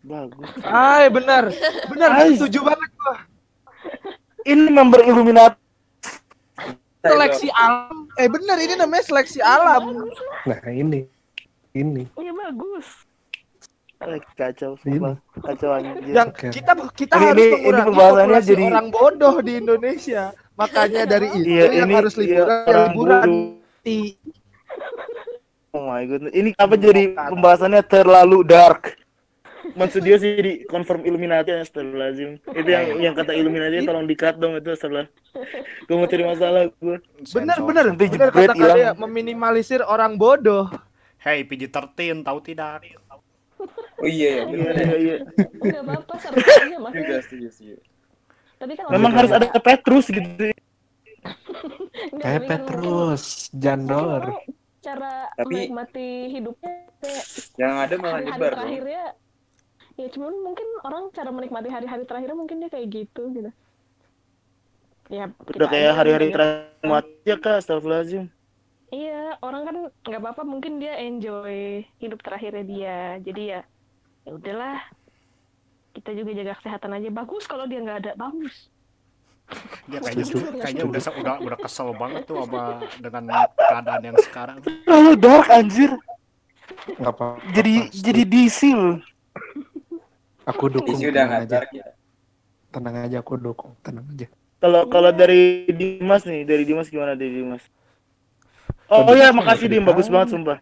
Bagus. 0.00 0.48
Ay, 0.64 1.12
benar. 1.12 1.52
Benar, 1.92 2.08
Ay. 2.16 2.40
setuju 2.40 2.64
banget 2.64 2.88
gua. 2.96 3.20
Ini 4.48 4.64
member 4.72 5.04
Illuminati. 5.04 5.60
Seleksi 7.04 7.52
alam. 7.52 8.08
Eh 8.16 8.32
benar, 8.32 8.56
ini 8.56 8.80
namanya 8.80 9.04
seleksi 9.04 9.44
alam. 9.44 10.08
Nah 10.48 10.60
ini 10.72 11.04
ini 11.76 12.08
iya 12.16 12.32
bagus 12.32 13.04
Kacau, 14.40 14.78
sumpah. 14.80 15.20
Kacau 15.44 15.68
anjir. 15.74 16.00
Yang 16.06 16.28
kita 16.54 16.72
kita 16.96 17.14
Ini- 17.18 17.26
harus 17.28 17.44
ini- 17.44 17.50
ini 17.50 17.60
mengurangi 17.60 17.86
pembahasannya 17.92 18.24
populasi 18.24 18.48
jadi- 18.48 18.66
orang 18.72 18.88
bodoh 18.88 19.34
di 19.44 19.52
Indonesia. 19.58 20.22
Makanya 20.56 21.02
dari 21.04 21.26
itu 21.34 21.44
Iya, 21.44 21.64
yang 21.76 21.88
ini 21.90 21.94
harus 21.98 22.14
iya, 22.16 22.22
liburan, 22.24 22.64
yang 22.64 22.82
liburan. 22.88 23.28
Oh 25.78 25.86
my 25.86 26.02
god. 26.10 26.34
Ini 26.34 26.50
apa 26.58 26.74
jadi 26.74 27.14
pembahasannya 27.14 27.82
terlalu 27.86 28.42
dark? 28.42 28.98
Maksud 29.78 30.02
dia 30.02 30.16
sih 30.18 30.32
di 30.34 30.52
confirm 30.66 31.06
Illuminati 31.06 31.54
astagfirullahaladzim. 31.54 32.42
Itu 32.50 32.68
yang 32.68 32.86
yang 32.98 33.14
kata 33.14 33.36
Illuminati 33.36 33.86
tolong 33.86 34.10
di-cut 34.10 34.40
dong 34.42 34.58
itu 34.58 34.74
setelah 34.74 35.06
gue 35.86 35.94
mau 35.94 36.08
cari 36.10 36.24
masalah 36.26 36.62
gue. 36.66 36.96
Benar 37.30 37.56
Sensor. 37.62 37.68
benar 37.70 37.84
Nanti 37.86 38.04
jebret 38.10 38.32
kata 38.34 38.54
kalian 38.58 38.94
meminimalisir 38.98 39.80
orang 39.86 40.18
bodoh. 40.18 40.66
Hey 41.22 41.46
PG-13 41.46 42.26
tahu 42.26 42.38
tidak? 42.42 42.82
oh 43.98 44.06
iya 44.06 44.30
ya 44.30 44.42
Iya 44.46 44.46
bener 44.46 44.74
iya 44.78 44.96
iya. 45.02 45.16
nggak 45.58 45.82
apa-apa 45.82 46.14
seru 46.22 46.38
aja 46.38 46.62
juga 46.62 46.78
makanya 46.86 47.18
setuju 47.18 47.48
setuju 47.50 47.76
tapi 48.58 48.72
kan 48.74 48.84
Memang 48.90 49.12
harus 49.14 49.30
ada 49.30 49.46
Petrus 49.62 50.10
gitu. 50.10 50.50
Kayak 52.22 52.42
Petrus 52.50 53.46
Jandor. 53.54 54.34
Cara 54.78 55.26
Tapi- 55.34 55.46
menikmati 55.50 56.08
hidupnya 56.30 56.72
kayak 56.98 57.24
yang 57.58 57.74
ada 57.76 57.94
malah 57.98 58.20
nyebar 58.22 58.50
dong. 58.50 58.58
terakhirnya 58.62 59.04
ya 59.98 60.06
cuman 60.14 60.34
mungkin 60.46 60.68
orang 60.86 61.04
cara 61.10 61.30
menikmati 61.30 61.68
hari-hari 61.68 62.06
terakhirnya 62.06 62.38
mungkin 62.38 62.62
dia 62.62 62.70
kayak 62.70 62.86
gitu 62.88 63.22
gitu. 63.34 63.50
Ya 65.08 65.32
Udah 65.34 65.68
kayak 65.68 65.92
hari-hari 65.96 66.30
yang- 66.30 66.34
terakhir 66.36 66.84
mati 66.84 67.12
ya 67.24 67.36
kak, 67.36 67.54
astagfirullahaladzim. 67.64 68.24
iya 68.88 69.36
orang 69.44 69.62
kan 69.68 69.76
nggak 70.06 70.20
apa-apa 70.22 70.42
mungkin 70.44 70.80
dia 70.80 70.96
enjoy 70.96 71.82
hidup 71.98 72.20
terakhirnya 72.22 72.64
dia. 72.64 72.98
Jadi 73.20 73.42
ya 73.52 73.60
ya 74.24 74.30
udahlah. 74.32 74.78
Kita 75.92 76.14
juga 76.14 76.30
jaga 76.30 76.54
kesehatan 76.62 76.94
aja. 76.94 77.08
Bagus 77.10 77.44
kalau 77.50 77.66
dia 77.66 77.82
nggak 77.82 77.98
ada 78.06 78.12
bagus 78.14 78.70
Dia 79.88 79.98
kayaknya 80.04 80.24
kayaknya 80.60 80.84
udah 80.84 81.00
udah 81.16 81.34
udah 81.40 81.58
kesel 81.64 81.88
banget 81.96 82.28
tuh 82.28 82.44
sama 82.44 82.84
dengan 83.00 83.22
keadaan 83.56 84.02
yang 84.04 84.18
sekarang. 84.20 84.56
Terlalu 84.84 85.12
dark 85.16 85.48
anjir. 85.48 85.90
Nggak 86.88 87.12
apa 87.16 87.26
Jadi 87.56 87.74
jadi 87.92 88.22
DC 88.28 88.60
loh. 88.72 89.00
aku 90.48 90.72
dukung 90.72 90.96
Isi 90.96 91.08
udah 91.12 91.24
tenang 91.28 91.28
nggak 91.44 91.48
dark 91.48 91.70
ya 91.76 91.86
tenang 92.72 92.94
aja 93.04 93.16
aku 93.20 93.36
dukung 93.36 93.72
tenang 93.84 94.04
aja 94.16 94.28
Kalau 94.58 94.88
kalau 94.90 95.10
dari 95.14 95.68
Dimas 95.70 96.26
nih, 96.26 96.42
dari 96.42 96.64
Dimas 96.66 96.90
gimana 96.90 97.14
dari 97.14 97.30
Dimas? 97.30 97.62
Oh, 98.90 99.06
ya, 99.14 99.30
makasih 99.30 99.70
Dim, 99.70 99.86
bagus 99.86 100.10
banget 100.10 100.34
sumpah. 100.34 100.58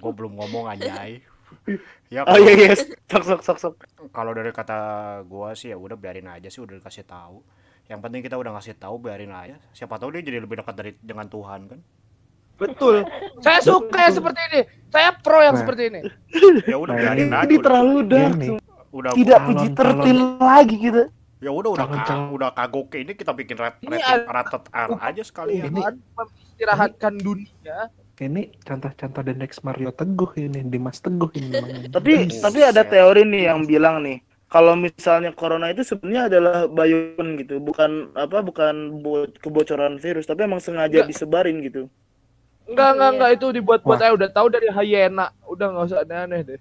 Gue 0.00 0.12
belum 0.16 0.34
ngomong 0.34 0.66
anjay. 0.66 1.22
Ya 2.14 2.22
Oh 2.24 2.36
iya 2.36 2.52
iya, 2.54 2.72
sok 3.06 3.22
sok 3.24 3.40
sok 3.42 3.58
sok. 3.58 3.74
kalau 4.10 4.30
dari 4.30 4.50
kata 4.50 4.76
gua 5.24 5.52
sih 5.52 5.68
ya 5.68 5.76
udah 5.76 5.94
biarin 5.94 6.26
aja 6.26 6.46
sih 6.46 6.58
udah 6.58 6.76
dikasih 6.76 7.02
tahu. 7.02 7.40
Yang 7.86 8.00
penting 8.00 8.20
kita 8.22 8.36
udah 8.36 8.52
ngasih 8.52 8.74
tahu 8.74 8.96
biarin 8.98 9.30
aja. 9.30 9.56
Siapa 9.70 9.96
tahu 9.96 10.12
dia 10.12 10.22
jadi 10.22 10.38
lebih 10.38 10.56
dekat 10.56 10.74
dari 10.74 10.92
dengan 10.98 11.26
Tuhan 11.26 11.60
kan. 11.66 11.80
Betul. 12.54 13.02
Saya 13.38 13.58
suka 13.58 13.98
yang 14.02 14.14
seperti 14.14 14.40
ini. 14.46 14.60
Saya 14.86 15.10
pro 15.14 15.40
yang 15.40 15.56
Nah. 15.56 15.60
seperti 15.60 15.82
ini. 15.88 16.00
Ya 16.62 16.76
udah 16.76 16.94
Nah, 16.94 17.02
biarin 17.02 17.28
aja. 17.28 17.42
Ini 17.42 17.54
udah- 17.54 17.64
terlalu 17.64 17.96
dark. 18.04 18.32
Sumpah. 18.38 18.60
udah 18.92 19.10
Tidak 19.10 19.32
calon- 19.34 19.48
puji 19.48 19.66
tertil 19.72 20.18
lagi 20.36 20.76
gitu. 20.78 21.02
ya 21.40 21.50
udah 21.50 21.70
udah 21.72 21.86
ka- 21.86 21.96
Calon-calon. 21.96 22.28
udah 22.30 22.50
kagok 22.52 22.92
ini 22.94 23.12
kita 23.12 23.32
bikin 23.32 23.56
rat 23.56 23.74
Ini 23.80 23.96
ada- 23.98 24.28
rated 24.30 24.62
R 24.68 24.90
aja 25.00 25.22
sekalian. 25.24 25.64
Ini- 25.66 25.80
Tuhan 25.80 25.94
mengistirahatkan 26.12 27.12
dunia. 27.16 27.78
Ini 28.20 28.52
contoh-contoh 28.60 29.22
the 29.24 29.34
next 29.34 29.64
Mario 29.64 29.90
Teguh 29.94 30.30
ini 30.36 30.60
Dimas 30.68 31.00
Teguh 31.00 31.30
ini 31.38 31.48
namanya. 31.56 31.88
Tapi 31.96 32.28
tapi 32.28 32.60
ada 32.60 32.82
teori 32.84 33.22
nih 33.24 33.42
yang 33.48 33.64
bilang 33.64 34.04
nih, 34.04 34.20
kalau 34.52 34.76
misalnya 34.76 35.32
corona 35.32 35.72
itu 35.72 35.80
sebenarnya 35.80 36.22
adalah 36.28 36.56
bayun 36.68 37.40
gitu, 37.40 37.56
bukan 37.62 38.12
apa 38.12 38.44
bukan 38.44 38.74
bo- 39.00 39.30
kebocoran 39.40 39.96
virus, 39.96 40.28
tapi 40.28 40.44
emang 40.44 40.60
sengaja 40.60 41.02
Nggak. 41.02 41.08
disebarin 41.08 41.56
gitu. 41.64 41.88
Enggak, 42.68 42.88
enggak, 42.94 43.08
Iya. 43.08 43.14
enggak 43.16 43.30
itu 43.36 43.46
dibuat-buat 43.58 43.96
Wah. 43.96 44.00
saya 44.00 44.12
udah 44.14 44.28
tahu 44.30 44.46
dari 44.52 44.68
hyena. 44.70 45.26
Udah 45.48 45.66
nggak 45.72 45.84
usah 45.88 45.98
aneh-aneh 46.06 46.40
deh. 46.46 46.60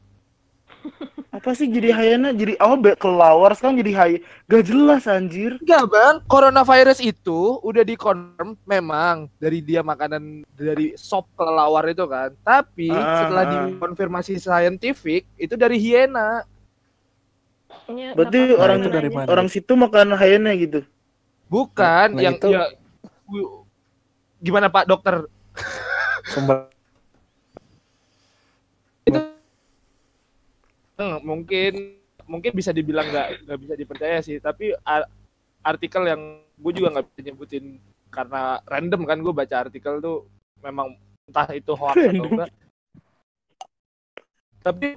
Apa 1.41 1.57
sih 1.57 1.65
jadi 1.65 1.89
hyena 1.89 2.29
jadi 2.29 2.53
awal 2.55 2.77
be- 2.77 2.93
kelawar 2.93 3.49
sekarang 3.51 3.73
jadi 3.75 3.91
hay 3.91 4.11
gak 4.45 4.61
jelas 4.63 5.09
anjir 5.09 5.57
Enggak 5.57 5.89
bang, 5.89 6.15
coronavirus 6.23 7.01
itu 7.01 7.57
udah 7.59 7.81
dikonfirm 7.81 8.53
memang 8.61 9.25
dari 9.35 9.57
dia 9.57 9.81
makanan 9.81 10.45
dari 10.51 10.93
sop 10.93 11.25
kelelawar 11.33 11.89
itu 11.89 12.05
kan. 12.05 12.29
Tapi 12.39 12.93
Ah, 12.93 13.25
setelah 13.25 13.41
ah. 13.41 13.51
dikonfirmasi 13.65 14.37
saintifik 14.37 15.25
itu 15.35 15.55
dari 15.55 15.75
hiena. 15.75 16.45
Ya, 17.89 18.13
Berarti 18.13 18.53
orang 18.53 18.77
aman 18.79 18.91
dari 18.91 19.09
mana? 19.09 19.25
orang 19.25 19.47
situ 19.47 19.73
makan 19.73 20.13
hyena 20.13 20.53
gitu 20.53 20.85
Bukan 21.47 22.13
Nah, 22.13 22.21
yang 22.21 22.37
itu- 22.37 22.53
ya 22.53 22.69
gimana 24.37 24.69
Pak 24.69 24.85
Dokter? 24.85 25.25
Sumber 26.27 26.69
mungkin 31.21 31.97
mungkin 32.29 32.51
bisa 32.55 32.71
dibilang 32.71 33.07
nggak 33.09 33.27
nggak 33.47 33.59
bisa 33.59 33.73
dipercaya 33.75 34.17
sih. 34.21 34.37
Tapi 34.39 34.75
artikel 35.61 36.03
yang 36.07 36.21
gue 36.57 36.71
juga 36.73 36.89
nggak 36.97 37.05
bisa 37.11 37.19
nyebutin 37.25 37.65
karena 38.11 38.59
random 38.67 39.01
kan 39.07 39.17
gue 39.23 39.33
baca 39.33 39.55
artikel 39.67 39.97
tuh 39.99 40.27
memang 40.61 40.93
entah 41.27 41.47
itu 41.55 41.71
hoax 41.73 41.95
atau 41.97 42.25
enggak. 42.27 42.51
Tapi 44.61 44.87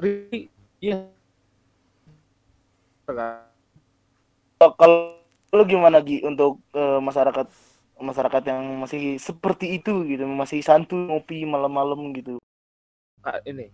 Ri- 0.00 0.48
iya 0.80 1.06
Kalau- 3.10 4.76
kalau 4.78 4.98
lu 5.50 5.62
gimana 5.66 5.98
Gi 6.00 6.22
untuk 6.22 6.62
eh, 6.72 7.00
masyarakat 7.02 7.48
masyarakat 8.00 8.42
yang 8.48 8.80
masih 8.80 9.20
seperti 9.20 9.76
itu 9.76 10.06
gitu 10.08 10.24
masih 10.24 10.64
santuy 10.64 11.04
ngopi 11.10 11.44
malam-malam 11.44 12.00
gitu 12.16 12.40
ini. 13.46 13.68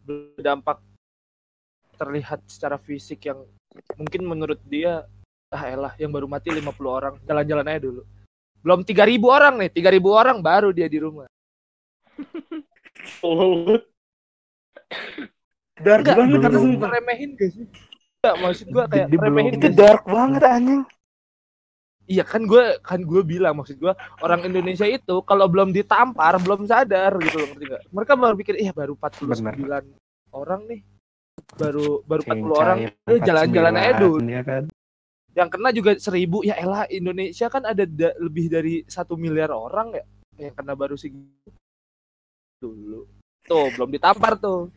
Berdampak 0.00 0.80
terlihat 2.00 2.40
secara 2.48 2.80
fisik 2.80 3.28
yang 3.28 3.44
mungkin 3.94 4.24
menurut 4.24 4.58
dia 4.64 5.04
ah 5.50 5.64
elah 5.66 5.92
yang 5.98 6.14
baru 6.14 6.30
mati 6.30 6.48
50 6.48 6.64
orang 6.86 7.14
jalan-jalan 7.26 7.66
aja 7.66 7.80
dulu. 7.82 8.02
Belum 8.62 8.80
3000 8.86 9.20
orang 9.26 9.54
nih 9.60 9.70
3000 9.72 10.00
orang 10.08 10.36
baru 10.40 10.70
dia 10.70 10.88
di 10.88 10.98
rumah. 11.02 11.26
Dark 15.80 16.04
enggak 16.04 16.16
banget 16.16 16.38
karena 16.44 16.58
itu 16.60 16.64
sumpah. 16.64 16.88
ngeremehin 16.92 17.30
gak 17.40 17.50
sih? 17.56 17.66
Enggak 18.20 18.34
maksud 18.36 18.66
gua 18.68 18.84
kayak 18.84 19.06
remehin 19.16 19.54
itu 19.56 19.68
dark 19.72 20.04
banget 20.04 20.42
anjing 20.44 20.82
iya 22.10 22.26
kan 22.26 22.42
gue 22.42 22.82
kan 22.82 22.98
gue 22.98 23.22
bilang 23.22 23.54
maksud 23.62 23.78
gua 23.78 23.94
orang 24.18 24.50
Indonesia 24.50 24.82
itu 24.82 25.22
kalau 25.22 25.46
belum 25.46 25.70
ditampar 25.70 26.42
belum 26.42 26.66
sadar 26.66 27.14
gitu 27.22 27.38
loh 27.38 27.48
ngerti 27.54 27.64
gak 27.70 27.82
mereka 27.94 28.12
baru 28.18 28.34
pikir 28.34 28.54
iya 28.58 28.74
baru 28.74 28.98
49 28.98 29.86
orang 30.34 30.60
nih. 30.66 30.80
Baru 31.58 32.02
baru 32.06 32.22
40 32.22 32.54
orang. 32.54 32.76
eh, 32.86 33.20
jalan-jalan 33.22 33.74
aja 33.74 33.90
49, 33.98 34.02
dulu 34.02 34.18
ya 34.30 34.42
kan? 34.46 34.62
Yang 35.30 35.48
kena 35.54 35.68
juga 35.70 35.90
seribu. 35.98 36.38
Ya 36.46 36.54
elah 36.58 36.86
Indonesia 36.90 37.46
kan 37.50 37.62
ada 37.66 37.84
da- 37.86 38.16
lebih 38.18 38.46
dari 38.50 38.74
satu 38.86 39.14
miliar 39.18 39.50
orang 39.54 39.94
ya 39.98 40.04
yang 40.38 40.54
kena 40.54 40.74
baru 40.78 40.94
segitu 40.94 41.50
dulu. 42.62 43.06
Tuh 43.46 43.66
belum 43.74 43.90
ditampar 43.90 44.38
tuh. 44.38 44.70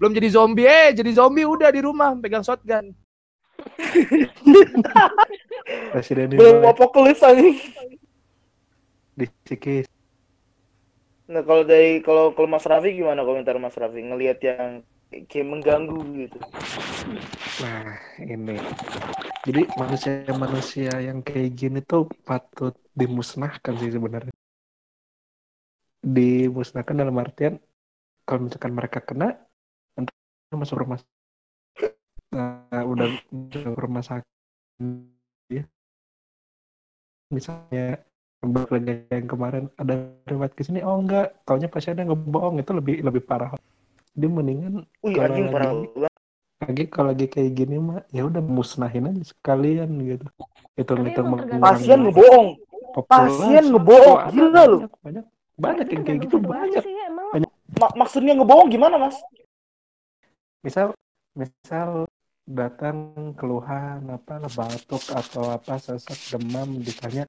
Belum 0.00 0.12
jadi 0.16 0.28
zombie 0.32 0.64
eh 0.66 0.96
jadi 0.96 1.10
zombie 1.12 1.44
udah 1.44 1.68
di 1.68 1.84
rumah 1.84 2.16
pegang 2.16 2.40
shotgun 2.40 2.96
presiden 5.92 6.34
belum 6.34 6.64
anjing. 6.64 7.56
Di 9.14 9.26
Cikis 9.46 9.86
nah 11.24 11.40
kalau 11.40 11.64
dari 11.64 12.04
kalau 12.04 12.36
kalau 12.36 12.48
Mas 12.52 12.68
Raffi 12.68 13.00
gimana 13.00 13.24
komentar 13.24 13.56
Mas 13.56 13.72
Raffi? 13.80 14.04
Ngelihat 14.04 14.44
yang 14.44 14.84
kayak 15.30 15.46
mengganggu 15.46 16.00
gitu. 16.26 16.38
Nah, 17.62 17.94
ini. 18.18 18.58
Jadi 19.44 19.62
manusia-manusia 19.76 20.92
yang 20.98 21.20
kayak 21.22 21.50
gini 21.54 21.78
tuh 21.84 22.08
patut 22.24 22.74
dimusnahkan 22.96 23.76
sih 23.78 23.92
sebenarnya. 23.92 24.34
Dimusnahkan 26.02 26.96
dalam 26.96 27.14
artian 27.20 27.60
kalau 28.24 28.48
misalkan 28.48 28.72
mereka 28.72 29.04
kena 29.04 29.36
masuk 30.54 30.86
rumah 30.86 30.98
nah, 32.34 32.82
udah 32.84 33.06
masuk 33.30 33.74
rumah 33.78 34.02
sakit. 34.02 34.28
Ya. 35.48 35.64
Misalnya 37.30 38.02
berbeda 38.44 39.08
yang 39.08 39.24
kemarin 39.30 39.64
ada 39.80 40.12
riwayat 40.28 40.52
ke 40.52 40.60
sini 40.66 40.84
oh 40.84 41.00
enggak 41.00 41.32
taunya 41.48 41.70
pasiennya 41.70 42.10
ngebohong. 42.10 42.60
Itu 42.60 42.76
lebih 42.76 43.00
lebih 43.00 43.22
parah. 43.24 43.54
Dia 44.14 44.28
mendingan 44.30 44.84
wih 45.02 45.14
Kalau 45.16 45.26
anjing 45.30 45.48
parah 45.50 45.70
lagi- 45.72 46.12
lagi 46.64 46.84
kalau 46.88 47.08
lagi 47.12 47.26
kayak 47.28 47.50
gini 47.56 47.76
mah 47.76 48.00
ya 48.14 48.24
udah 48.24 48.40
musnahin 48.40 49.10
aja 49.10 49.22
sekalian 49.32 49.90
gitu. 50.04 50.26
Itu 50.76 50.92
itu 50.98 51.22
pasien 51.62 51.98
ngebohong. 52.04 52.48
Pasien 53.10 53.64
ngebohong 53.74 54.18
gila 54.30 54.62
lu. 54.70 54.78
banyak 54.86 54.92
banyak. 55.02 55.24
Banyak 55.54 55.86
yang 55.86 56.02
kayak 56.02 56.18
gitu 56.26 56.36
banyak. 56.42 56.82
sih, 56.82 56.94
emang. 57.06 57.46
Ma- 57.78 57.94
maksudnya 57.94 58.34
ngebohong 58.38 58.70
gimana 58.70 58.98
Mas? 58.98 59.18
Misal 60.62 60.94
misal 61.34 62.06
datang 62.44 62.96
keluhan 63.38 64.04
apa 64.12 64.44
batuk 64.52 65.04
atau 65.10 65.48
apa 65.56 65.80
sesak 65.80 66.16
demam 66.36 66.76
ditanya 66.80 67.24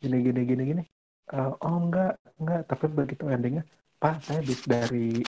gini 0.00 0.18
gini 0.24 0.40
gini 0.48 0.62
gini. 0.72 0.82
Eh, 1.32 1.50
oh 1.64 1.76
enggak 1.80 2.16
enggak. 2.40 2.60
Tapi 2.68 2.84
begitu 2.92 3.24
endingnya 3.28 3.64
pak 4.00 4.20
saya 4.24 4.40
habis 4.44 4.60
dari 4.64 5.20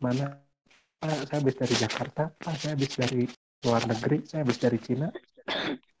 mana? 0.00 0.36
Pak 1.00 1.28
saya 1.28 1.38
habis 1.40 1.56
dari 1.58 1.74
Jakarta. 1.76 2.22
Pak 2.36 2.54
saya 2.60 2.72
habis 2.76 2.92
dari 2.96 3.22
luar 3.64 3.82
negeri. 3.88 4.16
Saya 4.28 4.40
habis 4.44 4.58
dari 4.60 4.78
Cina. 4.80 5.08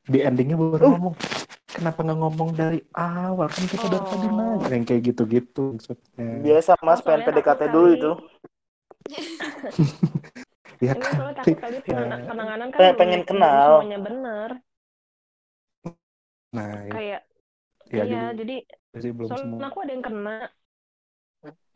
Di 0.02 0.18
endingnya 0.24 0.56
baru 0.58 0.86
Uh. 0.86 0.92
ngomong 0.96 1.14
kenapa 1.72 1.98
nggak 2.04 2.18
ngomong 2.20 2.50
dari 2.56 2.78
awal? 2.96 3.48
Kan 3.48 3.64
kita 3.68 3.86
dari 3.88 4.04
tadi 4.06 4.28
Oh. 4.28 4.32
nanya. 4.32 4.66
Yang 4.72 4.84
kayak 4.88 5.02
gitu 5.12 5.22
gitu 5.28 5.62
maksudnya. 5.76 6.30
Biasa 6.44 6.72
Mas 6.84 7.00
Oh, 7.00 7.04
pengen 7.04 7.22
PDKT 7.26 7.62
dulu 7.72 7.88
itu 7.96 8.12
ya 10.82 10.94
ini 10.96 11.04
kan? 11.04 11.14
soalnya 11.14 11.36
takut 11.40 11.58
kali 11.64 11.76
penanganan, 11.88 12.20
penanganan 12.28 12.70
kan 12.76 12.84
Pengen- 12.96 12.96
pengen 12.98 13.22
kenal. 13.28 13.64
semuanya 13.64 13.98
bener 14.06 14.50
nah 16.52 16.68
ya, 16.84 16.92
kayak 16.92 17.20
ya 17.96 18.04
iya 18.04 18.18
juga 18.20 18.28
jadi 18.38 18.54
sih 19.02 19.12
belum 19.18 19.34
soalnya 19.34 19.40
semua. 19.40 19.62
aku 19.70 19.78
ada 19.84 19.92
yang 19.96 20.04
kena. 20.08 20.30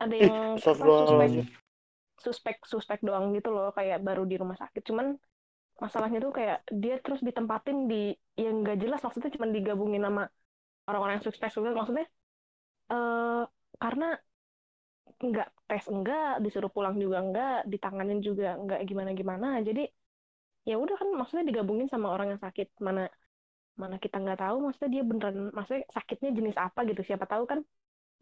Ada 0.03 0.15
Ih, 0.23 0.29
yang 0.29 0.33
apa, 0.71 0.87
suspek 0.95 1.31
suspek 2.25 2.55
suspek 2.71 2.99
doang 3.07 3.25
gitu 3.37 3.49
loh 3.55 3.67
kayak 3.77 3.97
baru 4.07 4.23
di 4.31 4.35
rumah 4.41 4.57
sakit. 4.63 4.81
Cuman 4.89 5.07
masalahnya 5.83 6.19
tuh 6.25 6.31
kayak 6.37 6.57
dia 6.83 6.95
terus 7.03 7.21
ditempatin 7.27 7.77
di 7.91 7.95
yang 8.43 8.55
gak 8.67 8.77
jelas 8.83 8.99
maksudnya 9.05 9.31
cuma 9.35 9.47
digabungin 9.55 10.03
sama 10.07 10.23
orang-orang 10.89 11.13
yang 11.19 11.25
suspek 11.27 11.49
suspek 11.53 11.73
maksudnya 11.79 12.05
eh 12.93 13.41
karena 13.83 14.05
nggak 15.27 15.47
tes 15.69 15.85
enggak 15.93 16.23
disuruh 16.43 16.71
pulang 16.75 16.95
juga 17.03 17.17
enggak 17.25 17.51
ditanganin 17.71 18.19
juga 18.27 18.45
enggak 18.59 18.79
gimana 18.89 19.11
gimana 19.19 19.47
jadi 19.67 19.81
ya 20.69 20.75
udah 20.83 20.95
kan 21.01 21.09
maksudnya 21.19 21.45
digabungin 21.49 21.87
sama 21.93 22.07
orang 22.15 22.27
yang 22.33 22.41
sakit 22.45 22.67
mana 22.87 23.01
mana 23.81 23.95
kita 24.03 24.15
nggak 24.23 24.39
tahu 24.43 24.55
maksudnya 24.65 24.91
dia 24.95 25.03
beneran 25.09 25.37
maksudnya 25.57 25.83
sakitnya 25.97 26.29
jenis 26.37 26.57
apa 26.65 26.79
gitu 26.89 27.01
siapa 27.09 27.25
tahu 27.31 27.43
kan 27.51 27.59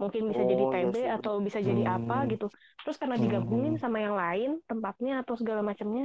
mungkin 0.02 0.24
bisa 0.32 0.44
jadi 0.52 0.64
Oh, 0.64 0.74
iya 0.74 0.92
TB 0.92 0.96
bener. 1.02 1.16
atau 1.18 1.34
bisa 1.48 1.60
jadi 1.70 1.84
apa 1.96 2.16
Hmm. 2.22 2.34
gitu 2.34 2.46
terus 2.84 2.98
karena 3.02 3.18
Hmm. 3.18 3.24
digabungin 3.24 3.76
sama 3.84 3.98
yang 4.06 4.16
lain 4.24 4.50
tempatnya 4.70 5.12
atau 5.24 5.36
segala 5.42 5.62
macamnya 5.70 6.04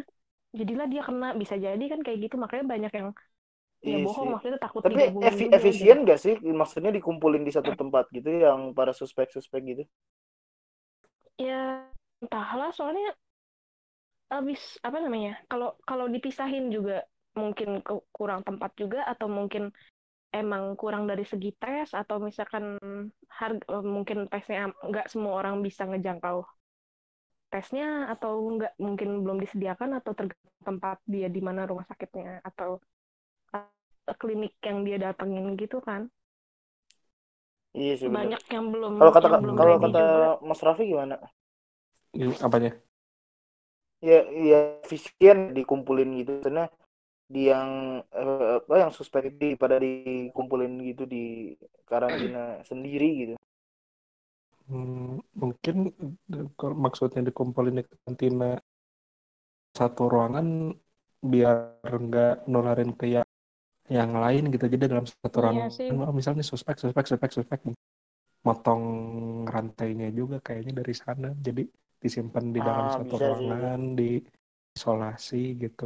jadilah 0.58 0.86
dia 0.92 1.02
kena 1.08 1.26
bisa 1.42 1.56
jadi 1.66 1.84
kan 1.92 2.00
kayak 2.04 2.18
gitu 2.24 2.36
makanya 2.42 2.64
banyak 2.72 2.92
yang 2.98 3.08
ya 3.90 3.96
bohong 4.04 4.28
maksudnya 4.32 4.58
takut 4.64 4.84
Tapi 4.84 5.00
efi- 5.30 5.50
juga, 5.54 5.58
efisien 5.58 5.98
gak 6.08 6.18
sih? 6.24 6.34
Maksudnya 6.60 6.90
dikumpulin 6.98 7.42
di 7.48 7.52
satu 7.56 7.72
tempat 7.80 8.04
gitu 8.16 8.28
yang 8.46 8.60
para 8.78 8.92
suspek-suspek 9.00 9.60
gitu. 9.72 9.82
Ya 11.46 11.60
entahlah 12.22 12.70
soalnya 12.76 13.10
abis 14.36 14.60
apa 14.86 14.98
namanya 15.04 15.32
kalau 15.50 15.68
kalau 15.88 16.06
dipisahin 16.14 16.64
juga 16.74 17.02
mungkin 17.40 17.68
ke- 17.86 18.06
kurang 18.16 18.40
tempat 18.48 18.70
juga 18.78 18.98
atau 19.12 19.26
mungkin 19.38 19.64
emang 20.40 20.64
kurang 20.80 21.04
dari 21.10 21.24
segi 21.32 21.50
tes 21.62 21.88
atau 22.02 22.16
misalkan 22.28 22.64
harga 23.38 23.64
eh, 23.74 23.84
mungkin 23.96 24.18
tesnya 24.32 24.60
nggak 24.90 25.06
semua 25.12 25.32
orang 25.40 25.56
bisa 25.66 25.82
ngejangkau 25.90 26.38
tesnya 27.52 27.86
atau 28.14 28.32
nggak 28.54 28.72
mungkin 28.84 29.08
belum 29.26 29.38
disediakan 29.44 29.90
atau 29.98 30.12
tergantung 30.18 30.62
tempat 30.68 30.96
dia 31.12 31.26
di 31.36 31.40
mana 31.46 31.60
rumah 31.70 31.86
sakitnya 31.90 32.38
atau 32.48 32.70
eh, 33.56 34.16
klinik 34.20 34.52
yang 34.68 34.78
dia 34.86 34.96
datengin 35.04 35.46
gitu 35.62 35.78
kan 35.88 36.02
Iya 37.78 37.92
sih 38.00 38.10
bener. 38.14 38.16
banyak 38.16 38.42
yang 38.54 38.66
belum 38.74 38.94
Kalau 38.98 39.12
kata 39.16 39.28
kalau 39.60 39.76
kata 39.84 40.00
juga. 40.02 40.26
Mas 40.48 40.60
Raffi 40.66 40.84
gimana? 40.92 41.16
Apanya 42.46 42.70
Ya 44.00 44.20
ya 44.50 44.58
efisien 44.84 45.38
dikumpulin 45.56 46.08
gitu 46.24 46.32
karena 46.44 46.64
di 47.34 47.40
yang 47.52 47.70
eh, 48.20 48.50
apa 48.60 48.74
yang 48.82 48.92
suspek 48.98 49.22
itu 49.32 49.44
pada 49.62 49.76
dikumpulin 49.84 50.72
gitu 50.90 51.04
di 51.14 51.24
karantina 51.90 52.42
sendiri 52.70 53.08
gitu. 53.22 53.34
Hmm, 54.70 55.18
mungkin 55.40 55.76
kalau 56.58 56.76
maksudnya 56.84 57.20
dikumpulin 57.28 57.74
di 57.78 57.84
kantina 58.04 58.48
satu 59.78 60.02
ruangan 60.12 60.46
biar 61.32 61.90
nggak 62.06 62.32
nularin 62.52 62.90
ke 62.98 63.06
yang, 63.14 63.28
yang 63.90 64.12
lain 64.14 64.42
gitu. 64.54 64.64
Jadi 64.70 64.84
dalam 64.86 65.06
satu 65.06 65.38
Iya 65.42 65.66
oh, 66.06 66.14
misalnya 66.14 66.44
suspek, 66.46 66.76
suspek, 66.78 67.04
suspek, 67.10 67.30
suspek, 67.36 67.60
motong 68.46 68.82
rantainya 69.54 70.08
juga 70.18 70.36
kayaknya 70.46 70.72
dari 70.80 70.94
sana. 70.94 71.28
Jadi 71.46 71.62
disimpan 72.00 72.44
di 72.54 72.60
dalam 72.64 72.86
Ah, 72.88 72.94
satu 72.96 73.14
ruangan, 73.20 73.80
diisolasi 73.98 75.42
gitu. 75.62 75.84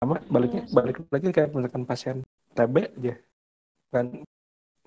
Sama 0.00 0.14
baliknya 0.32 0.62
Iya 0.64 0.74
balik 0.76 0.96
lagi 1.14 1.28
kayak 1.36 1.50
misalkan 1.56 1.84
pasien 1.90 2.16
TB 2.56 2.76
aja. 2.98 3.14
Kan 3.92 4.06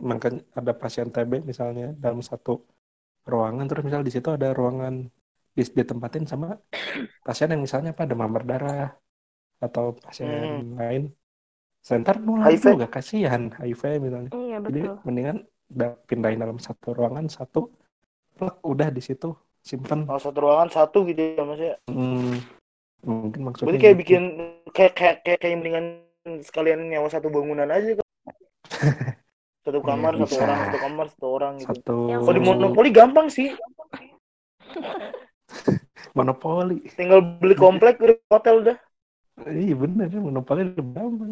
makanya 0.10 0.41
ada 0.60 0.74
pasien 0.82 1.08
TB 1.16 1.34
misalnya 1.52 1.88
dalam 2.04 2.22
satu 2.30 2.54
ruangan. 3.32 3.66
Terus 3.70 3.84
misal 3.88 4.02
di 4.08 4.12
situ 4.16 4.30
ada 4.38 4.50
ruangan 4.60 4.95
ditempatin 5.58 6.26
sama 6.32 6.48
pasien 7.26 7.50
yang 7.54 7.62
misalnya 7.66 7.91
apa 7.95 8.04
demam 8.10 8.30
berdarah 8.38 8.93
atau 9.66 9.86
pasien 10.04 10.74
lain 10.80 11.04
Sebentar 11.88 12.19
nular 12.19 12.51
HIV. 12.51 12.75
juga 12.75 12.88
kasihan 12.91 13.47
HIV 13.55 13.81
misalnya 14.03 14.31
Iya 14.35 14.57
jadi 14.59 14.81
betul. 14.83 14.95
mendingan 15.07 15.38
udah 15.71 15.91
pindahin 16.03 16.39
dalam 16.43 16.59
satu 16.59 16.88
ruangan 16.91 17.31
satu 17.31 17.71
plek, 18.35 18.55
udah 18.63 18.88
di 18.91 18.99
situ 18.99 19.31
simpen 19.63 20.03
Oh, 20.11 20.19
satu 20.19 20.35
ruangan 20.43 20.67
satu 20.67 21.07
gitu 21.07 21.21
ya 21.39 21.43
Mas 21.47 21.59
ya. 21.63 21.75
Hmm, 21.88 22.43
mungkin 23.07 23.39
maksudnya 23.47 23.71
Berarti 23.71 23.83
kayak 23.83 23.95
gitu. 23.95 24.03
bikin 24.03 24.21
kayak 24.75 24.93
kayak 24.99 25.15
kayak, 25.23 25.39
kayak 25.39 25.55
mendingan 25.63 25.85
sekalian 26.43 26.79
nyawa 26.91 27.07
satu 27.07 27.31
bangunan 27.31 27.71
aja 27.71 27.95
kan. 27.95 28.07
Satu 29.67 29.83
Iya, 29.83 29.85
kamar, 29.88 30.13
satu 30.15 30.31
bisa. 30.31 30.43
orang, 30.47 30.59
satu 30.63 30.77
kamar, 30.79 31.05
satu 31.11 31.27
orang 31.27 31.53
gitu. 31.59 31.67
satu 31.67 31.95
Yang 32.07 32.21
Kalau 32.23 32.35
di 32.35 32.43
monopoli 32.47 32.89
gampang 32.91 33.27
sih. 33.27 33.51
monopoli 36.17 36.77
Tinggal 36.95 37.19
beli 37.39 37.55
komplek 37.55 37.99
udah 37.99 38.15
hotel 38.31 38.55
udah. 38.63 38.77
iya 39.47 39.75
bener 39.77 40.09
monopoli 40.17 40.65
lebih 40.67 40.93
gampang 40.95 41.31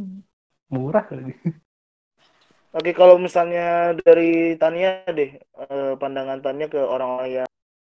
murah 0.73 1.05
lagi 1.15 1.33
Oke, 2.75 2.91
kalau 2.91 3.15
misalnya 3.15 3.95
dari 3.95 4.59
Tania 4.59 5.07
deh, 5.07 5.31
eh, 5.39 5.93
pandangan 6.01 6.39
Tania 6.43 6.67
ke 6.67 6.79
orang-orang 6.83 7.29
yang 7.43 7.49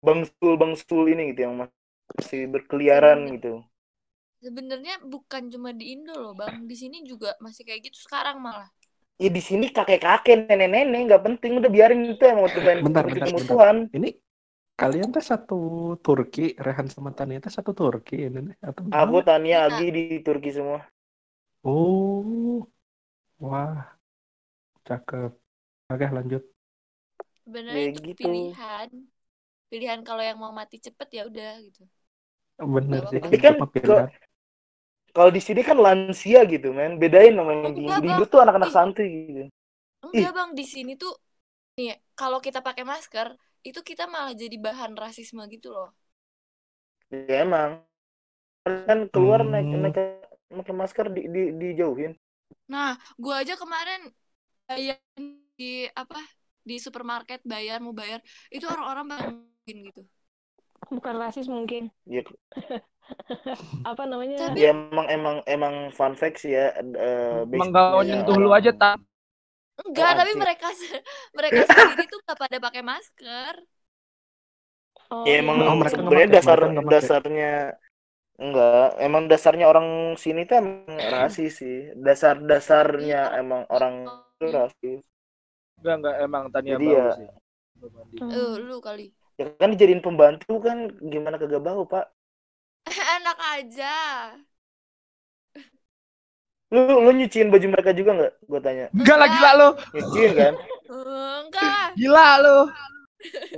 bangsul-bangsul 0.07 1.03
ini 1.15 1.23
gitu 1.35 1.41
yang 1.51 1.55
masih 1.63 2.43
berkeliaran 2.55 3.21
gitu. 3.39 3.63
Sebenarnya 4.39 5.03
bukan 5.03 5.51
cuma 5.51 5.71
di 5.75 5.99
Indo 5.99 6.15
loh, 6.15 6.35
Bang. 6.41 6.71
Di 6.71 6.77
sini 6.79 7.03
juga 7.03 7.35
masih 7.43 7.63
kayak 7.67 7.91
gitu 7.91 7.99
sekarang 8.07 8.39
malah. 8.39 8.71
Ya 9.19 9.29
di 9.35 9.43
sini 9.43 9.67
kakek-kakek, 9.75 10.47
nenek-nenek 10.47 11.01
nggak 11.11 11.23
penting 11.27 11.59
udah 11.59 11.71
biarin 11.75 12.07
itu 12.07 12.23
emang 12.23 12.47
udah 12.47 12.63
pengen 12.63 12.81
Bentar, 12.87 13.05
bentar, 13.11 13.29
musuhan. 13.35 13.77
ini 13.99 14.09
kalian 14.79 15.09
tuh 15.17 15.25
satu 15.31 15.59
Turki 16.05 16.55
Rehan 16.67 16.87
sama 16.87 17.11
Tania 17.19 17.39
tuh 17.43 17.51
satu 17.51 17.73
Turki 17.75 18.17
ini 18.31 18.39
nih 18.49 18.57
atau 18.63 18.83
Aku? 19.03 19.19
Tania 19.27 19.57
Iya. 19.59 19.75
Agi 19.75 19.87
di 19.97 20.03
Turki 20.27 20.51
semua. 20.55 20.81
Oh 21.65 22.67
wah 23.41 23.99
cakep 24.87 25.33
oke 25.93 26.07
lanjut 26.17 26.43
Sebenarnya 27.45 27.83
Ya 27.83 27.89
itu 27.91 28.01
gitu. 28.07 28.19
pilihan. 28.19 28.89
Pilihan 29.71 30.01
kalau 30.09 30.23
yang 30.29 30.39
mau 30.43 30.53
mati 30.61 30.77
cepet 30.87 31.09
ya 31.19 31.23
udah 31.31 31.53
gitu. 31.67 31.83
bener 32.75 33.03
Nggak 33.03 33.05
sih. 33.11 33.21
Tapi 33.25 33.37
kan 33.45 33.55
Kalau 35.15 35.31
di 35.37 35.41
sini 35.47 35.61
kan 35.69 35.77
lansia 35.87 36.41
gitu, 36.53 36.69
men. 36.79 36.93
Bedain 37.03 37.35
sama 37.39 37.53
yang 37.57 37.73
di, 37.77 37.83
di 38.05 38.25
tuh 38.33 38.41
anak-anak 38.45 38.71
Ih. 38.71 38.77
santuy 38.77 39.07
gitu. 39.29 39.43
Enggak, 40.07 40.31
Bang, 40.37 40.51
di 40.59 40.65
sini 40.75 40.93
tuh 41.03 41.13
nih, 41.79 41.91
kalau 42.21 42.39
kita 42.47 42.61
pakai 42.69 42.85
masker, 42.93 43.29
itu 43.69 43.81
kita 43.91 44.05
malah 44.15 44.35
jadi 44.43 44.57
bahan 44.67 44.93
rasisme 45.03 45.43
gitu 45.55 45.69
loh. 45.77 45.89
Ya 47.11 47.45
emang. 47.45 47.85
Kan 48.89 48.99
keluar 49.13 49.41
Hmm. 49.43 49.53
naik 49.53 49.69
naik 49.83 49.97
pakai 50.49 50.75
masker 50.75 51.07
di, 51.13 51.23
di 51.29 51.43
dijauhin. 51.57 52.13
Nah, 52.69 52.97
gua 53.21 53.45
aja 53.45 53.55
kemarin 53.57 54.09
bayar 54.69 55.01
di 55.57 55.89
apa? 55.93 56.21
Di 56.69 56.77
supermarket 56.77 57.41
bayar 57.49 57.81
mau 57.81 57.97
bayar, 57.97 58.21
itu 58.53 58.65
orang-orang 58.69 59.07
bangunin 59.09 59.79
gitu. 59.89 60.03
Bukan 60.93 61.15
rasis 61.21 61.49
mungkin. 61.49 61.89
Ya, 62.09 62.25
Apa 63.91 64.05
namanya? 64.05 64.37
Tapi- 64.53 64.61
ya 64.65 64.69
emang 64.73 65.07
emang 65.09 65.37
emang 65.49 65.75
fun 65.97 66.13
fact 66.13 66.45
sih 66.45 66.53
ya. 66.53 66.77
eh, 66.77 67.45
Emang 67.49 67.73
gak 67.73 68.05
nyentuh 68.05 68.37
lu 68.37 68.53
aja 68.53 68.73
tak 68.73 69.01
Enggak, 69.79 70.11
Oh, 70.11 70.17
tapi 70.19 70.33
mereka 70.35 70.69
mereka 71.39 71.61
sendiri 71.71 72.05
tuh 72.11 72.19
gak 72.27 72.39
pada 72.39 72.57
pakai 72.59 72.83
masker. 72.83 73.55
Oh, 75.09 75.25
Ya 75.25 75.41
emang 75.41 75.57
Oh, 75.65 75.77
mereka 75.81 75.97
nggak 75.97 76.05
sebenarnya 76.05 76.29
dasar 76.37 76.59
dasarnya 76.93 77.53
enggak, 78.43 78.97
emang 79.07 79.23
dasarnya 79.31 79.67
orang 79.73 79.89
sini 80.25 80.41
tuh 80.49 80.57
emang 80.63 80.97
rasis 81.15 81.53
sih. 81.61 81.77
Dasar-dasarnya 82.07 83.21
emang 83.41 83.63
orang 83.75 83.95
itu 84.39 84.47
rasis. 84.59 85.03
Enggak 85.79 85.95
enggak 85.99 86.17
emang 86.27 86.45
Tania 86.55 86.75
Jadi 86.75 86.87
bau 86.87 86.97
ya- 86.99 87.17
sih. 87.19 87.29
Eh, 88.39 88.55
lu 88.67 88.77
kali. 88.83 89.07
Ya 89.39 89.45
kan 89.61 89.71
dijadiin 89.71 90.03
pembantu 90.03 90.59
kan 90.67 90.91
gimana 90.99 91.39
kagak 91.39 91.63
bau, 91.63 91.83
Pak? 91.87 92.11
Enak 93.17 93.39
aja. 93.55 93.95
Lu 96.75 96.81
lu 97.05 97.11
nyuciin 97.17 97.49
baju 97.53 97.67
mereka 97.73 97.91
juga 97.97 98.11
nggak? 98.19 98.33
Gue 98.45 98.61
tanya. 98.61 98.87
Enggak 98.93 99.17
lah 99.21 99.29
gila 99.33 99.51
lu. 99.61 99.69
Nyuciin 99.97 100.33
kan? 100.37 100.55
Enggak 101.49 101.65
lah. 101.65 101.89
Gila 101.97 102.29
lu. 102.45 102.59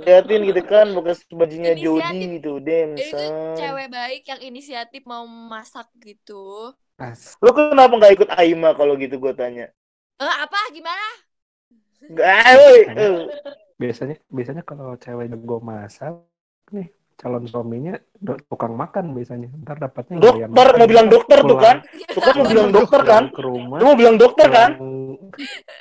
Liatin 0.01 0.41
gitu 0.49 0.61
kan 0.65 0.89
bekas 0.97 1.21
bajunya. 1.29 1.77
Jody 1.77 2.41
gitu, 2.41 2.57
dem. 2.57 2.97
Itu 2.97 3.21
cewek 3.57 3.87
baik 3.93 4.23
yang 4.25 4.41
inisiatif 4.41 5.05
mau 5.05 5.23
masak 5.29 5.87
gitu. 6.01 6.73
As- 6.97 7.37
Lu 7.41 7.53
kenapa 7.53 7.93
nggak 7.97 8.13
ikut 8.17 8.29
Aima 8.33 8.73
kalau 8.73 8.93
gitu 8.97 9.17
gue 9.21 9.33
tanya? 9.33 9.69
Eh, 10.21 10.35
apa? 10.41 10.59
Gimana? 10.73 11.05
Gak, 12.01 12.45
woi. 12.57 12.79
eh. 12.97 13.13
biasanya 13.77 14.15
biasanya 14.29 14.61
kalau 14.61 14.93
cewek 14.97 15.29
jago 15.33 15.57
masak 15.61 16.13
nih 16.69 16.89
calon 17.17 17.45
suaminya 17.49 17.97
do- 18.17 18.37
tukang 18.49 18.73
makan 18.77 19.13
biasanya 19.17 19.49
ntar 19.65 19.77
dapatnya 19.81 20.17
Dokter, 20.21 20.67
mau 20.77 20.85
bilang 20.89 21.09
dokter 21.09 21.41
tuh 21.41 21.57
pulang- 21.57 21.61
kan? 21.61 21.77
Tuh 22.13 22.21
kan 22.21 22.33
mau 22.37 22.47
bilang 22.49 22.69
dokter 22.73 23.01
kan? 23.05 23.23
ke 23.33 23.41
rumah 23.41 23.77
Lu 23.81 23.85
mau 23.93 23.97
bilang 23.97 24.17
dokter 24.17 24.47
kan? 24.49 24.69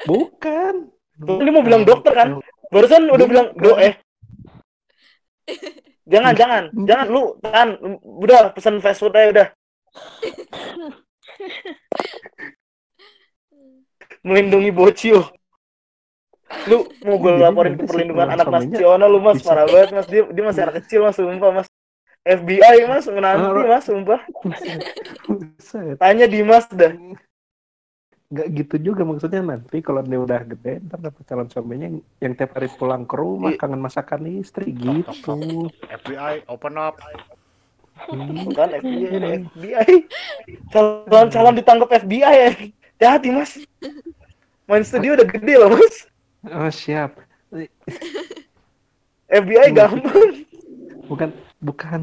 bukan 0.08 0.74
Tuh, 1.20 1.36
dia 1.44 1.52
mau 1.52 1.64
bilang 1.64 1.84
dokter 1.84 2.12
kan? 2.16 2.28
Barusan 2.70 3.10
udah 3.10 3.26
bilang 3.26 3.50
do 3.58 3.74
eh. 3.76 3.98
Jangan, 6.10 6.34
jangan, 6.34 6.74
jangan 6.74 7.06
lu 7.06 7.38
kan 7.38 7.78
udah 8.02 8.50
pesan 8.50 8.82
fast 8.82 8.98
food 8.98 9.14
aja 9.14 9.30
udah. 9.30 9.46
Melindungi 14.26 14.74
bocil. 14.74 15.22
Lu 16.66 16.82
mau 17.06 17.14
gue 17.22 17.30
Jadi 17.30 17.46
laporin 17.46 17.78
ke 17.78 17.86
perlindungan 17.86 18.26
anak 18.26 18.50
nasional 18.50 19.06
lu 19.06 19.22
mas? 19.22 19.38
parah 19.38 19.70
banget 19.70 19.94
mas. 19.94 20.10
Dia 20.10 20.26
dia 20.34 20.42
masih 20.42 20.66
anak 20.66 20.82
kecil 20.82 21.06
mas 21.06 21.14
sumpah 21.14 21.62
mas. 21.62 21.70
FBI 22.26 22.90
mas 22.90 23.06
menanti 23.06 23.62
mas 23.70 23.86
sumpah. 23.86 24.18
Tanya 26.02 26.26
Dimas 26.26 26.66
dah 26.74 26.90
nggak 28.30 28.46
gitu 28.54 28.76
juga 28.78 29.02
maksudnya 29.02 29.42
nanti 29.42 29.82
kalau 29.82 30.06
dia 30.06 30.22
udah 30.22 30.40
gede 30.46 30.78
ntar 30.86 31.02
dapet 31.02 31.22
calon 31.26 31.50
suaminya 31.50 31.90
yang, 31.90 31.98
yang 32.22 32.32
tiap 32.38 32.54
hari 32.54 32.70
pulang 32.70 33.02
ke 33.02 33.18
rumah 33.18 33.50
Iya. 33.50 33.58
kangen 33.58 33.82
masakan 33.82 34.22
istri 34.30 34.70
gitu. 34.70 35.66
FBI 35.90 36.46
open 36.46 36.78
up. 36.78 36.94
Hmm. 38.00 38.46
kan 38.54 38.70
FBI 38.70 39.10
ada 39.12 39.28
FBI 39.34 39.92
calon 40.70 41.26
calon 41.28 41.54
ditangkap 41.58 41.90
FBI 42.00 42.54
ya 42.96 43.08
hati 43.10 43.34
mas. 43.34 43.58
Main 44.70 44.86
studio 44.86 45.18
udah 45.18 45.26
gede 45.26 45.54
loh 45.58 45.74
mas. 45.74 46.06
Oh 46.46 46.70
siap. 46.70 47.18
FBI 49.26 49.68
Bukan. 49.68 49.74
gampang. 49.74 50.30
Bukan 51.10 51.28
bukan 51.58 52.02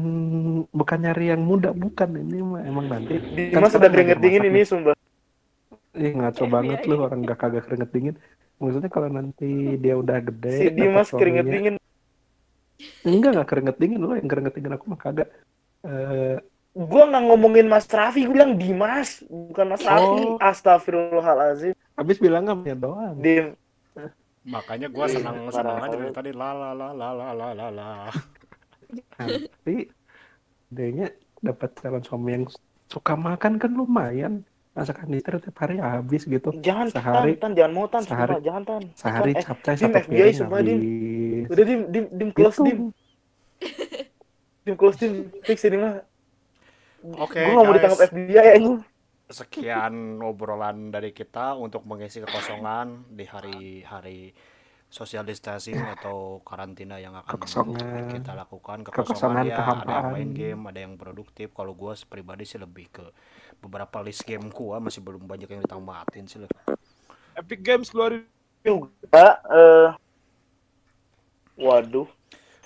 bukan 0.70 0.98
nyari 1.00 1.32
yang 1.32 1.40
muda. 1.40 1.72
Bukan 1.72 2.20
ini 2.20 2.44
mah 2.44 2.62
emang 2.62 2.84
nanti 2.86 3.16
kan 3.16 3.64
Dimas 3.64 3.72
udah 3.72 3.80
sekarang 3.80 3.92
keringet 3.96 4.18
dingin 4.20 4.44
ini 4.44 4.60
sumpah 4.62 4.92
Ih 5.98 6.12
ngaco 6.14 6.44
banget 6.46 6.80
lu 6.86 7.02
orang 7.02 7.20
gak 7.26 7.38
kagak 7.42 7.66
keringet 7.66 7.90
dingin. 7.90 8.14
Maksudnya 8.58 8.90
kalau 8.90 9.08
nanti 9.10 9.78
dia 9.78 9.94
udah 9.98 10.18
gede 10.22 10.54
si 10.54 10.66
Dimas 10.70 11.10
keringet 11.10 11.44
suaminya- 11.46 11.54
dingin. 11.54 11.74
Enggak 13.02 13.30
enggak 13.34 13.48
keringet 13.50 13.76
dingin 13.82 14.00
lu 14.02 14.14
yang 14.14 14.30
keringet 14.30 14.54
dingin 14.54 14.74
aku 14.78 14.84
mah 14.90 14.98
kagak. 14.98 15.28
Eh, 15.82 16.38
gua 16.74 17.02
nggak 17.10 17.24
ngomongin 17.26 17.66
Mas 17.66 17.86
Raffi 17.90 18.26
gua 18.26 18.34
bilang 18.34 18.52
Dimas 18.54 19.22
bukan 19.26 19.66
Mas 19.74 19.82
Raffi. 19.82 20.22
Oh. 20.26 20.38
Astagfirullahalazim 20.38 21.74
habis 21.98 22.16
bilang 22.22 22.46
punya 22.62 22.78
doang. 22.78 23.14
Dim. 23.18 23.54
Makanya 24.48 24.88
gua 24.88 25.06
Iya, 25.10 25.18
senang 25.18 25.36
senang 25.50 25.78
aja 25.82 25.96
dari 25.98 26.14
tadi 26.14 26.30
la 26.32 26.50
la 26.54 26.70
la 26.72 26.88
la 26.94 27.08
la 27.10 27.28
la 27.34 27.48
la 27.52 27.66
la. 27.74 27.90
Nanti 29.18 29.76
dia 30.70 31.08
dapat 31.42 31.70
calon 31.78 32.02
suami 32.02 32.30
yang 32.34 32.44
suka 32.88 33.14
makan 33.14 33.60
kan 33.60 33.70
lumayan 33.74 34.42
masak 34.78 34.96
kanister 34.96 35.34
tiap 35.36 35.56
hari 35.58 35.76
habis 35.76 36.22
gitu 36.22 36.48
Jangan 36.56 36.86
Sehari- 36.88 37.34
tan, 37.34 37.50
tan, 37.50 37.52
jangan 37.52 37.72
mau 37.72 37.86
tan, 37.86 38.02
sehari- 38.02 38.30
sumpah, 38.30 38.40
jangan 38.40 38.62
tan. 38.64 38.82
sehari 38.94 39.32
Tan, 39.32 39.34
eh, 39.34 39.44
capcay 39.44 39.72
Dim, 39.72 39.82
satu 39.84 39.98
FBI, 39.98 40.14
piring 40.14 40.36
sumpah, 40.36 40.58
Dim. 40.60 40.66
habis 40.70 40.86
udah 41.48 41.64
dim, 41.64 41.80
dim, 41.88 42.04
dim 42.12 42.30
close 42.30 42.56
Gitu. 42.56 42.64
dim, 42.64 42.80
dim 44.64 44.74
close 44.74 44.96
dim, 44.96 45.12
fix 45.42 45.58
ini 45.64 45.76
mah. 45.76 45.94
Oke, 47.16 47.38
Gue 47.40 47.52
nggak 47.52 47.64
mau 47.64 47.74
ditangkap 47.74 48.00
FBI 48.08 48.46
anjing. 48.52 48.76
Sekian 49.28 49.94
obrolan 50.20 50.88
dari 50.88 51.10
kita 51.10 51.52
untuk 51.54 51.84
mengisi 51.84 52.18
kekosongan 52.18 52.86
di 53.08 53.24
hari-hari 53.24 54.32
social 54.86 55.20
distancing 55.22 55.76
atau 55.76 56.40
karantina 56.42 56.96
yang 56.96 57.12
akan 57.14 57.36
Kekosongan. 57.36 58.08
kita 58.08 58.32
lakukan. 58.34 58.82
Kekosongan, 58.82 59.04
Kekosongan 59.04 59.36
ya, 59.36 59.52
ada 59.52 59.52
yang 59.52 59.60
kehampaan. 59.84 60.04
main 60.10 60.30
game, 60.32 60.60
ada 60.64 60.80
yang 60.80 60.94
produktif. 60.96 61.52
Kalau 61.52 61.72
gue 61.72 61.92
pribadi 62.02 62.42
sih 62.42 62.56
lebih 62.56 62.88
ke 62.90 63.04
beberapa 63.58 64.00
list 64.02 64.22
game 64.24 64.48
gua 64.50 64.78
masih 64.78 65.02
belum 65.02 65.22
banyak 65.26 65.48
yang 65.50 65.62
ditamatin 65.62 66.24
sih. 66.26 66.38
Le. 66.42 66.48
Epic 67.38 67.60
Games 67.62 67.90
keluarin 67.90 68.26
Juga, 68.66 69.38
eh, 69.46 69.88
waduh. 71.62 72.10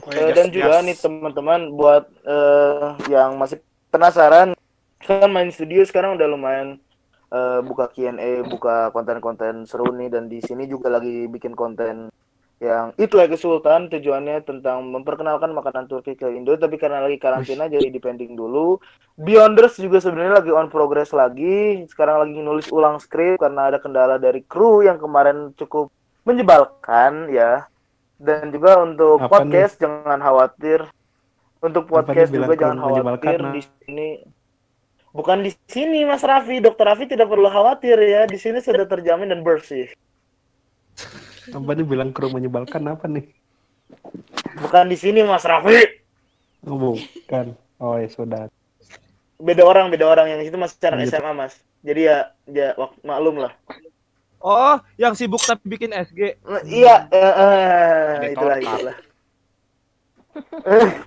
Just- 0.02 0.34
dan 0.34 0.46
juga 0.50 0.82
nih 0.82 0.96
teman-teman 0.98 1.60
buat 1.70 2.08
eh, 2.26 2.86
yang 3.12 3.36
masih 3.38 3.60
penasaran 3.92 4.56
kan 5.04 5.28
main 5.30 5.52
studio 5.52 5.84
sekarang 5.84 6.16
udah 6.18 6.26
lumayan 6.26 6.80
eh, 7.30 7.60
buka 7.62 7.86
Q&A, 7.92 8.42
buka 8.48 8.90
konten-konten 8.90 9.68
seru 9.68 9.92
nih 9.94 10.10
dan 10.10 10.26
di 10.26 10.40
sini 10.42 10.66
juga 10.66 10.90
lagi 10.90 11.28
bikin 11.28 11.52
konten 11.54 12.08
yang 12.62 12.94
itu 12.94 13.18
lagi 13.18 13.34
Sultan 13.34 13.90
tujuannya 13.90 14.46
tentang 14.46 14.86
memperkenalkan 14.86 15.50
makanan 15.50 15.90
Turki 15.90 16.14
ke 16.14 16.30
Indo 16.30 16.54
tapi 16.54 16.78
karena 16.78 17.02
lagi 17.02 17.18
karantina 17.18 17.66
jadi 17.66 17.90
dipending 17.90 18.38
dulu. 18.38 18.78
Beyonders 19.18 19.82
juga 19.82 19.98
sebenarnya 19.98 20.38
lagi 20.38 20.54
on 20.54 20.70
progress 20.70 21.10
lagi. 21.10 21.82
Sekarang 21.90 22.22
lagi 22.22 22.38
nulis 22.38 22.70
ulang 22.70 23.02
skrip 23.02 23.42
karena 23.42 23.66
ada 23.66 23.82
kendala 23.82 24.14
dari 24.14 24.46
kru 24.46 24.86
yang 24.86 25.02
kemarin 25.02 25.50
cukup 25.58 25.90
menyebalkan 26.22 27.34
ya. 27.34 27.66
Dan 28.22 28.54
juga 28.54 28.78
untuk 28.78 29.18
Apa 29.18 29.42
podcast 29.42 29.82
jangan 29.82 30.22
khawatir. 30.22 30.86
Untuk 31.58 31.90
podcast 31.90 32.30
nih 32.30 32.46
juga 32.46 32.54
jangan 32.54 32.78
khawatir 32.78 33.42
di 33.58 33.62
sini. 33.66 34.08
Bukan 35.10 35.42
di 35.42 35.50
sini 35.66 36.06
Mas 36.06 36.22
Raffi, 36.22 36.62
Dokter 36.62 36.86
Raffi 36.86 37.10
tidak 37.10 37.26
perlu 37.26 37.50
khawatir 37.50 37.98
ya. 37.98 38.22
Di 38.30 38.38
sini 38.38 38.62
sudah 38.62 38.86
terjamin 38.86 39.34
dan 39.34 39.42
bersih. 39.42 39.90
Apa 41.48 41.70
nih 41.72 41.82
bilang 41.82 42.10
kru 42.10 42.28
menyebalkan 42.28 42.86
apa 42.86 43.06
nih 43.06 43.26
Bukan 44.54 44.86
di 44.86 44.96
sini 44.96 45.20
Mas 45.20 45.42
Raffi. 45.42 45.84
oh, 46.64 46.94
bukan 46.94 47.52
oh 47.76 47.96
ya 47.96 48.08
sudah 48.08 48.46
Beda 49.36 49.66
orang, 49.66 49.90
beda 49.90 50.06
orang 50.06 50.30
yang 50.30 50.40
itu 50.40 50.54
masih 50.54 50.78
cara 50.78 50.94
Lanjut. 50.94 51.10
SMA 51.12 51.32
Mas. 51.34 51.58
Jadi 51.82 52.06
ya, 52.06 52.30
ya 52.46 52.78
wak- 52.78 52.94
maklum 53.02 53.42
lah. 53.42 53.50
Oh, 54.38 54.78
yang 54.94 55.12
sibuk 55.12 55.42
tapi 55.42 55.66
bikin 55.66 55.90
SG. 55.90 56.38
Nah, 56.40 56.62
Iya, 56.62 56.94
eh, 57.10 57.26
Editor 58.22 58.30
itulah 58.30 58.56
itulah. 58.56 58.96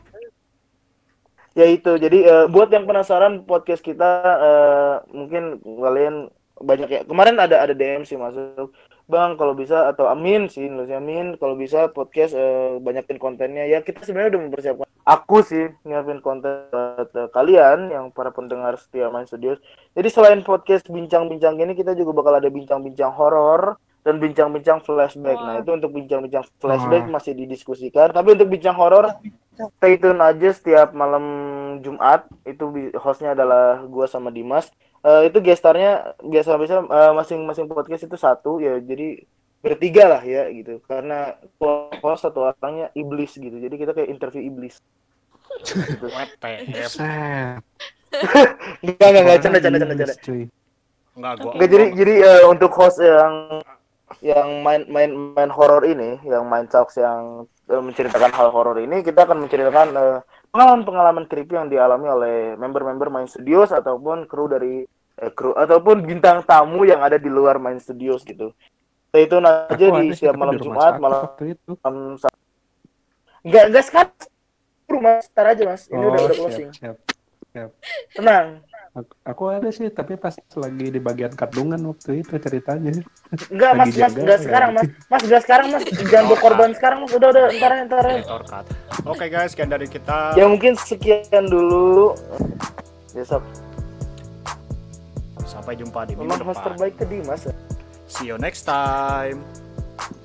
ya 1.55 1.65
itu. 1.65 1.91
Jadi 1.95 2.19
eh, 2.21 2.45
buat 2.47 2.67
yang 2.67 2.83
penasaran 2.83 3.43
podcast 3.43 3.79
kita 3.79 4.09
eh, 4.19 4.93
mungkin 5.09 5.43
kalian 5.63 6.27
banyak 6.57 6.89
ya. 6.89 7.01
Kemarin 7.03 7.39
ada 7.39 7.59
ada 7.61 7.71
DM 7.71 8.03
sih 8.03 8.19
masuk. 8.19 8.75
Bang, 9.06 9.38
kalau 9.38 9.53
bisa 9.53 9.86
atau 9.86 10.10
Amin 10.10 10.49
sih, 10.49 10.66
nulisnya 10.66 10.97
Amin, 10.97 11.38
kalau 11.38 11.53
bisa 11.53 11.93
podcast 11.93 12.34
eh, 12.34 12.82
banyakin 12.82 13.22
kontennya. 13.22 13.70
Ya 13.70 13.86
kita 13.86 14.01
sebenarnya 14.01 14.34
udah 14.34 14.41
mempersiapkan. 14.49 14.88
Aku 15.06 15.45
sih 15.45 15.70
nyiapin 15.86 16.26
konten 16.26 16.66
buat 16.74 17.14
eh, 17.14 17.30
kalian 17.30 17.93
yang 17.93 18.10
para 18.10 18.34
pendengar 18.34 18.74
setia 18.82 19.14
Main 19.14 19.30
Studios. 19.30 19.62
Jadi 19.93 20.10
selain 20.10 20.41
podcast 20.41 20.89
bincang-bincang 20.89 21.53
gini, 21.53 21.78
kita 21.78 21.93
juga 21.93 22.18
bakal 22.18 22.41
ada 22.41 22.49
bincang-bincang 22.49 23.14
horor 23.14 23.78
dan 24.01 24.18
bincang-bincang 24.18 24.82
flashback. 24.82 25.38
Nah, 25.38 25.62
itu 25.62 25.70
untuk 25.70 25.93
bincang-bincang 25.93 26.45
flashback 26.58 27.06
Wah. 27.06 27.22
masih 27.22 27.38
didiskusikan. 27.38 28.10
Tapi 28.10 28.34
untuk 28.34 28.49
bincang 28.49 28.74
horor, 28.74 29.14
stay 29.78 30.01
tune 30.01 30.18
aja 30.18 30.49
setiap 30.49 30.97
malam 30.97 31.26
Jumat. 31.86 32.26
Itu 32.41 32.74
hostnya 32.97 33.38
adalah 33.38 33.86
gua 33.86 34.10
sama 34.10 34.34
Dimas. 34.34 34.70
Eh, 35.06 35.22
itu 35.30 35.38
gestarnya 35.38 36.18
biasa-biasa 36.18 36.82
eh, 36.82 37.14
masing-masing 37.14 37.70
podcast 37.70 38.10
itu 38.10 38.18
satu 38.18 38.58
ya. 38.58 38.82
Jadi 38.82 39.22
bertiga 39.62 40.18
lah 40.18 40.22
ya 40.26 40.49
gitu. 40.49 40.82
Karena 40.89 41.38
host 42.01 42.26
satu 42.26 42.49
orangnya 42.49 42.89
iblis 42.97 43.38
gitu. 43.38 43.53
Jadi 43.53 43.76
kita 43.78 43.93
kayak 43.93 44.10
interview 44.10 44.41
iblis. 44.41 44.82
Gitu. 45.62 46.10
Enggak, 48.82 49.08
enggak, 49.14 49.24
enggak, 49.24 49.39
canda, 49.43 49.60
canda, 49.62 49.78
canda, 49.78 49.95
canda. 49.95 50.16
Enggak 51.16 51.34
gua. 51.39 51.51
Jadi 51.62 51.86
jadi 51.93 52.14
eh, 52.26 52.43
untuk 52.49 52.72
host 52.74 52.97
yang 52.99 53.62
yang 54.26 54.49
main 54.66 54.89
main 54.89 55.12
main 55.38 55.51
horor 55.53 55.86
ini, 55.86 56.18
yang 56.26 56.49
main 56.49 56.66
talks 56.66 56.97
yang 56.97 57.45
eh, 57.70 57.82
menceritakan 57.82 58.32
hal 58.34 58.49
horor 58.49 58.82
ini, 58.82 59.06
kita 59.06 59.28
akan 59.28 59.45
menceritakan 59.45 59.88
eh, 59.93 60.18
pengalaman-pengalaman 60.56 61.28
creepy 61.28 61.60
yang 61.60 61.68
dialami 61.68 62.08
oleh 62.08 62.38
member-member 62.56 63.12
Main 63.12 63.28
Studios 63.28 63.76
ataupun 63.76 64.24
kru 64.24 64.47
dari 64.47 64.88
eh, 65.20 65.32
kru 65.36 65.51
ataupun 65.51 66.08
bintang 66.08 66.47
tamu 66.47 66.88
yang 66.88 67.03
ada 67.03 67.20
di 67.20 67.28
luar 67.28 67.60
Main 67.60 67.84
Studios 67.84 68.24
gitu. 68.24 68.56
Stay 69.12 69.28
tune 69.28 69.43
aja 69.43 69.76
di 69.76 70.16
setiap 70.16 70.39
malam 70.39 70.56
di 70.56 70.64
Jumat, 70.64 70.95
malam 70.95 71.28
itu 71.43 71.76
Sa- 72.16 72.32
Enggak, 73.43 73.64
enggak 73.68 73.84
sekarang. 73.84 74.16
Rumah 74.88 75.14
Ntar 75.28 75.45
aja, 75.51 75.64
Mas. 75.68 75.84
Ini 75.91 75.99
udah 75.99 76.08
oh 76.08 76.24
udah 76.24 76.24
siap 76.24 76.39
closing. 76.39 76.70
siap 76.72 77.70
Tenang. 78.16 78.47
Aku, 79.27 79.43
ada 79.51 79.67
sih 79.75 79.91
tapi 79.91 80.15
pas 80.15 80.31
lagi 80.55 80.87
di 80.87 80.99
bagian 81.03 81.35
kandungan 81.35 81.83
waktu 81.91 82.23
itu 82.23 82.39
ceritanya 82.39 82.95
Enggak, 83.51 83.71
Mas, 83.75 83.91
Lagi 83.91 83.91
Mas, 83.91 83.99
jaga, 83.99 84.19
enggak 84.23 84.39
ya. 84.39 84.45
sekarang, 84.47 84.69
Mas. 84.71 84.87
Mas, 85.11 85.21
enggak 85.27 85.41
sekarang, 85.43 85.67
Mas. 85.75 85.83
Jangan 86.07 86.25
bawa 86.31 86.39
korban 86.39 86.69
sekarang, 86.71 86.97
Mas. 87.03 87.11
Udah, 87.11 87.27
udah, 87.35 87.45
ntar 87.59 87.71
ntar 87.91 88.05
cut. 88.47 88.65
Oke 89.03 89.25
guys, 89.27 89.51
sekian 89.51 89.67
dari 89.67 89.87
kita. 89.91 90.33
Ya 90.39 90.47
mungkin 90.47 90.79
sekian 90.79 91.45
dulu. 91.51 92.15
Besok 93.11 93.43
Sampai 95.45 95.75
jumpa 95.79 96.03
di 96.07 96.19
minggu 96.19 96.35
depan. 96.41 96.55
terbaik 96.55 96.95
ke 96.99 97.05
Dimas. 97.07 97.47
See 98.07 98.27
you 98.31 98.39
next 98.39 98.63
time. 98.63 99.64